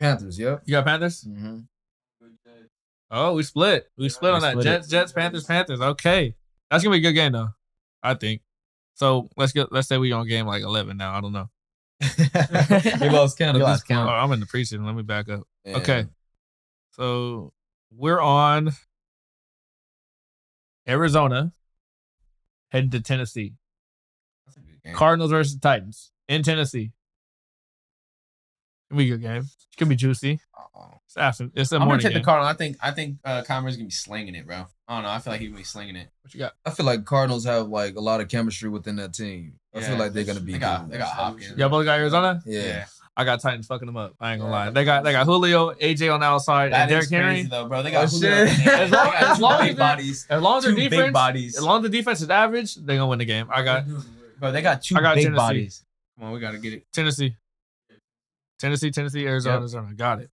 [0.00, 0.38] Panthers.
[0.38, 0.56] Yeah.
[0.64, 1.24] You got Panthers.
[1.24, 1.58] Mm-hmm.
[3.10, 3.90] Oh, we split.
[3.98, 4.50] We split We on that.
[4.52, 5.80] split Jets, Jets, Panthers, Panthers.
[5.80, 6.34] Okay,
[6.70, 7.48] that's gonna be a good game though.
[8.02, 8.40] I think.
[8.94, 9.70] So let's get.
[9.70, 11.14] Let's say we on game like eleven now.
[11.14, 11.50] I don't know.
[13.00, 14.08] we lost count We lost this point.
[14.08, 14.86] Oh, I'm in the preseason.
[14.86, 15.42] Let me back up.
[15.66, 15.76] Yeah.
[15.78, 16.06] Okay.
[16.92, 17.52] So
[17.94, 18.70] we're on
[20.88, 21.52] Arizona,
[22.70, 23.54] heading to Tennessee.
[24.94, 26.92] Cardinals versus Titans in Tennessee.
[28.90, 29.42] It'll be a good game.
[29.42, 30.40] It could be juicy.
[31.06, 31.50] It's after.
[31.54, 32.24] It's a I'm gonna morning take the game.
[32.24, 32.54] Cardinals.
[32.54, 34.66] I think I think uh, Converse gonna be slinging it, bro.
[34.86, 35.10] I don't know.
[35.10, 36.08] I feel like he's gonna be slinging it.
[36.22, 36.52] What you got?
[36.64, 39.54] I feel like Cardinals have like a lot of chemistry within that team.
[39.74, 40.52] I feel like they're gonna be.
[40.52, 40.94] They got good.
[40.94, 41.56] they got Hopkins.
[41.56, 42.40] Y'all both got Arizona.
[42.46, 42.60] Yeah.
[42.62, 42.84] yeah.
[43.16, 44.14] I got Titans fucking them up.
[44.20, 44.70] I ain't gonna lie.
[44.70, 47.42] They got they got Julio, AJ on the outside, That and Derrick is Henry.
[47.42, 47.82] though, bro.
[47.82, 48.66] They Oh, got Julio shit.
[48.68, 51.56] As long- as two long as they're- bodies, As long as their two defense, bodies.
[51.56, 53.48] as long as the defense is average, they're gonna win the game.
[53.50, 53.84] I got
[54.38, 55.36] Bro, they got two I got big Tennessee.
[55.38, 55.84] bodies.
[56.18, 56.86] Come on, we gotta get it.
[56.92, 57.36] Tennessee,
[58.58, 59.60] Tennessee, Tennessee, Arizona, Yep.
[59.60, 59.94] Arizona.
[59.94, 60.30] Got it.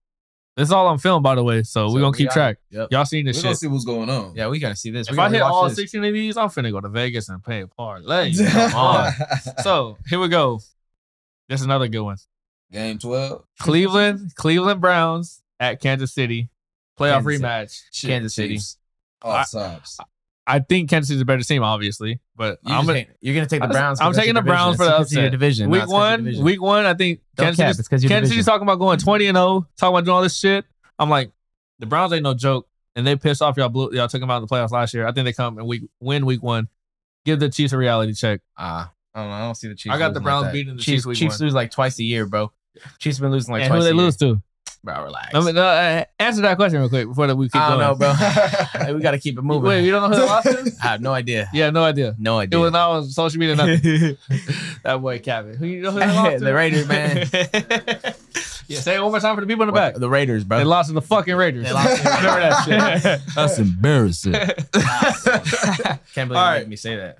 [0.56, 1.62] This is all on film, by the way.
[1.62, 2.56] So, So we're gonna we keep got- track.
[2.70, 2.88] Yep.
[2.90, 3.58] Y'all seen We're this gonna shit.
[3.58, 4.34] see what's going on.
[4.34, 5.06] Yeah, we gotta see this.
[5.08, 5.76] If We I gotta hit watch all this.
[5.76, 8.32] 16 of these, I'm finna go to Vegas and pay a parlay.
[8.50, 9.12] Come on.
[9.62, 10.60] so here we go.
[11.48, 12.16] This is another good one.
[12.72, 13.44] Game twelve.
[13.60, 16.50] Cleveland, Cleveland Browns at Kansas City.
[16.98, 17.44] Playoff Kansas City.
[17.44, 18.06] rematch.
[18.08, 18.54] Kansas City.
[18.54, 18.78] Chiefs.
[19.22, 19.98] All I- sides.
[20.46, 23.62] I think Kansas City's a better team, obviously, but You I'm gonna, you're gonna take
[23.62, 24.00] the Browns.
[24.00, 25.30] I'm taking the Browns for the of your upset.
[25.32, 25.70] division.
[25.70, 26.44] week No, it's 'cause of your one, division.
[26.44, 26.86] week one.
[26.86, 29.26] I think Don't Kansas cap, City's, it's 'cause your Kansas City's talking about going 20
[29.26, 30.64] and 0, talking about doing all this shit.
[30.98, 31.32] I'm like,
[31.80, 33.68] the Browns ain't no joke, and they pissed off y'all.
[33.68, 35.06] Blew, y'all took them out of the playoffs last year.
[35.06, 36.68] I think they come and week win week one.
[37.24, 38.40] Give the Chiefs a reality check.
[38.56, 39.34] Ah, I don't know.
[39.34, 39.94] I don't see the Chiefs.
[39.94, 41.04] I got the Browns like beating the Chiefs.
[41.04, 42.52] Chiefs Chiefs lose like twice a year, bro.
[43.00, 43.84] Chiefs been losing like and who twice.
[43.84, 44.02] they a year.
[44.04, 44.40] lose to?
[44.86, 45.34] Bro, relax.
[45.34, 48.08] I mean, uh, answer that question real quick before that we keep I don't going.
[48.08, 48.94] know, bro.
[48.94, 49.68] We gotta keep it moving.
[49.68, 50.72] Wait, you don't know who they lost to?
[50.80, 51.48] I have no idea.
[51.52, 52.14] Yeah, no idea.
[52.20, 52.56] No idea.
[52.56, 53.56] It was not on social media.
[53.56, 54.16] Nothing.
[54.84, 55.56] that boy Kevin.
[55.56, 56.44] Who you know who they lost to?
[56.44, 57.16] The Raiders, man.
[58.68, 59.96] yeah, say it one more time for the people in the back.
[59.96, 60.58] The Raiders, bro.
[60.58, 61.64] They lost to the fucking Raiders.
[61.66, 63.34] They lost to the Remember that shit.
[63.34, 64.34] That's embarrassing.
[64.34, 66.58] Can't believe All you right.
[66.60, 67.18] made me say that.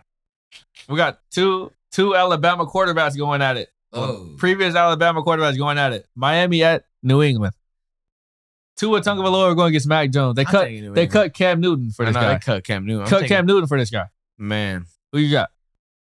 [0.88, 3.70] we got two two Alabama quarterbacks going at it.
[3.97, 4.35] Oh.
[4.39, 6.06] Previous Alabama quarterbacks going at it.
[6.14, 7.55] Miami at New England.
[8.77, 10.36] Tua Tagovailoa going against Mac Jones.
[10.36, 11.10] They I'm cut they England.
[11.10, 12.32] cut Cam Newton for I this know guy.
[12.35, 13.02] they cut Cam Newton.
[13.05, 14.05] I'm cut taking- Cam Newton for this guy.
[14.39, 15.51] Man, Who you got?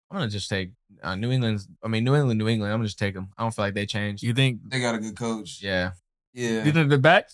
[0.09, 0.71] I'm gonna just take
[1.03, 1.67] uh, New England's.
[1.83, 2.71] I mean, New England, New England.
[2.71, 3.29] I'm gonna just take them.
[3.37, 4.23] I don't feel like they changed.
[4.23, 5.59] You think They got a good coach.
[5.61, 5.91] Yeah.
[6.33, 6.63] Yeah.
[6.63, 7.29] you think they're back?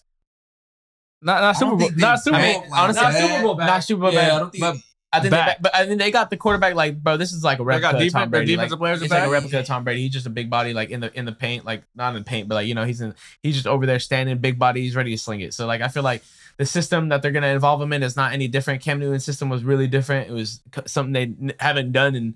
[1.22, 1.90] Not not Super don't Bowl.
[1.98, 2.66] Not Super I Bowl.
[2.74, 3.14] honestly, not.
[3.14, 3.68] Super Bowl back.
[3.68, 4.32] Not Super Bowl Yeah, back.
[4.34, 4.76] I don't think- but
[5.14, 6.76] I think, they, but I think they got the quarterback.
[6.76, 8.52] Like, bro, this is like a They replica got of Tom Brady.
[8.56, 10.02] defensive like, players are it's like a replica of Tom Brady.
[10.02, 12.26] He's just a big body, like in the in the paint, like not in the
[12.26, 13.16] paint, but like you know, he's in.
[13.42, 14.82] He's just over there standing, big body.
[14.82, 15.54] He's ready to sling it.
[15.54, 16.24] So like, I feel like
[16.58, 18.82] the system that they're gonna involve him in is not any different.
[18.82, 20.30] Cam Newton's system was really different.
[20.30, 22.36] It was something they n- haven't done in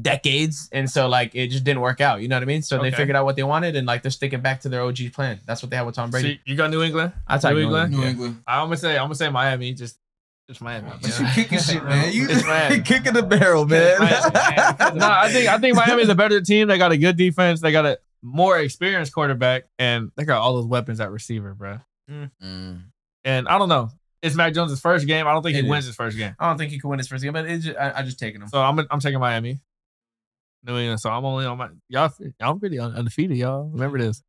[0.00, 2.22] decades, and so like it just didn't work out.
[2.22, 2.62] You know what I mean?
[2.62, 5.12] So they figured out what they wanted, and like they're sticking back to their OG
[5.12, 5.40] plan.
[5.44, 6.40] That's what they have with Tom So Brady.
[6.44, 7.12] you got New England?
[7.26, 7.92] I take New New England?
[7.92, 7.92] England.
[7.92, 8.10] New Yeah.
[8.26, 8.42] England.
[8.46, 9.72] I'm gonna say I'm gonna say Miami.
[9.74, 9.98] Just
[10.48, 10.88] just Miami.
[11.00, 11.26] But Yeah.
[11.28, 12.12] you kicking shit, man.
[12.12, 12.80] You It's Miami.
[12.84, 13.98] kicking the barrel, man.
[14.00, 14.06] no,
[15.08, 16.68] I think I think Miami's a better team.
[16.68, 17.60] They got a good defense.
[17.60, 21.78] They got a more experienced quarterback, and they got all those weapons at receiver, bro.
[22.10, 22.82] Mm.
[23.24, 23.90] And I don't know.
[24.22, 25.26] It's Mac Jones' first game.
[25.26, 25.70] I don't think It he is.
[25.70, 26.34] wins his first game.
[26.38, 28.18] I don't think he could win his first game, but it's just, I, I just
[28.18, 28.48] taking him.
[28.48, 29.60] So I'm I'm taking Miami.
[30.64, 31.00] New England.
[31.00, 32.10] So I'm only on my y'all.
[32.40, 33.68] Y'all pretty undefeated, y'all.
[33.68, 34.22] Remember this.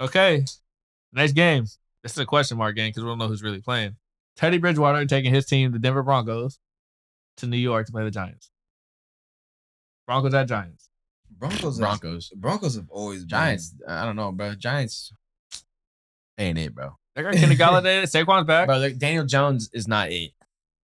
[0.00, 0.44] Okay.
[1.12, 1.64] Next game.
[2.02, 3.94] This is a question mark game because we don't know who's really playing.
[4.36, 6.58] Teddy Bridgewater taking his team, the Denver Broncos,
[7.38, 8.50] to New York to play the Giants.
[10.06, 10.88] Broncos at Giants.
[11.30, 11.78] Broncos.
[11.78, 12.30] Broncos.
[12.30, 14.54] Have, Broncos have always been- Giants, I don't know, bro.
[14.54, 15.12] Giants
[16.38, 16.96] ain't it, bro.
[17.14, 18.02] They got Kenny Golladay.
[18.04, 18.66] Saquon's back.
[18.66, 20.32] Bro, like, Daniel Jones is not it.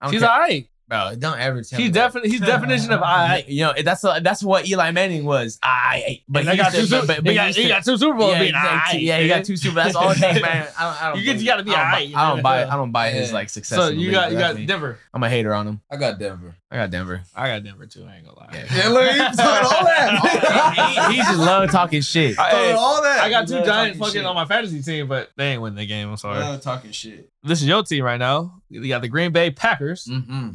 [0.09, 0.67] He's care- all right.
[0.87, 1.13] Bro.
[1.17, 1.93] Don't ever tell He's me that.
[1.99, 3.45] definitely he's definition of I.
[3.47, 5.59] You know, that's that's what Eli Manning was.
[5.63, 6.77] I, but But he he got two.
[6.79, 8.31] used to- Super- but- but he got, used he to- got two Super Bowls.
[8.33, 8.69] yeah, being exactly.
[8.71, 9.75] all right, yeah, he got two Super.
[9.75, 10.67] Bowls that's all it takes, man.
[10.77, 11.01] I don't.
[11.03, 12.63] I don't You get- you gotta be I don't, alright, buy, I don't buy.
[12.65, 13.33] I don't buy his Yeah.
[13.35, 13.77] like success.
[13.77, 14.65] So in the you league, got you that's got me.
[14.65, 14.99] Denver.
[15.13, 15.81] I'm a hater on him.
[15.91, 16.55] I got Denver.
[16.69, 17.21] I got Denver.
[17.33, 18.05] I got Denver too.
[18.05, 18.49] I ain't gonna lie.
[18.53, 18.65] Yeah.
[18.75, 21.07] Yeah, look, he's talking all that.
[21.09, 22.37] he, he just love talking shit.
[22.37, 23.19] I- Talking hey, all that.
[23.21, 24.25] I got two love Giants fucking shit.
[24.25, 26.09] on my fantasy team, but they ain't winning the game.
[26.09, 26.39] I'm sorry.
[26.39, 27.29] Love talking shit.
[27.43, 28.61] this is your team right now.
[28.69, 30.49] You got the Green Bay Packers mm-hmm.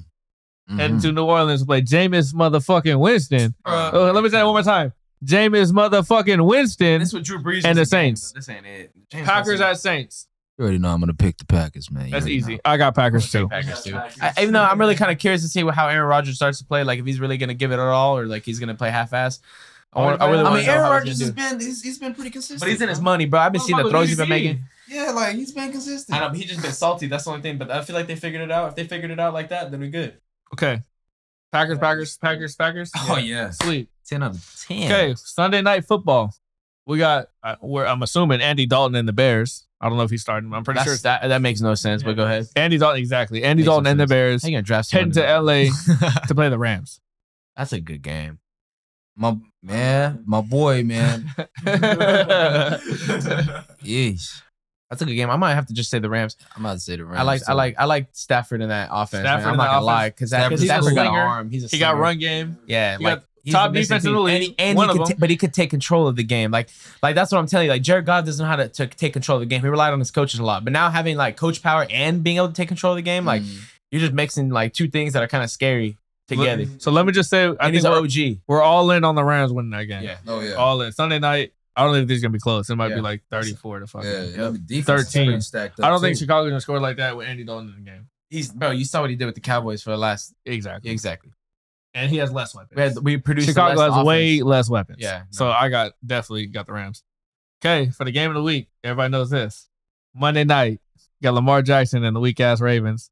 [0.72, 0.80] Mm-hmm.
[0.80, 3.54] heading to New Orleans to play Jameis motherfucking Winston.
[3.64, 4.92] Oh, let me say it one more time.
[5.24, 7.00] Jameis motherfucking Winston.
[7.00, 8.32] This what Drew Brees And the Saints.
[8.32, 8.90] but This ain't it.
[9.10, 10.26] James Packers at Saints.
[10.58, 12.06] You already know I'm gonna pick the Packers, man.
[12.06, 12.54] You That's easy.
[12.54, 12.60] know.
[12.64, 13.48] I got Packers too.
[13.48, 13.96] Packers too.
[13.96, 16.64] I, even though I'm really kind of curious to see how Aaron Rodgers starts to
[16.64, 18.90] play, like if he's really gonna give it at all, or like he's gonna play
[18.90, 19.40] half-ass.
[19.94, 22.60] I, want, I really I mean, Aaron Rodgers has been he's, he's been pretty consistent.
[22.60, 23.40] But he's in his money, bro.
[23.40, 24.64] I've been seeing the throws he's been making.
[24.88, 26.16] Yeah, like he's been consistent.
[26.16, 27.06] I know, but he's just been salty.
[27.08, 27.58] That's the only thing.
[27.58, 28.70] But I feel like they figured it out.
[28.70, 30.18] If they figured it out like that, then we're good.
[30.54, 30.82] Okay.
[31.52, 32.90] Packers, Packers, Packers, Packers.
[32.96, 33.88] Oh yeah, Sweet.
[34.06, 34.90] ten out of ten.
[34.90, 36.34] Okay, Sunday night football.
[36.86, 37.28] We got.
[37.42, 39.66] Uh, we're, I'm assuming Andy Dalton and the Bears.
[39.80, 40.52] I don't know if he's starting.
[40.54, 42.02] I'm pretty That's, sure that that makes no sense.
[42.02, 42.46] But go ahead.
[42.56, 42.98] Andy Dalton.
[42.98, 43.44] Exactly.
[43.44, 44.06] Andy Makes Dalton no and the.
[44.06, 45.64] Bears How you gonna draft heading to LA
[46.26, 47.00] to play the Rams.
[47.56, 48.38] That's a good game.
[49.14, 51.30] My man, my boy, man.
[51.62, 52.84] That's
[53.84, 54.40] Yeesh.
[54.92, 55.30] That's a good game.
[55.30, 56.36] I might have to just say the Rams.
[56.54, 57.18] I'm about to say the Rams.
[57.18, 59.22] I like I like I like Stafford in that offense.
[59.22, 59.52] Stafford man.
[59.52, 59.86] I'm not gonna offense.
[59.86, 61.20] lie because Stafford's Stafford, Stafford got slinger.
[61.20, 61.50] arm.
[61.50, 62.58] He's a he got run game.
[62.66, 64.34] Yeah, He like got he's top the missing defense in the league.
[64.34, 65.16] and, he, and One he of could them.
[65.16, 66.50] ta- but he could take control of the game.
[66.50, 66.68] Like
[67.02, 67.72] like that's what I'm telling you.
[67.72, 69.62] Like Jared Goff doesn't know how to, to take control of the game.
[69.62, 70.62] He relied on his coaches a lot.
[70.62, 73.24] But now having like coach power and being able to take control of the game,
[73.24, 73.60] like Mm.
[73.90, 75.96] you're just mixing like two things that are kind of scary
[76.28, 76.66] together.
[76.78, 78.38] So let me just say, I and think he's we're, OG.
[78.46, 80.02] we're all in on the Rams winning that game.
[80.04, 80.18] Yeah.
[80.28, 80.52] Oh yeah.
[80.54, 80.92] All in.
[80.92, 81.52] Sunday night.
[81.76, 82.68] I don't think this is gonna be close.
[82.70, 82.96] It might Yeah.
[82.96, 84.10] be like 34 to fucking.
[84.10, 84.50] yeah.
[84.68, 84.84] Yep.
[84.84, 85.40] 13.
[85.40, 86.18] stacked up I don't think.
[86.18, 88.08] Chicago's gonna score like that with Andy Dalton in the game.
[88.30, 88.70] He's bro.
[88.70, 90.34] You saw what he did with the Cowboys for the last.
[90.44, 90.90] Exactly.
[90.90, 91.32] Exactly.
[91.94, 92.76] And he has less weapons.
[92.76, 94.98] We had we produced Chicago has way less weapons.
[95.00, 95.50] Yeah, So.
[95.50, 97.02] I got definitely got the Rams.
[97.62, 99.68] Okay, for the game of the week, everybody knows this.
[100.14, 100.80] Monday night,
[101.22, 103.10] got Lamar Jackson and the weak ass Ravens.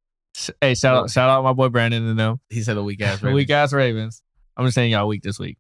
[0.60, 2.40] Hey, shout out, shout out my boy Brandon and them.
[2.48, 3.20] He said the weak ass.
[3.20, 4.22] The weak ass Ravens.
[4.56, 5.58] I'm just saying y'all weak this week.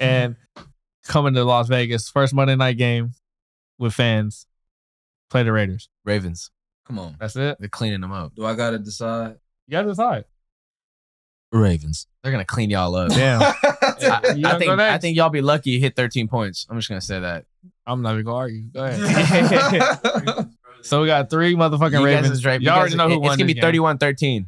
[0.00, 0.12] Mm-hmm.
[0.12, 0.36] And
[1.06, 3.12] coming to Las Vegas, first Monday night game
[3.78, 4.46] with fans.
[5.30, 5.88] Play the Raiders.
[6.04, 6.50] Ravens.
[6.86, 7.16] Come on.
[7.18, 7.56] That's it.
[7.58, 8.34] They're cleaning them up.
[8.36, 9.36] Do I gotta decide?
[9.66, 10.24] You gotta decide.
[11.52, 12.06] Ravens.
[12.22, 13.10] They're gonna clean y'all up.
[13.10, 13.40] Damn.
[13.62, 14.70] I, I think?
[14.70, 16.66] I think y'all be lucky you hit 13 points.
[16.68, 17.44] I'm just gonna say that.
[17.86, 18.62] I'm not even gonna argue.
[18.72, 20.48] Go ahead.
[20.82, 22.30] so we got three motherfucking You Ravens.
[22.32, 22.60] is right.
[22.60, 23.26] You Y'all guys- already know who it- won.
[23.32, 23.82] It's gonna this be game.
[23.82, 24.46] 31-13.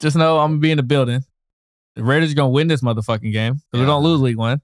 [0.00, 1.22] Just know I'm gonna be in the building.
[1.96, 4.62] The Raiders are gonna win this motherfucking game because we don't lose week one.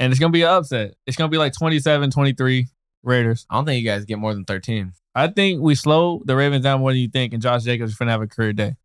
[0.00, 0.94] And it's gonna be an upset.
[1.06, 2.66] It's gonna be like 27, 23
[3.02, 3.46] Raiders.
[3.50, 4.92] I don't think you guys get more than 13.
[5.14, 7.98] I think we slow the Ravens down more than you think, and Josh Jacobs is
[7.98, 8.76] gonna have a career day.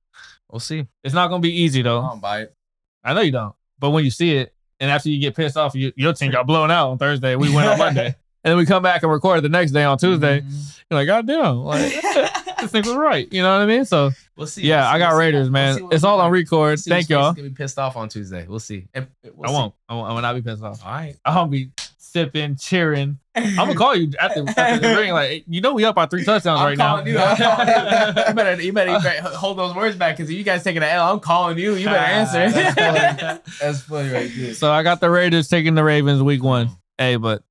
[0.52, 0.86] We'll see.
[1.04, 2.02] It's not gonna be easy though.
[2.02, 2.56] I don't buy it.
[3.04, 3.56] I know you don't.
[3.80, 6.46] But when you see it, and after you get pissed off, you, your team got
[6.46, 7.36] blown out on Thursday.
[7.38, 8.08] We win on Monday,
[8.44, 10.42] and then we come back and record the next day on Tuesday.
[10.42, 10.50] Mm-hmm.
[10.92, 11.94] You're like, God damn, like
[12.60, 13.32] this thing was right.
[13.32, 13.86] You know what I mean?
[13.86, 14.64] So We'll see.
[14.64, 14.96] yeah, We'll see.
[14.96, 15.20] I got We'll see.
[15.26, 15.90] Raiders, We'll man.
[15.92, 16.70] it's all on record.
[16.70, 17.34] We'll Thank y'all.
[17.34, 18.46] Gonna be pissed off on Tuesday.
[18.48, 18.88] We'll see.
[18.94, 19.74] We'll I won't.
[19.90, 20.10] I won't.
[20.10, 20.86] I will not be pissed off.
[20.86, 21.16] All right.
[21.26, 23.20] I'm gonna be sipping, cheering.
[23.36, 25.12] I'm gonna call you after, after the ring.
[25.12, 27.04] Like, you know, we up by three touchdowns I'm right now.
[27.04, 27.18] you.
[27.18, 28.24] I'm you.
[28.30, 30.82] You better, you better, you better hold those words back because if you guys taking
[30.82, 31.12] an L.
[31.14, 31.76] I'm calling you.
[31.76, 32.50] You better answer.
[32.52, 33.40] That's funny.
[33.62, 34.54] That's funny right there.
[34.54, 36.70] so I got the Raiders taking the Ravens week one.
[36.98, 37.44] Hey, but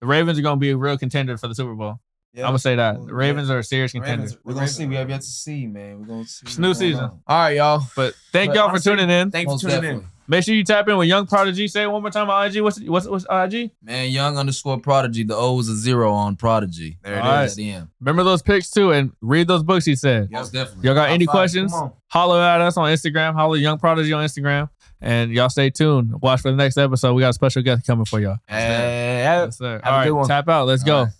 [0.00, 1.98] the Ravens are gonna be a real contender for the Super Bowl.
[2.34, 2.44] Yeah.
[2.44, 4.22] I'm gonna say that the Ravens are a serious contender.
[4.22, 4.86] Ravens, we're gonna see.
[4.86, 6.00] We have yet to see, man.
[6.00, 6.44] We're gonna see.
[6.46, 7.04] It's new season.
[7.04, 7.20] on.
[7.26, 7.82] All right, y'all.
[7.94, 9.30] But thank But y'all honestly, for tuning in.
[9.30, 10.06] Thanks Most for tuning definitely.
[10.28, 11.68] Make sure you tap in with Young Prodigy.
[11.68, 12.62] Say it one more time on IG.
[12.62, 13.72] What's what's what's IG?
[13.82, 15.24] Man, young underscore prodigy.
[15.24, 16.96] The O is a zero on prodigy.
[17.02, 17.22] There it is.
[17.24, 17.44] All right.
[17.50, 17.88] At the end.
[18.00, 20.30] Remember those picks too, and read those books he said.
[20.30, 20.86] Most definitely.
[20.86, 21.32] Y'all got any five.
[21.32, 21.72] questions?
[21.72, 21.92] Come on.
[22.06, 23.34] Holler at us on Instagram.
[23.34, 24.70] Holler Young Prodigy on Instagram.
[25.02, 26.12] And y'all stay tuned.
[26.22, 27.12] Watch for the next episode.
[27.14, 28.36] We got a special guest coming for y'all.
[28.46, 29.80] Hey, Yes, sir.
[29.82, 30.28] Have a All right, good one.
[30.28, 30.66] tap out.
[30.68, 30.96] Let's go.
[30.98, 31.12] All right.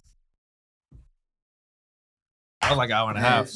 [2.63, 3.51] That was like an hour and a half.